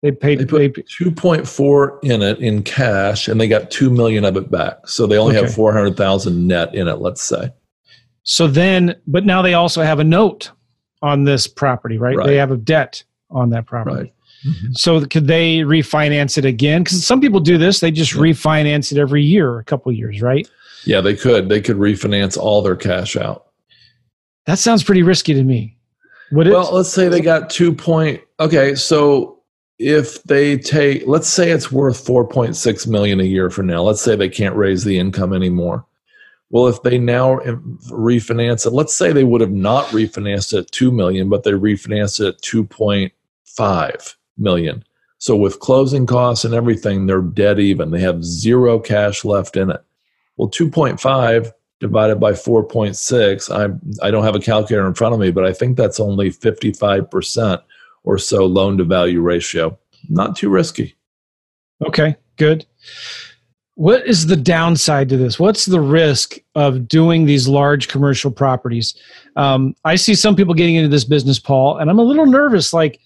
They 0.00 0.12
paid. 0.12 0.38
They 0.38 0.68
put 0.70 0.88
two 0.88 1.10
point 1.10 1.46
four 1.46 2.00
in 2.02 2.22
it 2.22 2.38
in 2.38 2.62
cash, 2.62 3.28
and 3.28 3.38
they 3.38 3.46
got 3.46 3.70
two 3.70 3.90
million 3.90 4.24
of 4.24 4.38
it 4.38 4.50
back. 4.50 4.88
So 4.88 5.06
they 5.06 5.18
only 5.18 5.36
okay. 5.36 5.44
have 5.44 5.54
four 5.54 5.74
hundred 5.74 5.98
thousand 5.98 6.46
net 6.46 6.74
in 6.74 6.88
it. 6.88 7.00
Let's 7.00 7.20
say. 7.20 7.52
So 8.22 8.46
then, 8.46 8.96
but 9.06 9.26
now 9.26 9.42
they 9.42 9.52
also 9.52 9.82
have 9.82 10.00
a 10.00 10.04
note 10.04 10.50
on 11.02 11.24
this 11.24 11.46
property, 11.46 11.98
right? 11.98 12.16
right. 12.16 12.26
They 12.26 12.36
have 12.36 12.50
a 12.50 12.56
debt 12.56 13.04
on 13.30 13.50
that 13.50 13.66
property. 13.66 13.96
Right. 13.96 14.13
Mm-hmm. 14.46 14.72
So 14.72 15.04
could 15.06 15.26
they 15.26 15.58
refinance 15.58 16.36
it 16.36 16.44
again? 16.44 16.84
Because 16.84 17.04
some 17.04 17.20
people 17.20 17.40
do 17.40 17.58
this; 17.58 17.80
they 17.80 17.90
just 17.90 18.14
yeah. 18.14 18.20
refinance 18.20 18.92
it 18.92 18.98
every 18.98 19.22
year, 19.22 19.58
a 19.58 19.64
couple 19.64 19.90
years, 19.92 20.20
right? 20.20 20.48
Yeah, 20.84 21.00
they 21.00 21.16
could. 21.16 21.48
They 21.48 21.60
could 21.60 21.76
refinance 21.76 22.36
all 22.36 22.62
their 22.62 22.76
cash 22.76 23.16
out. 23.16 23.46
That 24.46 24.58
sounds 24.58 24.84
pretty 24.84 25.02
risky 25.02 25.32
to 25.34 25.42
me. 25.42 25.76
Would 26.32 26.48
well, 26.48 26.72
let's 26.72 26.90
say 26.90 27.08
they 27.08 27.20
got 27.20 27.48
two 27.48 27.74
point. 27.74 28.20
Okay, 28.40 28.74
so 28.74 29.40
if 29.78 30.22
they 30.24 30.58
take, 30.58 31.06
let's 31.06 31.28
say 31.28 31.50
it's 31.50 31.72
worth 31.72 32.04
four 32.04 32.26
point 32.26 32.56
six 32.56 32.86
million 32.86 33.20
a 33.20 33.24
year 33.24 33.50
for 33.50 33.62
now. 33.62 33.82
Let's 33.82 34.00
say 34.00 34.16
they 34.16 34.28
can't 34.28 34.56
raise 34.56 34.84
the 34.84 34.98
income 34.98 35.32
anymore. 35.32 35.86
Well, 36.50 36.66
if 36.66 36.82
they 36.82 36.98
now 36.98 37.36
refinance 37.90 38.66
it, 38.66 38.70
let's 38.70 38.94
say 38.94 39.12
they 39.12 39.24
would 39.24 39.40
have 39.40 39.50
not 39.50 39.86
refinanced 39.86 40.52
it 40.52 40.58
at 40.58 40.70
two 40.70 40.92
million, 40.92 41.28
but 41.28 41.42
they 41.42 41.52
refinanced 41.52 42.20
it 42.20 42.28
at 42.28 42.42
two 42.42 42.64
point 42.64 43.12
five 43.44 44.16
million. 44.36 44.84
So 45.18 45.36
with 45.36 45.60
closing 45.60 46.06
costs 46.06 46.44
and 46.44 46.54
everything, 46.54 47.06
they're 47.06 47.22
dead 47.22 47.58
even. 47.58 47.90
They 47.90 48.00
have 48.00 48.24
zero 48.24 48.78
cash 48.78 49.24
left 49.24 49.56
in 49.56 49.70
it. 49.70 49.82
Well, 50.36 50.50
2.5 50.50 51.52
divided 51.80 52.20
by 52.20 52.32
4.6, 52.32 53.50
I 53.50 54.06
I 54.06 54.10
don't 54.10 54.24
have 54.24 54.34
a 54.34 54.40
calculator 54.40 54.86
in 54.86 54.94
front 54.94 55.14
of 55.14 55.20
me, 55.20 55.30
but 55.30 55.44
I 55.44 55.52
think 55.52 55.76
that's 55.76 56.00
only 56.00 56.30
55% 56.30 57.62
or 58.04 58.18
so 58.18 58.46
loan 58.46 58.78
to 58.78 58.84
value 58.84 59.20
ratio. 59.20 59.78
Not 60.08 60.36
too 60.36 60.50
risky. 60.50 60.94
Okay, 61.86 62.16
good. 62.36 62.66
What 63.76 64.06
is 64.06 64.26
the 64.26 64.36
downside 64.36 65.08
to 65.08 65.16
this? 65.16 65.40
What's 65.40 65.66
the 65.66 65.80
risk 65.80 66.38
of 66.54 66.86
doing 66.86 67.26
these 67.26 67.48
large 67.48 67.88
commercial 67.88 68.30
properties? 68.30 68.94
Um, 69.36 69.74
I 69.84 69.96
see 69.96 70.14
some 70.14 70.36
people 70.36 70.54
getting 70.54 70.76
into 70.76 70.88
this 70.88 71.04
business, 71.04 71.40
Paul, 71.40 71.78
and 71.78 71.90
I'm 71.90 71.98
a 71.98 72.04
little 72.04 72.26
nervous. 72.26 72.72
Like, 72.72 73.00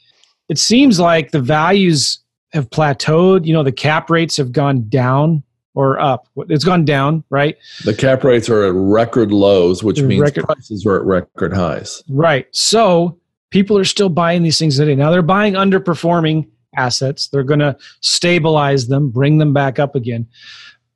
it 0.48 0.58
seems 0.58 0.98
like 0.98 1.30
the 1.30 1.40
values 1.40 2.20
have 2.52 2.70
plateaued. 2.70 3.46
You 3.46 3.52
know, 3.52 3.62
the 3.62 3.72
cap 3.72 4.10
rates 4.10 4.36
have 4.36 4.52
gone 4.52 4.88
down 4.88 5.42
or 5.74 6.00
up. 6.00 6.26
It's 6.48 6.64
gone 6.64 6.84
down, 6.84 7.22
right? 7.30 7.56
The 7.84 7.94
cap 7.94 8.24
rates 8.24 8.48
are 8.48 8.64
at 8.64 8.72
record 8.74 9.30
lows, 9.30 9.84
which 9.84 10.00
means 10.00 10.20
record, 10.20 10.44
prices 10.44 10.84
are 10.86 10.96
at 10.96 11.04
record 11.04 11.52
highs. 11.52 12.02
Right. 12.08 12.46
So 12.50 13.18
people 13.50 13.78
are 13.78 13.84
still 13.84 14.08
buying 14.08 14.42
these 14.42 14.58
things 14.58 14.76
today. 14.76 14.94
Now 14.94 15.10
they're 15.10 15.22
buying 15.22 15.54
underperforming 15.54 16.48
assets. 16.76 17.28
They're 17.28 17.44
going 17.44 17.60
to 17.60 17.76
stabilize 18.00 18.88
them, 18.88 19.10
bring 19.10 19.38
them 19.38 19.52
back 19.52 19.78
up 19.78 19.94
again. 19.94 20.26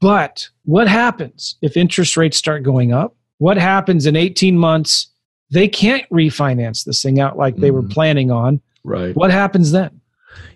But 0.00 0.48
what 0.64 0.88
happens 0.88 1.56
if 1.62 1.76
interest 1.76 2.16
rates 2.16 2.36
start 2.36 2.64
going 2.64 2.92
up? 2.92 3.14
What 3.38 3.56
happens 3.56 4.06
in 4.06 4.16
18 4.16 4.58
months? 4.58 5.08
They 5.50 5.68
can't 5.68 6.08
refinance 6.10 6.84
this 6.84 7.02
thing 7.02 7.20
out 7.20 7.36
like 7.36 7.56
they 7.56 7.68
mm-hmm. 7.68 7.76
were 7.76 7.82
planning 7.82 8.30
on. 8.30 8.60
Right. 8.84 9.14
What 9.14 9.30
happens 9.30 9.72
then? 9.72 10.00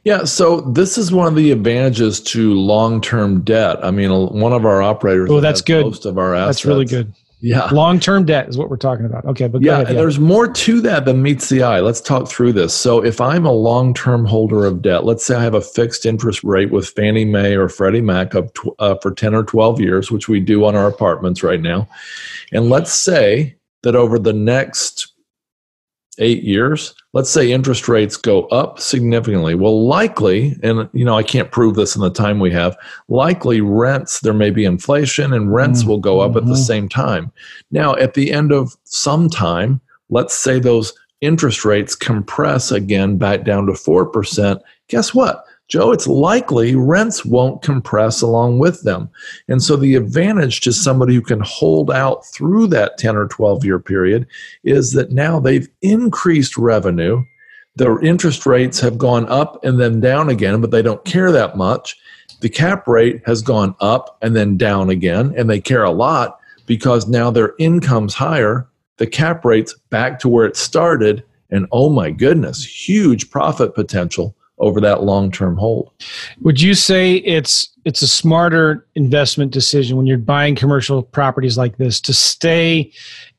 Yeah, 0.05 0.24
so 0.24 0.61
this 0.61 0.97
is 0.97 1.12
one 1.12 1.27
of 1.27 1.35
the 1.35 1.51
advantages 1.51 2.20
to 2.20 2.55
long-term 2.55 3.43
debt. 3.43 3.85
I 3.85 3.91
mean, 3.91 4.11
one 4.11 4.53
of 4.53 4.64
our 4.64 4.81
operators. 4.81 5.31
Oh, 5.31 5.41
that's 5.41 5.61
good. 5.61 5.85
Most 5.85 6.07
of 6.07 6.16
our 6.16 6.35
assets. 6.35 6.59
That's 6.59 6.66
really 6.66 6.85
good. 6.85 7.12
Yeah. 7.41 7.66
Long-term 7.70 8.24
debt 8.24 8.49
is 8.49 8.57
what 8.57 8.70
we're 8.70 8.79
talking 8.79 9.05
about. 9.05 9.24
Okay, 9.27 9.47
but 9.47 9.61
yeah, 9.61 9.81
ahead, 9.81 9.95
yeah, 9.95 10.01
there's 10.01 10.18
more 10.18 10.49
to 10.51 10.81
that 10.81 11.05
than 11.05 11.22
meets 11.22 11.49
the 11.49 11.62
eye. 11.62 11.81
Let's 11.81 12.01
talk 12.01 12.29
through 12.29 12.55
this. 12.55 12.72
So, 12.74 13.05
if 13.05 13.20
I'm 13.20 13.45
a 13.45 13.53
long-term 13.53 14.24
holder 14.24 14.64
of 14.64 14.81
debt, 14.81 15.05
let's 15.05 15.24
say 15.24 15.37
I 15.37 15.43
have 15.43 15.55
a 15.55 15.61
fixed 15.61 16.07
interest 16.07 16.43
rate 16.43 16.70
with 16.70 16.89
Fannie 16.89 17.27
Mae 17.27 17.55
or 17.55 17.68
Freddie 17.68 18.01
Mac 18.01 18.31
tw- 18.31 18.74
uh, 18.79 18.95
for 19.03 19.11
10 19.12 19.35
or 19.35 19.45
12 19.45 19.81
years, 19.81 20.11
which 20.11 20.29
we 20.29 20.41
do 20.41 20.64
on 20.64 20.74
our 20.74 20.89
apartments 20.89 21.43
right 21.43 21.61
now, 21.61 21.87
and 22.53 22.70
let's 22.70 22.93
say 22.93 23.55
that 23.83 23.95
over 23.95 24.18
the 24.18 24.33
next 24.33 25.06
eight 26.19 26.43
years, 26.43 26.95
let's 27.12 27.31
say 27.31 27.51
interest 27.51 27.89
rates 27.89 28.17
go 28.17 28.45
up 28.47 28.79
significantly. 28.79 29.55
Well, 29.55 29.87
likely, 29.87 30.57
and 30.62 30.89
you 30.93 31.05
know, 31.05 31.17
I 31.17 31.23
can't 31.23 31.51
prove 31.51 31.75
this 31.75 31.97
in 31.97 32.03
the 32.03 32.11
time 32.11 32.41
we 32.41 32.51
have, 32.53 32.77
likely 33.09 33.61
rents, 33.61 34.21
there 34.21 34.35
may 34.35 34.51
be 34.51 34.64
inflation 34.64 35.33
and 35.33 35.53
rents 35.53 35.81
mm-hmm. 35.81 35.91
will 35.91 36.01
go 36.01 36.21
up 36.21 36.37
at 36.37 36.47
the 36.47 36.53
mm-hmm. 36.53 36.62
same 36.62 36.89
time. 36.89 37.33
Now, 37.71 37.95
at 37.97 38.14
the 38.14 38.33
end 38.33 38.53
of 38.53 38.77
some 38.85 39.29
time, 39.29 39.81
let's 40.11 40.35
say 40.35 40.59
those 40.59 40.93
interest 41.21 41.64
rates 41.64 41.95
compress 41.95 42.71
again 42.71 43.17
back 43.17 43.45
down 43.45 43.67
to 43.67 43.73
4%. 43.73 44.61
Guess 44.89 45.14
what? 45.14 45.45
Joe, 45.69 45.91
it's 45.91 46.07
likely 46.07 46.77
rents 46.77 47.25
won't 47.25 47.62
compress 47.62 48.23
along 48.23 48.61
with 48.61 48.83
them. 48.83 49.11
And 49.49 49.61
so 49.62 49.77
the 49.77 49.97
advantage 49.97 50.61
to 50.61 50.73
somebody 50.73 51.14
who 51.14 51.21
can 51.21 51.41
hold 51.41 51.91
out 51.91 52.25
through 52.27 52.69
that 52.69 52.99
10 52.99 53.17
or 53.17 53.27
12 53.27 53.64
year 53.64 53.81
period 53.81 54.27
is 54.62 54.93
that 54.93 55.11
now 55.11 55.41
they've 55.41 55.69
increased 55.83 56.57
revenue. 56.57 57.25
Their 57.75 58.01
interest 58.01 58.47
rates 58.47 58.79
have 58.81 58.97
gone 58.97 59.29
up 59.29 59.62
and 59.64 59.81
then 59.81 60.01
down 60.01 60.29
again, 60.29 60.61
but 60.61 60.71
they 60.71 60.83
don't 60.83 61.05
care 61.05 61.33
that 61.33 61.57
much. 61.57 61.97
The 62.41 62.49
cap 62.49 62.87
rate 62.87 63.23
has 63.27 63.43
gone 63.43 63.75
up 63.81 64.19
and 64.23 64.37
then 64.37 64.57
down 64.57 64.89
again, 64.89 65.35
and 65.37 65.51
they 65.51 65.61
care 65.61 65.85
a 65.85 65.91
lot 65.91 66.39
because 66.67 67.09
now 67.09 67.31
their 67.31 67.55
income's 67.59 68.14
higher. 68.14 68.69
The 68.99 69.07
cap 69.07 69.45
rate's 69.45 69.75
back 69.91 70.19
to 70.21 70.29
where 70.29 70.47
it 70.47 70.57
started, 70.57 71.25
and 71.51 71.67
oh 71.73 71.91
my 71.91 72.11
goodness, 72.11 72.64
huge 72.64 73.31
profit 73.31 73.75
potential 73.75 74.35
over 74.59 74.81
that 74.81 75.03
long-term 75.03 75.57
hold. 75.57 75.91
Would 76.41 76.61
you 76.61 76.75
say 76.75 77.17
it's 77.17 77.69
it's 77.85 78.03
a 78.03 78.09
smarter 78.09 78.87
investment 78.95 79.53
decision 79.53 79.97
when 79.97 80.07
you're 80.07 80.19
buying 80.19 80.55
commercial 80.55 81.03
properties 81.03 81.59
like 81.59 81.77
this 81.77 82.01
to 82.03 82.15
stay 82.15 82.91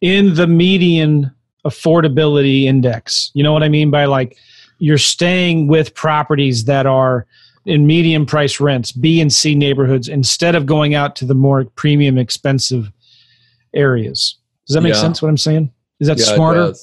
in 0.02 0.36
the 0.36 0.48
median 0.48 1.32
affordability 1.66 2.64
index? 2.64 3.32
You 3.34 3.44
know 3.44 3.54
what 3.54 3.64
I 3.64 3.70
mean 3.70 3.92
by 3.92 4.06
like 4.06 4.38
you're 4.80 4.98
staying 4.98 5.68
with 5.68 5.94
properties 5.96 6.66
that 6.66 6.86
are 6.86 7.26
in 7.66 7.86
medium 7.86 8.26
price 8.26 8.60
rents, 8.60 8.92
B 8.92 9.20
and 9.20 9.34
C 9.34 9.54
neighborhoods 9.56 10.08
instead 10.08 10.56
of 10.56 10.66
going 10.66 10.96
out 10.96 11.16
to 11.18 11.26
the 11.26 11.36
more 11.36 11.66
premium 11.66 12.18
expensive 12.18 12.92
areas. 13.74 14.38
Does 14.68 14.76
that 14.76 14.82
make 14.82 14.94
yeah. 14.94 15.02
sense 15.02 15.22
what 15.22 15.30
I'm 15.30 15.38
saying? 15.38 15.72
Is 16.00 16.08
that 16.08 16.20
yeah, 16.20 16.36
smarter? 16.36 16.74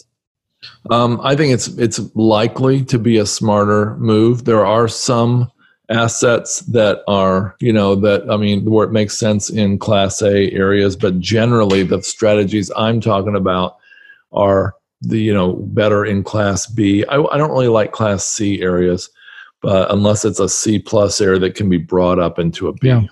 Um, 0.90 1.20
I 1.22 1.34
think 1.36 1.52
it's 1.52 1.68
it's 1.68 2.00
likely 2.14 2.84
to 2.86 2.98
be 2.98 3.18
a 3.18 3.26
smarter 3.26 3.96
move. 3.96 4.44
There 4.44 4.66
are 4.66 4.88
some 4.88 5.50
assets 5.90 6.60
that 6.60 7.02
are, 7.06 7.56
you 7.60 7.72
know, 7.72 7.94
that 7.96 8.30
I 8.30 8.36
mean, 8.36 8.64
where 8.64 8.86
it 8.86 8.92
makes 8.92 9.18
sense 9.18 9.50
in 9.50 9.78
Class 9.78 10.22
A 10.22 10.50
areas, 10.52 10.96
but 10.96 11.20
generally 11.20 11.82
the 11.82 12.02
strategies 12.02 12.70
I'm 12.76 13.00
talking 13.00 13.36
about 13.36 13.76
are 14.32 14.74
the 15.00 15.18
you 15.18 15.34
know 15.34 15.54
better 15.54 16.04
in 16.04 16.22
Class 16.22 16.66
B. 16.66 17.04
I, 17.06 17.20
I 17.20 17.36
don't 17.36 17.50
really 17.50 17.68
like 17.68 17.92
Class 17.92 18.24
C 18.24 18.62
areas, 18.62 19.10
but 19.62 19.90
unless 19.90 20.24
it's 20.24 20.40
a 20.40 20.48
C 20.48 20.78
plus 20.78 21.20
area 21.20 21.38
that 21.40 21.54
can 21.54 21.68
be 21.68 21.78
brought 21.78 22.18
up 22.18 22.38
into 22.38 22.68
a 22.68 22.72
B. 22.72 22.88
Yeah. 22.88 23.02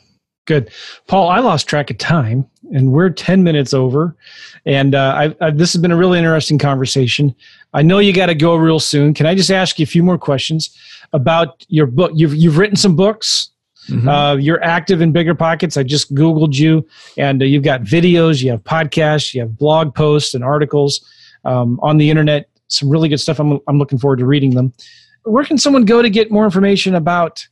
Good. 0.44 0.72
Paul, 1.06 1.28
I 1.28 1.38
lost 1.38 1.68
track 1.68 1.90
of 1.90 1.98
time 1.98 2.48
and 2.72 2.92
we're 2.92 3.10
10 3.10 3.42
minutes 3.42 3.72
over. 3.72 4.16
And 4.64 4.94
uh, 4.94 5.34
I, 5.40 5.46
I, 5.46 5.50
this 5.50 5.72
has 5.72 5.80
been 5.80 5.92
a 5.92 5.96
really 5.96 6.18
interesting 6.18 6.58
conversation. 6.58 7.34
I 7.74 7.82
know 7.82 7.98
you 7.98 8.12
got 8.12 8.26
to 8.26 8.34
go 8.34 8.56
real 8.56 8.80
soon. 8.80 9.14
Can 9.14 9.26
I 9.26 9.34
just 9.34 9.50
ask 9.50 9.78
you 9.78 9.84
a 9.84 9.86
few 9.86 10.02
more 10.02 10.18
questions 10.18 10.76
about 11.12 11.64
your 11.68 11.86
book? 11.86 12.12
You've, 12.14 12.34
you've 12.34 12.58
written 12.58 12.76
some 12.76 12.96
books. 12.96 13.50
Mm-hmm. 13.88 14.08
Uh, 14.08 14.36
you're 14.36 14.62
active 14.62 15.00
in 15.00 15.12
Bigger 15.12 15.34
Pockets. 15.34 15.76
I 15.76 15.82
just 15.82 16.14
Googled 16.14 16.54
you, 16.54 16.86
and 17.18 17.42
uh, 17.42 17.44
you've 17.44 17.64
got 17.64 17.82
videos, 17.82 18.42
you 18.42 18.50
have 18.50 18.62
podcasts, 18.62 19.34
you 19.34 19.40
have 19.40 19.58
blog 19.58 19.94
posts 19.94 20.34
and 20.34 20.44
articles 20.44 21.04
um, 21.44 21.80
on 21.82 21.96
the 21.96 22.08
internet. 22.08 22.48
some 22.68 22.88
really 22.88 23.08
good 23.08 23.18
stuff. 23.18 23.40
I'm, 23.40 23.58
I'm 23.66 23.78
looking 23.78 23.98
forward 23.98 24.20
to 24.20 24.26
reading 24.26 24.54
them. 24.54 24.72
Where 25.24 25.44
can 25.44 25.58
someone 25.58 25.84
go 25.84 26.00
to 26.00 26.10
get 26.10 26.30
more 26.30 26.44
information 26.44 26.94
about 26.94 27.46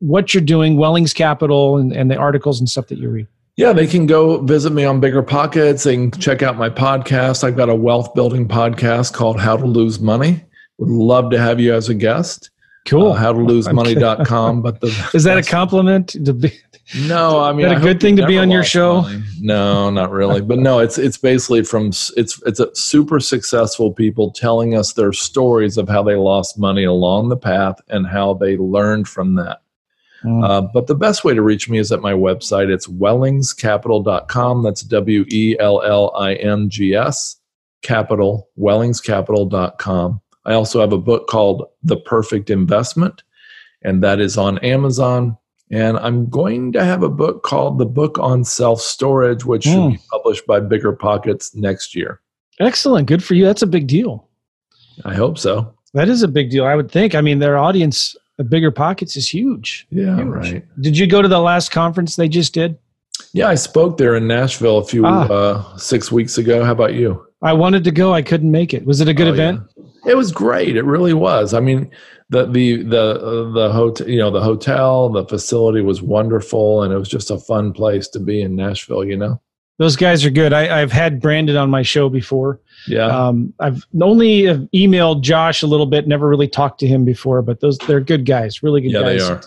what 0.00 0.34
you're 0.34 0.42
doing, 0.42 0.76
Wellings 0.76 1.14
Capital, 1.14 1.78
and, 1.78 1.92
and 1.92 2.10
the 2.10 2.16
articles 2.16 2.60
and 2.60 2.68
stuff 2.68 2.88
that 2.88 2.98
you 2.98 3.08
read? 3.08 3.26
Yeah, 3.56 3.72
they 3.72 3.86
can 3.86 4.06
go 4.06 4.38
visit 4.38 4.72
me 4.72 4.84
on 4.84 4.98
Bigger 4.98 5.22
Pockets. 5.22 5.84
They 5.84 5.94
can 5.94 6.10
check 6.10 6.42
out 6.42 6.56
my 6.56 6.68
podcast. 6.68 7.44
I've 7.44 7.56
got 7.56 7.68
a 7.68 7.74
wealth 7.74 8.12
building 8.12 8.48
podcast 8.48 9.12
called 9.12 9.38
How 9.38 9.56
to 9.56 9.64
Lose 9.64 10.00
Money. 10.00 10.42
Would 10.78 10.90
love 10.90 11.30
to 11.30 11.38
have 11.38 11.60
you 11.60 11.72
as 11.72 11.88
a 11.88 11.94
guest. 11.94 12.50
Cool. 12.84 13.12
Uh, 13.12 13.20
howtolosemoney.com. 13.20 14.60
But 14.60 14.80
the, 14.80 15.10
is 15.14 15.22
that 15.22 15.38
a 15.38 15.42
compliment? 15.42 16.08
To 16.24 16.32
be, 16.32 16.52
no, 17.06 17.40
I 17.40 17.52
mean, 17.52 17.66
is 17.66 17.72
that 17.72 17.78
a 17.78 17.80
good 17.80 18.00
thing 18.00 18.16
to 18.16 18.26
be 18.26 18.38
on 18.38 18.50
your 18.50 18.64
show? 18.64 19.02
Money. 19.02 19.22
No, 19.40 19.88
not 19.88 20.10
really. 20.10 20.42
But 20.42 20.58
no, 20.58 20.80
it's 20.80 20.98
it's 20.98 21.16
basically 21.16 21.62
from 21.62 21.88
it's 21.88 22.42
it's 22.44 22.60
a 22.60 22.74
super 22.74 23.20
successful 23.20 23.92
people 23.92 24.32
telling 24.32 24.74
us 24.74 24.92
their 24.92 25.12
stories 25.12 25.78
of 25.78 25.88
how 25.88 26.02
they 26.02 26.16
lost 26.16 26.58
money 26.58 26.84
along 26.84 27.28
the 27.28 27.36
path 27.36 27.80
and 27.88 28.06
how 28.06 28.34
they 28.34 28.56
learned 28.56 29.08
from 29.08 29.36
that. 29.36 29.62
Mm. 30.24 30.48
Uh, 30.48 30.62
but 30.62 30.86
the 30.86 30.94
best 30.94 31.24
way 31.24 31.34
to 31.34 31.42
reach 31.42 31.68
me 31.68 31.78
is 31.78 31.92
at 31.92 32.00
my 32.00 32.12
website. 32.12 32.72
It's 32.72 32.86
wellingscapital.com. 32.86 34.62
That's 34.62 34.82
W 34.82 35.24
E 35.30 35.56
L 35.58 35.82
L 35.82 36.14
I 36.16 36.34
N 36.34 36.70
G 36.70 36.94
S 36.94 37.36
capital, 37.82 38.48
wellingscapital.com. 38.58 40.20
I 40.46 40.54
also 40.54 40.80
have 40.80 40.92
a 40.92 40.98
book 40.98 41.28
called 41.28 41.66
The 41.82 41.96
Perfect 41.96 42.50
Investment, 42.50 43.22
and 43.82 44.02
that 44.02 44.20
is 44.20 44.36
on 44.36 44.58
Amazon. 44.58 45.36
And 45.70 45.98
I'm 45.98 46.28
going 46.28 46.72
to 46.72 46.84
have 46.84 47.02
a 47.02 47.08
book 47.08 47.42
called 47.42 47.78
The 47.78 47.86
Book 47.86 48.18
on 48.18 48.44
Self 48.44 48.80
Storage, 48.80 49.44
which 49.44 49.64
mm. 49.64 49.72
should 49.72 49.90
be 49.90 49.96
hmm. 49.96 50.08
published 50.10 50.46
by 50.46 50.60
Bigger 50.60 50.92
Pockets 50.92 51.54
next 51.54 51.94
year. 51.94 52.20
Excellent. 52.60 53.08
Good 53.08 53.24
for 53.24 53.34
you. 53.34 53.44
That's 53.44 53.62
a 53.62 53.66
big 53.66 53.86
deal. 53.86 54.28
I 55.04 55.14
hope 55.14 55.38
so. 55.38 55.74
That 55.94 56.08
is 56.08 56.22
a 56.22 56.28
big 56.28 56.50
deal. 56.50 56.64
I 56.64 56.76
would 56.76 56.90
think. 56.90 57.14
I 57.14 57.20
mean, 57.20 57.38
their 57.38 57.56
audience 57.56 58.14
the 58.36 58.44
bigger 58.44 58.70
pockets 58.70 59.16
is 59.16 59.32
huge. 59.32 59.86
Yeah, 59.90 60.16
huge. 60.16 60.26
right. 60.26 60.80
Did 60.80 60.98
you 60.98 61.06
go 61.06 61.22
to 61.22 61.28
the 61.28 61.40
last 61.40 61.70
conference 61.70 62.16
they 62.16 62.28
just 62.28 62.54
did? 62.54 62.78
Yeah, 63.32 63.48
I 63.48 63.54
spoke 63.54 63.96
there 63.96 64.14
in 64.16 64.26
Nashville 64.26 64.78
a 64.78 64.84
few 64.84 65.04
ah. 65.06 65.26
uh, 65.28 65.76
six 65.76 66.10
weeks 66.10 66.38
ago. 66.38 66.64
How 66.64 66.72
about 66.72 66.94
you? 66.94 67.24
I 67.42 67.52
wanted 67.52 67.84
to 67.84 67.90
go. 67.90 68.12
I 68.12 68.22
couldn't 68.22 68.50
make 68.50 68.72
it. 68.72 68.86
Was 68.86 69.00
it 69.00 69.08
a 69.08 69.14
good 69.14 69.28
oh, 69.28 69.32
event? 69.32 69.60
Yeah. 69.76 70.12
It 70.12 70.16
was 70.16 70.32
great. 70.32 70.76
It 70.76 70.84
really 70.84 71.14
was. 71.14 71.54
I 71.54 71.60
mean, 71.60 71.90
the 72.30 72.46
the 72.46 72.82
the 72.82 73.20
uh, 73.20 73.52
the 73.52 73.72
hotel, 73.72 74.08
you 74.08 74.18
know, 74.18 74.30
the 74.30 74.40
hotel, 74.40 75.08
the 75.08 75.24
facility 75.26 75.80
was 75.80 76.02
wonderful, 76.02 76.82
and 76.82 76.92
it 76.92 76.98
was 76.98 77.08
just 77.08 77.30
a 77.30 77.38
fun 77.38 77.72
place 77.72 78.08
to 78.08 78.20
be 78.20 78.40
in 78.40 78.56
Nashville. 78.56 79.04
You 79.04 79.16
know, 79.16 79.40
those 79.78 79.96
guys 79.96 80.24
are 80.24 80.30
good. 80.30 80.52
I, 80.52 80.80
I've 80.80 80.92
had 80.92 81.20
Brandon 81.20 81.56
on 81.56 81.68
my 81.70 81.82
show 81.82 82.08
before. 82.08 82.60
Yeah. 82.86 83.06
Um, 83.06 83.52
I've 83.60 83.84
only 84.00 84.42
emailed 84.74 85.22
Josh 85.22 85.62
a 85.62 85.66
little 85.66 85.86
bit, 85.86 86.06
never 86.06 86.28
really 86.28 86.48
talked 86.48 86.78
to 86.80 86.86
him 86.86 87.04
before, 87.04 87.42
but 87.42 87.60
those 87.60 87.78
they're 87.78 88.00
good 88.00 88.24
guys, 88.24 88.62
really 88.62 88.80
good 88.80 88.92
yeah, 88.92 89.00
guys. 89.00 89.26
They 89.26 89.34
are. 89.34 89.40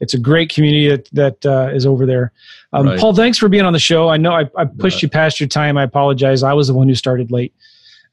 It's 0.00 0.14
a 0.14 0.18
great 0.18 0.52
community 0.52 0.88
that 0.88 1.08
that 1.12 1.46
uh, 1.46 1.74
is 1.74 1.84
over 1.84 2.06
there. 2.06 2.32
Um, 2.72 2.86
right. 2.86 2.98
Paul, 2.98 3.14
thanks 3.14 3.36
for 3.36 3.48
being 3.48 3.64
on 3.64 3.72
the 3.72 3.78
show. 3.78 4.08
I 4.08 4.16
know 4.16 4.32
I, 4.32 4.48
I 4.56 4.64
pushed 4.64 5.02
you 5.02 5.08
past 5.08 5.40
your 5.40 5.48
time. 5.48 5.76
I 5.76 5.82
apologize. 5.82 6.42
I 6.42 6.52
was 6.52 6.68
the 6.68 6.74
one 6.74 6.88
who 6.88 6.94
started 6.94 7.30
late. 7.30 7.52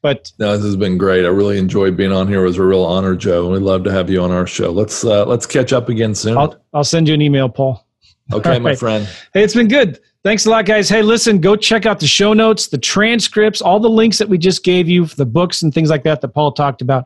But 0.02 0.32
no, 0.38 0.56
this 0.56 0.64
has 0.64 0.76
been 0.76 0.98
great. 0.98 1.24
I 1.24 1.28
really 1.28 1.58
enjoyed 1.58 1.96
being 1.96 2.12
on 2.12 2.28
here. 2.28 2.42
It 2.42 2.48
was 2.48 2.58
a 2.58 2.62
real 2.62 2.84
honor, 2.84 3.16
Joe. 3.16 3.50
We'd 3.50 3.62
love 3.62 3.84
to 3.84 3.92
have 3.92 4.10
you 4.10 4.22
on 4.22 4.30
our 4.30 4.46
show. 4.46 4.70
Let's 4.70 5.04
uh, 5.04 5.24
let's 5.26 5.46
catch 5.46 5.72
up 5.72 5.88
again 5.88 6.14
soon. 6.14 6.36
I'll, 6.36 6.56
I'll 6.74 6.84
send 6.84 7.08
you 7.08 7.14
an 7.14 7.22
email, 7.22 7.48
Paul. 7.48 7.86
Okay, 8.32 8.50
right. 8.50 8.62
my 8.62 8.74
friend. 8.74 9.08
Hey, 9.32 9.42
it's 9.42 9.54
been 9.54 9.68
good. 9.68 10.00
Thanks 10.26 10.44
a 10.44 10.50
lot, 10.50 10.64
guys. 10.64 10.88
Hey, 10.88 11.02
listen, 11.02 11.40
go 11.40 11.54
check 11.54 11.86
out 11.86 12.00
the 12.00 12.08
show 12.08 12.32
notes, 12.32 12.66
the 12.66 12.78
transcripts, 12.78 13.62
all 13.62 13.78
the 13.78 13.88
links 13.88 14.18
that 14.18 14.28
we 14.28 14.38
just 14.38 14.64
gave 14.64 14.88
you, 14.88 15.06
the 15.06 15.24
books 15.24 15.62
and 15.62 15.72
things 15.72 15.88
like 15.88 16.02
that 16.02 16.20
that 16.20 16.28
Paul 16.30 16.50
talked 16.50 16.82
about. 16.82 17.04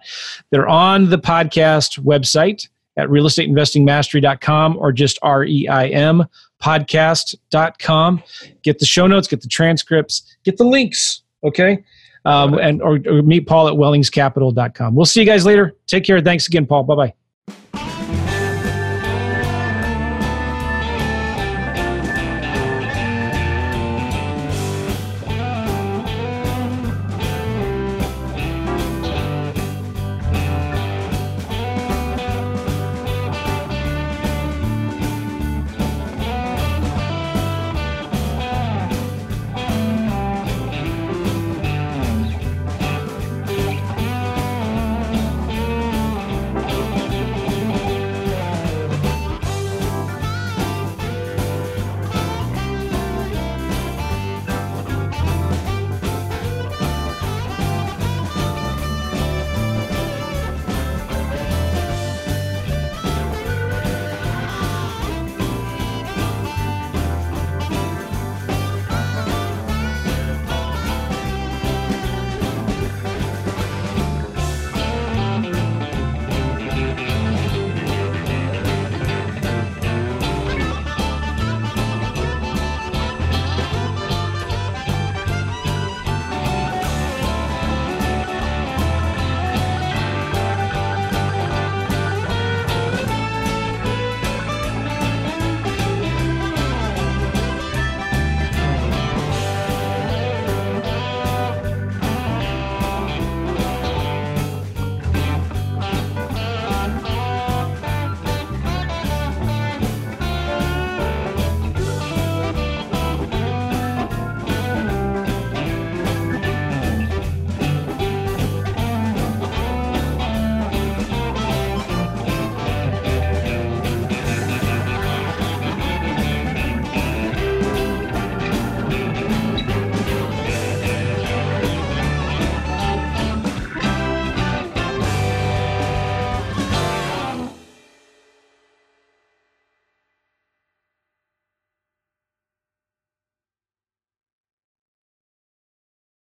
They're 0.48 0.66
on 0.66 1.10
the 1.10 1.18
podcast 1.18 1.98
website 2.02 2.66
at 2.96 3.08
realestateinvestingmastery.com 3.08 4.78
or 4.78 4.90
just 4.92 5.18
R-E-I-M 5.20 6.24
podcast.com. 6.62 8.22
Get 8.62 8.78
the 8.78 8.86
show 8.86 9.06
notes, 9.06 9.28
get 9.28 9.42
the 9.42 9.48
transcripts, 9.48 10.22
get 10.42 10.56
the 10.56 10.64
links, 10.64 11.20
okay? 11.44 11.84
Um, 12.24 12.54
and 12.54 12.80
or, 12.80 13.00
or 13.06 13.20
meet 13.20 13.46
Paul 13.46 13.68
at 13.68 13.74
wellingscapital.com. 13.74 14.94
We'll 14.94 15.04
see 15.04 15.20
you 15.20 15.26
guys 15.26 15.44
later. 15.44 15.76
Take 15.86 16.04
care. 16.04 16.22
Thanks 16.22 16.46
again, 16.46 16.64
Paul. 16.64 16.84
Bye-bye. 16.84 17.80